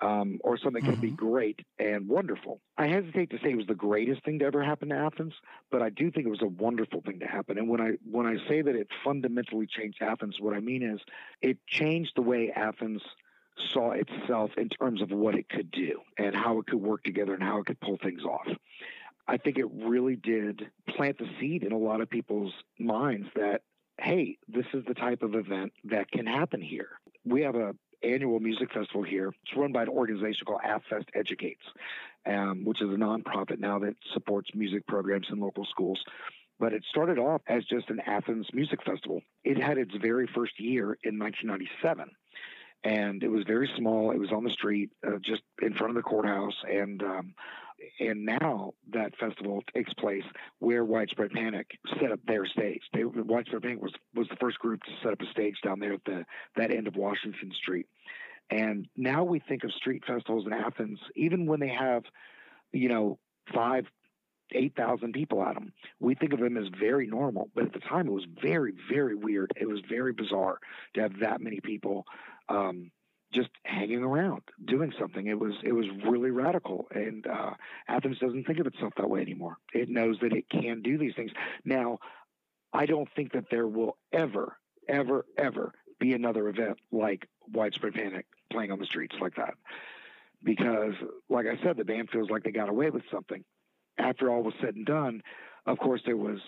um, 0.00 0.38
or 0.44 0.56
something 0.58 0.82
can 0.84 1.00
be 1.00 1.10
Mhm. 1.10 1.16
great 1.16 1.60
and 1.78 2.08
wonderful. 2.08 2.60
I 2.76 2.86
hesitate 2.86 3.30
to 3.30 3.38
say 3.38 3.50
it 3.50 3.56
was 3.56 3.66
the 3.66 3.74
greatest 3.74 4.22
thing 4.24 4.38
to 4.40 4.44
ever 4.44 4.62
happen 4.62 4.90
to 4.90 4.96
Athens, 4.96 5.34
but 5.70 5.82
I 5.82 5.90
do 5.90 6.10
think 6.10 6.26
it 6.26 6.30
was 6.30 6.42
a 6.42 6.46
wonderful 6.46 7.00
thing 7.02 7.20
to 7.20 7.26
happen. 7.26 7.58
And 7.58 7.68
when 7.68 7.80
I 7.80 7.92
when 8.04 8.26
I 8.26 8.36
say 8.48 8.62
that 8.62 8.74
it 8.76 8.88
fundamentally 9.04 9.66
changed 9.66 10.02
Athens, 10.02 10.40
what 10.40 10.54
I 10.54 10.60
mean 10.60 10.82
is 10.82 11.00
it 11.42 11.58
changed 11.66 12.12
the 12.16 12.22
way 12.22 12.50
Athens 12.52 13.02
saw 13.72 13.90
itself 13.92 14.52
in 14.56 14.68
terms 14.68 15.02
of 15.02 15.10
what 15.10 15.34
it 15.34 15.48
could 15.48 15.70
do 15.70 16.00
and 16.16 16.34
how 16.34 16.58
it 16.60 16.66
could 16.66 16.80
work 16.80 17.02
together 17.02 17.34
and 17.34 17.42
how 17.42 17.58
it 17.58 17.66
could 17.66 17.80
pull 17.80 17.98
things 17.98 18.22
off. 18.24 18.46
I 19.26 19.36
think 19.36 19.58
it 19.58 19.66
really 19.72 20.16
did 20.16 20.70
plant 20.88 21.18
the 21.18 21.28
seed 21.38 21.62
in 21.64 21.72
a 21.72 21.78
lot 21.78 22.00
of 22.00 22.08
people's 22.08 22.52
minds 22.78 23.28
that 23.34 23.62
hey, 24.00 24.38
this 24.46 24.66
is 24.74 24.84
the 24.86 24.94
type 24.94 25.22
of 25.22 25.34
event 25.34 25.72
that 25.84 26.08
can 26.10 26.24
happen 26.24 26.60
here. 26.60 27.00
We 27.24 27.42
have 27.42 27.56
a 27.56 27.74
annual 28.02 28.40
music 28.40 28.72
festival 28.72 29.02
here. 29.02 29.32
It's 29.42 29.56
run 29.56 29.72
by 29.72 29.82
an 29.82 29.88
organization 29.88 30.46
called 30.46 30.60
AthFest 30.62 31.06
Educates, 31.14 31.62
um, 32.26 32.64
which 32.64 32.80
is 32.80 32.88
a 32.88 32.96
nonprofit 32.96 33.58
now 33.58 33.78
that 33.80 33.96
supports 34.12 34.50
music 34.54 34.86
programs 34.86 35.28
in 35.30 35.40
local 35.40 35.64
schools. 35.64 36.02
But 36.60 36.72
it 36.72 36.84
started 36.88 37.18
off 37.18 37.42
as 37.46 37.64
just 37.64 37.88
an 37.90 38.00
Athens 38.00 38.48
music 38.52 38.82
festival. 38.84 39.22
It 39.44 39.58
had 39.58 39.78
its 39.78 39.94
very 39.96 40.26
first 40.26 40.58
year 40.58 40.98
in 41.04 41.18
1997 41.18 42.10
and 42.84 43.22
it 43.22 43.28
was 43.28 43.44
very 43.44 43.70
small. 43.76 44.12
It 44.12 44.18
was 44.18 44.32
on 44.32 44.44
the 44.44 44.50
street, 44.50 44.90
uh, 45.06 45.18
just 45.20 45.42
in 45.60 45.74
front 45.74 45.90
of 45.90 45.96
the 45.96 46.02
courthouse, 46.02 46.54
and 46.68 47.02
um, 47.02 47.34
and 48.00 48.24
now 48.24 48.72
that 48.92 49.16
festival 49.18 49.62
takes 49.74 49.92
place 49.94 50.24
where 50.58 50.84
Widespread 50.84 51.30
Panic 51.30 51.66
set 52.00 52.12
up 52.12 52.20
their 52.26 52.46
stage. 52.46 52.82
They, 52.92 53.04
Widespread 53.04 53.62
Panic 53.62 53.82
was 53.82 53.92
was 54.14 54.28
the 54.28 54.36
first 54.36 54.58
group 54.58 54.82
to 54.82 54.90
set 55.02 55.12
up 55.12 55.20
a 55.20 55.30
stage 55.30 55.56
down 55.64 55.78
there 55.80 55.94
at 55.94 56.04
the 56.04 56.24
that 56.56 56.70
end 56.70 56.86
of 56.86 56.96
Washington 56.96 57.52
Street. 57.60 57.86
And 58.50 58.88
now 58.96 59.24
we 59.24 59.40
think 59.40 59.64
of 59.64 59.72
street 59.72 60.04
festivals 60.06 60.46
in 60.46 60.52
Athens, 60.52 60.98
even 61.14 61.46
when 61.46 61.60
they 61.60 61.68
have, 61.68 62.04
you 62.72 62.88
know, 62.88 63.18
five, 63.54 63.84
eight 64.52 64.74
thousand 64.74 65.12
people 65.12 65.42
at 65.42 65.54
them. 65.54 65.72
We 66.00 66.14
think 66.14 66.32
of 66.32 66.40
them 66.40 66.56
as 66.56 66.68
very 66.80 67.06
normal, 67.06 67.50
but 67.54 67.64
at 67.64 67.72
the 67.72 67.80
time 67.80 68.06
it 68.06 68.12
was 68.12 68.26
very, 68.42 68.72
very 68.90 69.14
weird. 69.14 69.52
It 69.56 69.68
was 69.68 69.80
very 69.88 70.12
bizarre 70.12 70.58
to 70.94 71.02
have 71.02 71.20
that 71.20 71.40
many 71.40 71.60
people 71.60 72.06
um, 72.48 72.90
just 73.32 73.50
hanging 73.64 74.02
around 74.02 74.42
doing 74.64 74.92
something. 74.98 75.26
It 75.26 75.38
was 75.38 75.54
it 75.62 75.72
was 75.72 75.86
really 76.04 76.30
radical, 76.30 76.86
and 76.94 77.26
uh, 77.26 77.52
Athens 77.86 78.18
doesn't 78.18 78.44
think 78.46 78.58
of 78.58 78.66
itself 78.66 78.94
that 78.96 79.10
way 79.10 79.20
anymore. 79.20 79.56
It 79.74 79.88
knows 79.88 80.18
that 80.20 80.32
it 80.32 80.48
can 80.48 80.82
do 80.82 80.96
these 80.98 81.14
things. 81.14 81.32
Now, 81.64 81.98
I 82.72 82.86
don't 82.86 83.08
think 83.14 83.32
that 83.32 83.50
there 83.50 83.66
will 83.66 83.96
ever, 84.12 84.56
ever, 84.88 85.26
ever 85.36 85.72
be 85.98 86.14
another 86.14 86.48
event 86.48 86.78
like 86.90 87.28
Widespread 87.52 87.94
Panic 87.94 88.26
playing 88.50 88.72
on 88.72 88.78
the 88.78 88.86
streets 88.86 89.16
like 89.20 89.36
that, 89.36 89.54
because, 90.42 90.94
like 91.28 91.46
I 91.46 91.62
said, 91.62 91.76
the 91.76 91.84
band 91.84 92.10
feels 92.10 92.30
like 92.30 92.44
they 92.44 92.50
got 92.50 92.68
away 92.68 92.90
with 92.90 93.02
something. 93.10 93.44
After 93.98 94.30
all 94.30 94.42
was 94.42 94.54
said 94.60 94.76
and 94.76 94.86
done, 94.86 95.22
of 95.66 95.78
course, 95.78 96.02
there 96.06 96.16
was 96.16 96.40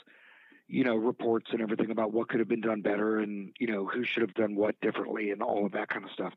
you 0.72 0.84
know, 0.84 0.94
reports 0.94 1.50
and 1.50 1.60
everything 1.60 1.90
about 1.90 2.12
what 2.12 2.28
could 2.28 2.38
have 2.38 2.48
been 2.48 2.60
done 2.60 2.80
better 2.80 3.18
and, 3.18 3.52
you 3.58 3.66
know, 3.66 3.86
who 3.86 4.04
should 4.04 4.22
have 4.22 4.34
done 4.34 4.54
what 4.54 4.80
differently 4.80 5.32
and 5.32 5.42
all 5.42 5.66
of 5.66 5.72
that 5.72 5.88
kind 5.88 6.04
of 6.04 6.10
stuff. 6.12 6.32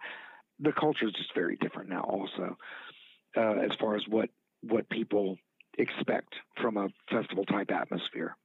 The 0.59 0.71
culture 0.71 1.07
is 1.07 1.13
just 1.13 1.33
very 1.33 1.55
different 1.57 1.89
now 1.89 2.01
also, 2.01 2.57
uh, 3.35 3.53
as 3.59 3.71
far 3.79 3.95
as 3.95 4.03
what, 4.07 4.29
what 4.61 4.89
people 4.89 5.37
expect 5.77 6.35
from 6.61 6.77
a 6.77 6.89
festival 7.09 7.45
type 7.45 7.71
atmosphere. 7.71 8.35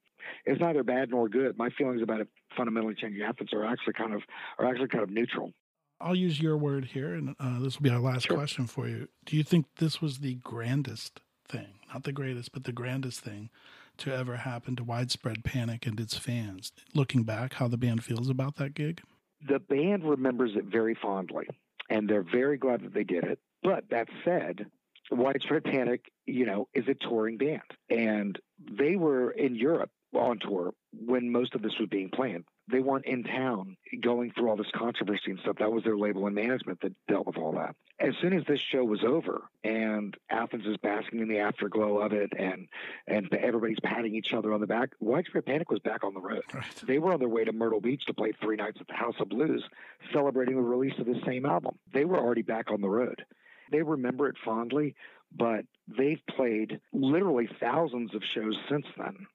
It's 0.44 0.60
neither 0.60 0.82
bad 0.82 1.10
nor 1.10 1.28
good. 1.28 1.56
My 1.56 1.70
feelings 1.70 2.02
about 2.02 2.20
it 2.20 2.28
fundamentally 2.56 2.94
changing 2.94 3.22
Athens 3.22 3.52
are 3.52 3.64
actually 3.64 3.94
kind 3.94 4.14
of, 4.14 4.22
are 4.58 4.66
actually 4.66 4.88
kind 4.88 5.04
of 5.04 5.10
neutral. 5.10 5.52
I'll 6.00 6.14
use 6.14 6.40
your 6.40 6.56
word 6.56 6.86
here, 6.86 7.14
and 7.14 7.34
uh, 7.40 7.58
this 7.60 7.76
will 7.78 7.84
be 7.84 7.90
our 7.90 7.98
last 7.98 8.26
Sure. 8.26 8.36
question 8.36 8.66
for 8.66 8.86
you. 8.88 9.08
Do 9.24 9.36
you 9.36 9.42
think 9.42 9.66
this 9.76 10.00
was 10.00 10.18
the 10.18 10.36
grandest 10.36 11.20
thing, 11.48 11.74
not 11.92 12.04
the 12.04 12.12
greatest, 12.12 12.52
but 12.52 12.64
the 12.64 12.72
grandest 12.72 13.20
thing 13.20 13.50
to 13.98 14.14
ever 14.14 14.36
happen 14.36 14.76
to 14.76 14.84
widespread 14.84 15.44
panic 15.44 15.86
and 15.86 15.98
its 15.98 16.16
fans? 16.16 16.72
Looking 16.94 17.24
back, 17.24 17.54
how 17.54 17.66
the 17.68 17.76
band 17.76 18.04
feels 18.04 18.28
about 18.28 18.56
that 18.56 18.74
gig? 18.74 19.02
the 19.46 19.58
band 19.58 20.04
remembers 20.04 20.52
it 20.56 20.64
very 20.64 20.96
fondly, 21.00 21.46
and 21.88 22.08
they're 22.08 22.22
very 22.22 22.58
glad 22.58 22.82
that 22.82 22.94
they 22.94 23.04
did 23.04 23.24
it. 23.24 23.38
But 23.62 23.90
that 23.90 24.08
said, 24.24 24.66
Widespread 25.10 25.64
Panic, 25.64 26.10
you 26.26 26.46
know, 26.46 26.68
is 26.74 26.86
a 26.88 26.94
touring 26.94 27.38
band, 27.38 27.62
and 27.88 28.38
they 28.58 28.96
were 28.96 29.30
in 29.30 29.54
Europe 29.54 29.90
on 30.14 30.38
tour 30.38 30.74
when 30.92 31.30
most 31.30 31.54
of 31.54 31.62
this 31.62 31.78
was 31.78 31.88
being 31.88 32.10
planned. 32.10 32.44
They 32.70 32.80
weren't 32.80 33.06
in 33.06 33.24
town 33.24 33.76
going 34.00 34.30
through 34.30 34.50
all 34.50 34.56
this 34.56 34.70
controversy 34.74 35.30
and 35.30 35.40
stuff. 35.40 35.56
That 35.58 35.72
was 35.72 35.84
their 35.84 35.96
label 35.96 36.26
and 36.26 36.34
management 36.34 36.80
that 36.82 36.92
dealt 37.08 37.26
with 37.26 37.38
all 37.38 37.52
that. 37.52 37.74
As 37.98 38.14
soon 38.20 38.32
as 38.34 38.44
this 38.46 38.60
show 38.60 38.84
was 38.84 39.02
over 39.02 39.44
and 39.64 40.16
Athens 40.28 40.66
is 40.66 40.76
basking 40.76 41.20
in 41.20 41.28
the 41.28 41.38
afterglow 41.38 41.98
of 41.98 42.12
it 42.12 42.32
and 42.38 42.68
and 43.06 43.32
everybody's 43.34 43.80
patting 43.82 44.14
each 44.14 44.34
other 44.34 44.52
on 44.52 44.60
the 44.60 44.66
back, 44.66 44.90
Widespread 45.00 45.46
Panic 45.46 45.70
was 45.70 45.80
back 45.80 46.04
on 46.04 46.14
the 46.14 46.20
road. 46.20 46.42
Right. 46.52 46.64
They 46.86 46.98
were 46.98 47.12
on 47.12 47.20
their 47.20 47.28
way 47.28 47.44
to 47.44 47.52
Myrtle 47.52 47.80
Beach 47.80 48.04
to 48.06 48.14
play 48.14 48.32
three 48.32 48.56
nights 48.56 48.78
at 48.80 48.86
the 48.86 48.94
House 48.94 49.16
of 49.18 49.30
Blues, 49.30 49.64
celebrating 50.12 50.56
the 50.56 50.62
release 50.62 50.98
of 50.98 51.06
the 51.06 51.20
same 51.26 51.46
album. 51.46 51.78
They 51.92 52.04
were 52.04 52.18
already 52.18 52.42
back 52.42 52.70
on 52.70 52.80
the 52.80 52.88
road. 52.88 53.24
They 53.70 53.82
remember 53.82 54.28
it 54.28 54.36
fondly, 54.44 54.94
but 55.34 55.64
they've 55.86 56.22
played 56.30 56.80
literally 56.92 57.48
thousands 57.60 58.14
of 58.14 58.22
shows 58.24 58.56
since 58.68 58.86
then 58.96 59.26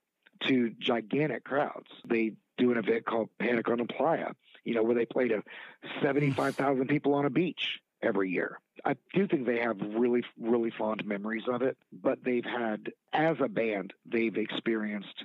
to 0.47 0.71
gigantic 0.79 1.43
crowds. 1.43 1.87
They 2.07 2.33
do 2.57 2.71
an 2.71 2.77
event 2.77 3.05
called 3.05 3.29
Panic 3.39 3.69
on 3.69 3.77
the 3.77 3.85
Playa, 3.85 4.31
you 4.63 4.73
know, 4.75 4.83
where 4.83 4.95
they 4.95 5.05
play 5.05 5.27
to 5.27 5.43
75,000 6.01 6.87
people 6.87 7.13
on 7.13 7.25
a 7.25 7.29
beach 7.29 7.79
every 8.01 8.29
year. 8.29 8.59
I 8.85 8.95
do 9.13 9.27
think 9.27 9.45
they 9.45 9.59
have 9.59 9.77
really, 9.79 10.23
really 10.39 10.71
fond 10.77 11.05
memories 11.05 11.43
of 11.51 11.61
it, 11.61 11.77
but 11.91 12.23
they've 12.23 12.45
had, 12.45 12.91
as 13.13 13.37
a 13.39 13.47
band, 13.47 13.93
they've 14.05 14.35
experienced 14.35 15.23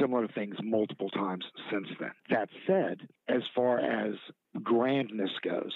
similar 0.00 0.26
things 0.28 0.56
multiple 0.62 1.10
times 1.10 1.44
since 1.70 1.88
then. 2.00 2.12
That 2.30 2.48
said, 2.66 3.08
as 3.28 3.42
far 3.54 3.78
as 3.78 4.14
grandness 4.62 5.30
goes, 5.42 5.72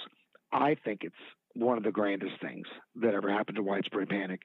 I 0.51 0.77
think 0.83 1.05
it's 1.05 1.15
one 1.55 1.77
of 1.77 1.85
the 1.85 1.93
grandest 1.93 2.41
things 2.41 2.67
that 2.97 3.15
ever 3.15 3.31
happened 3.31 3.57
to 3.57 3.63
Widespread 3.63 4.09
Panic 4.09 4.41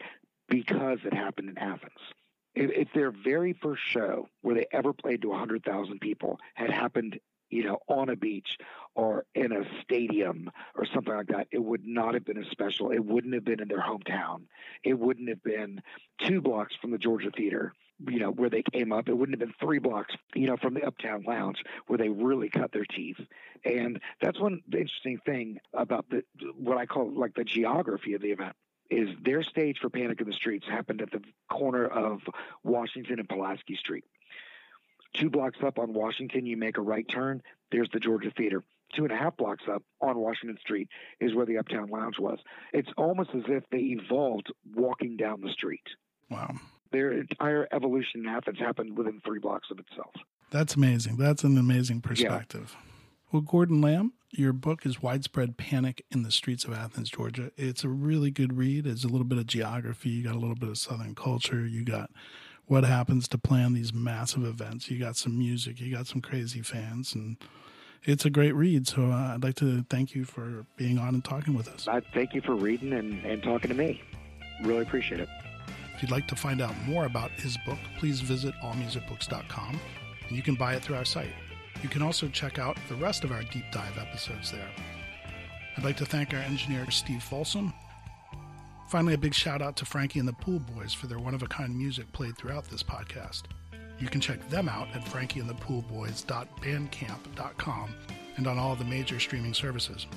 because 0.49 0.99
it 1.05 1.13
happened 1.13 1.49
in 1.49 1.57
Athens. 1.57 1.91
If, 2.55 2.93
their 2.93 3.11
very 3.11 3.53
first 3.53 3.81
show 3.83 4.27
where 4.41 4.55
they 4.55 4.67
ever 4.71 4.93
played 4.93 5.23
to 5.23 5.29
100,000 5.29 5.99
people 5.99 6.39
had 6.53 6.69
happened, 6.69 7.19
you 7.49 7.63
know, 7.63 7.79
on 7.87 8.09
a 8.09 8.15
beach 8.15 8.57
or 8.95 9.25
in 9.33 9.51
a 9.51 9.63
stadium 9.81 10.51
or 10.75 10.85
something 10.85 11.13
like 11.13 11.27
that, 11.27 11.47
it 11.51 11.63
would 11.63 11.85
not 11.85 12.13
have 12.13 12.25
been 12.25 12.37
as 12.37 12.47
special. 12.51 12.91
It 12.91 13.03
wouldn't 13.03 13.33
have 13.33 13.45
been 13.45 13.59
in 13.59 13.67
their 13.67 13.81
hometown. 13.81 14.43
It 14.83 14.99
wouldn't 14.99 15.29
have 15.29 15.43
been 15.43 15.81
two 16.25 16.41
blocks 16.41 16.75
from 16.79 16.91
the 16.91 16.97
Georgia 16.97 17.31
Theater. 17.35 17.73
you 18.09 18.19
know, 18.19 18.31
where 18.31 18.49
they 18.49 18.63
came 18.73 18.91
up. 18.91 19.07
It 19.07 19.13
wouldn't 19.17 19.39
have 19.39 19.47
been 19.47 19.55
three 19.59 19.79
blocks, 19.79 20.15
you 20.35 20.47
know, 20.47 20.57
from 20.57 20.73
the 20.73 20.83
Uptown 20.83 21.23
Lounge 21.27 21.63
where 21.87 21.97
they 21.97 22.09
really 22.09 22.49
cut 22.49 22.71
their 22.71 22.85
teeth. 22.85 23.19
And 23.63 23.99
that's 24.21 24.39
one 24.39 24.61
interesting 24.71 25.19
thing 25.25 25.59
about 25.73 26.05
the 26.09 26.23
what 26.57 26.77
I 26.77 26.85
call 26.85 27.11
like 27.11 27.35
the 27.35 27.43
geography 27.43 28.13
of 28.13 28.21
the 28.21 28.31
event 28.31 28.55
is 28.93 29.09
their 29.23 29.43
stage 29.43 29.79
for 29.79 29.89
Panic 29.89 30.21
in 30.21 30.27
the 30.27 30.33
Streets 30.33 30.65
happened 30.67 31.01
at 31.01 31.11
the 31.11 31.21
corner 31.49 31.85
of 31.85 32.21
Washington 32.63 33.19
and 33.19 33.27
Pulaski 33.27 33.75
Street. 33.75 34.05
Two 35.13 35.29
blocks 35.29 35.59
up 35.63 35.77
on 35.77 35.93
Washington, 35.93 36.45
you 36.45 36.57
make 36.57 36.77
a 36.77 36.81
right 36.81 37.07
turn. 37.07 37.41
There's 37.71 37.89
the 37.93 37.99
Georgia 37.99 38.31
Theater. 38.35 38.63
Two 38.95 39.03
and 39.03 39.11
a 39.11 39.17
half 39.17 39.37
blocks 39.37 39.63
up 39.71 39.83
on 40.01 40.17
Washington 40.17 40.57
Street 40.59 40.87
is 41.19 41.33
where 41.33 41.45
the 41.45 41.57
Uptown 41.57 41.87
Lounge 41.89 42.19
was. 42.19 42.39
It's 42.73 42.89
almost 42.97 43.31
as 43.35 43.43
if 43.47 43.63
they 43.71 43.79
evolved 43.79 44.51
walking 44.75 45.17
down 45.17 45.41
the 45.41 45.51
street. 45.51 45.87
Wow. 46.29 46.55
Their 46.91 47.11
entire 47.11 47.67
evolution 47.71 48.21
in 48.21 48.27
Athens 48.27 48.59
happened 48.59 48.97
within 48.97 49.19
three 49.25 49.39
blocks 49.39 49.69
of 49.71 49.79
itself. 49.79 50.13
That's 50.51 50.75
amazing. 50.75 51.17
That's 51.17 51.43
an 51.43 51.57
amazing 51.57 52.01
perspective. 52.01 52.75
Yeah. 52.75 52.92
Well, 53.33 53.41
Gordon 53.41 53.81
Lamb, 53.81 54.13
your 54.29 54.53
book 54.53 54.85
is 54.85 55.01
Widespread 55.01 55.57
Panic 55.57 56.05
in 56.11 56.21
the 56.21 56.29
Streets 56.29 56.65
of 56.65 56.73
Athens, 56.75 57.09
Georgia. 57.09 57.51
It's 57.57 57.83
a 57.83 57.89
really 57.89 58.29
good 58.29 58.55
read. 58.55 58.85
It's 58.85 59.03
a 59.03 59.07
little 59.07 59.25
bit 59.25 59.39
of 59.39 59.47
geography. 59.47 60.11
You 60.11 60.23
got 60.23 60.35
a 60.35 60.37
little 60.37 60.55
bit 60.55 60.69
of 60.69 60.77
Southern 60.77 61.15
culture. 61.15 61.65
You 61.65 61.83
got 61.83 62.11
what 62.67 62.83
happens 62.83 63.27
to 63.29 63.39
plan 63.39 63.73
these 63.73 63.91
massive 63.91 64.45
events. 64.45 64.91
You 64.91 64.99
got 64.99 65.15
some 65.15 65.35
music. 65.35 65.81
You 65.81 65.91
got 65.91 66.05
some 66.05 66.21
crazy 66.21 66.61
fans. 66.61 67.15
And 67.15 67.37
it's 68.03 68.23
a 68.23 68.29
great 68.29 68.53
read. 68.53 68.87
So 68.87 69.07
uh, 69.07 69.33
I'd 69.33 69.43
like 69.43 69.55
to 69.55 69.83
thank 69.89 70.13
you 70.13 70.25
for 70.25 70.67
being 70.77 70.99
on 70.99 71.15
and 71.15 71.25
talking 71.25 71.55
with 71.55 71.67
us. 71.67 71.87
I 71.87 72.01
thank 72.13 72.35
you 72.35 72.41
for 72.41 72.53
reading 72.53 72.93
and, 72.93 73.25
and 73.25 73.41
talking 73.41 73.69
to 73.69 73.75
me. 73.75 73.99
Really 74.61 74.83
appreciate 74.83 75.19
it. 75.19 75.29
If 75.95 76.03
you'd 76.03 76.11
like 76.11 76.27
to 76.27 76.35
find 76.35 76.61
out 76.61 76.75
more 76.85 77.05
about 77.05 77.31
his 77.31 77.57
book, 77.65 77.79
please 77.97 78.21
visit 78.21 78.53
allmusicbooks.com 78.61 79.79
and 80.27 80.37
you 80.37 80.43
can 80.43 80.53
buy 80.53 80.75
it 80.75 80.83
through 80.83 80.97
our 80.97 81.05
site. 81.05 81.33
You 81.83 81.89
can 81.89 82.01
also 82.01 82.27
check 82.29 82.57
out 82.57 82.77
the 82.89 82.95
rest 82.95 83.23
of 83.23 83.31
our 83.31 83.43
deep 83.43 83.65
dive 83.71 83.99
episodes 83.99 84.51
there. 84.51 84.69
I'd 85.77 85.83
like 85.83 85.97
to 85.97 86.05
thank 86.05 86.33
our 86.33 86.39
engineer, 86.39 86.89
Steve 86.89 87.21
Folsom. 87.21 87.71
Finally, 88.89 89.13
a 89.15 89.17
big 89.17 89.33
shout 89.33 89.61
out 89.61 89.75
to 89.77 89.85
Frankie 89.85 90.19
and 90.19 90.27
the 90.27 90.33
Pool 90.33 90.59
Boys 90.59 90.93
for 90.93 91.07
their 91.07 91.19
one 91.19 91.33
of 91.33 91.41
a 91.43 91.47
kind 91.47 91.77
music 91.77 92.11
played 92.13 92.37
throughout 92.37 92.69
this 92.69 92.83
podcast. 92.83 93.43
You 93.99 94.07
can 94.07 94.21
check 94.21 94.47
them 94.49 94.69
out 94.69 94.87
at 94.95 95.03
frankieandthepoolboys.bandcamp.com 95.05 97.95
and 98.37 98.47
on 98.47 98.57
all 98.57 98.75
the 98.75 98.85
major 98.85 99.19
streaming 99.19 99.53
services. 99.53 100.07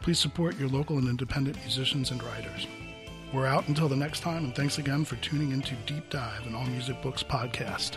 Please 0.00 0.18
support 0.18 0.58
your 0.58 0.68
local 0.68 0.98
and 0.98 1.08
independent 1.08 1.56
musicians 1.58 2.10
and 2.10 2.20
writers. 2.22 2.66
We're 3.32 3.46
out 3.46 3.68
until 3.68 3.88
the 3.88 3.96
next 3.96 4.20
time, 4.20 4.44
and 4.44 4.54
thanks 4.54 4.78
again 4.78 5.04
for 5.04 5.16
tuning 5.16 5.52
into 5.52 5.74
Deep 5.86 6.10
Dive, 6.10 6.46
and 6.46 6.54
All 6.54 6.66
Music 6.66 7.00
Books 7.00 7.22
podcast. 7.22 7.96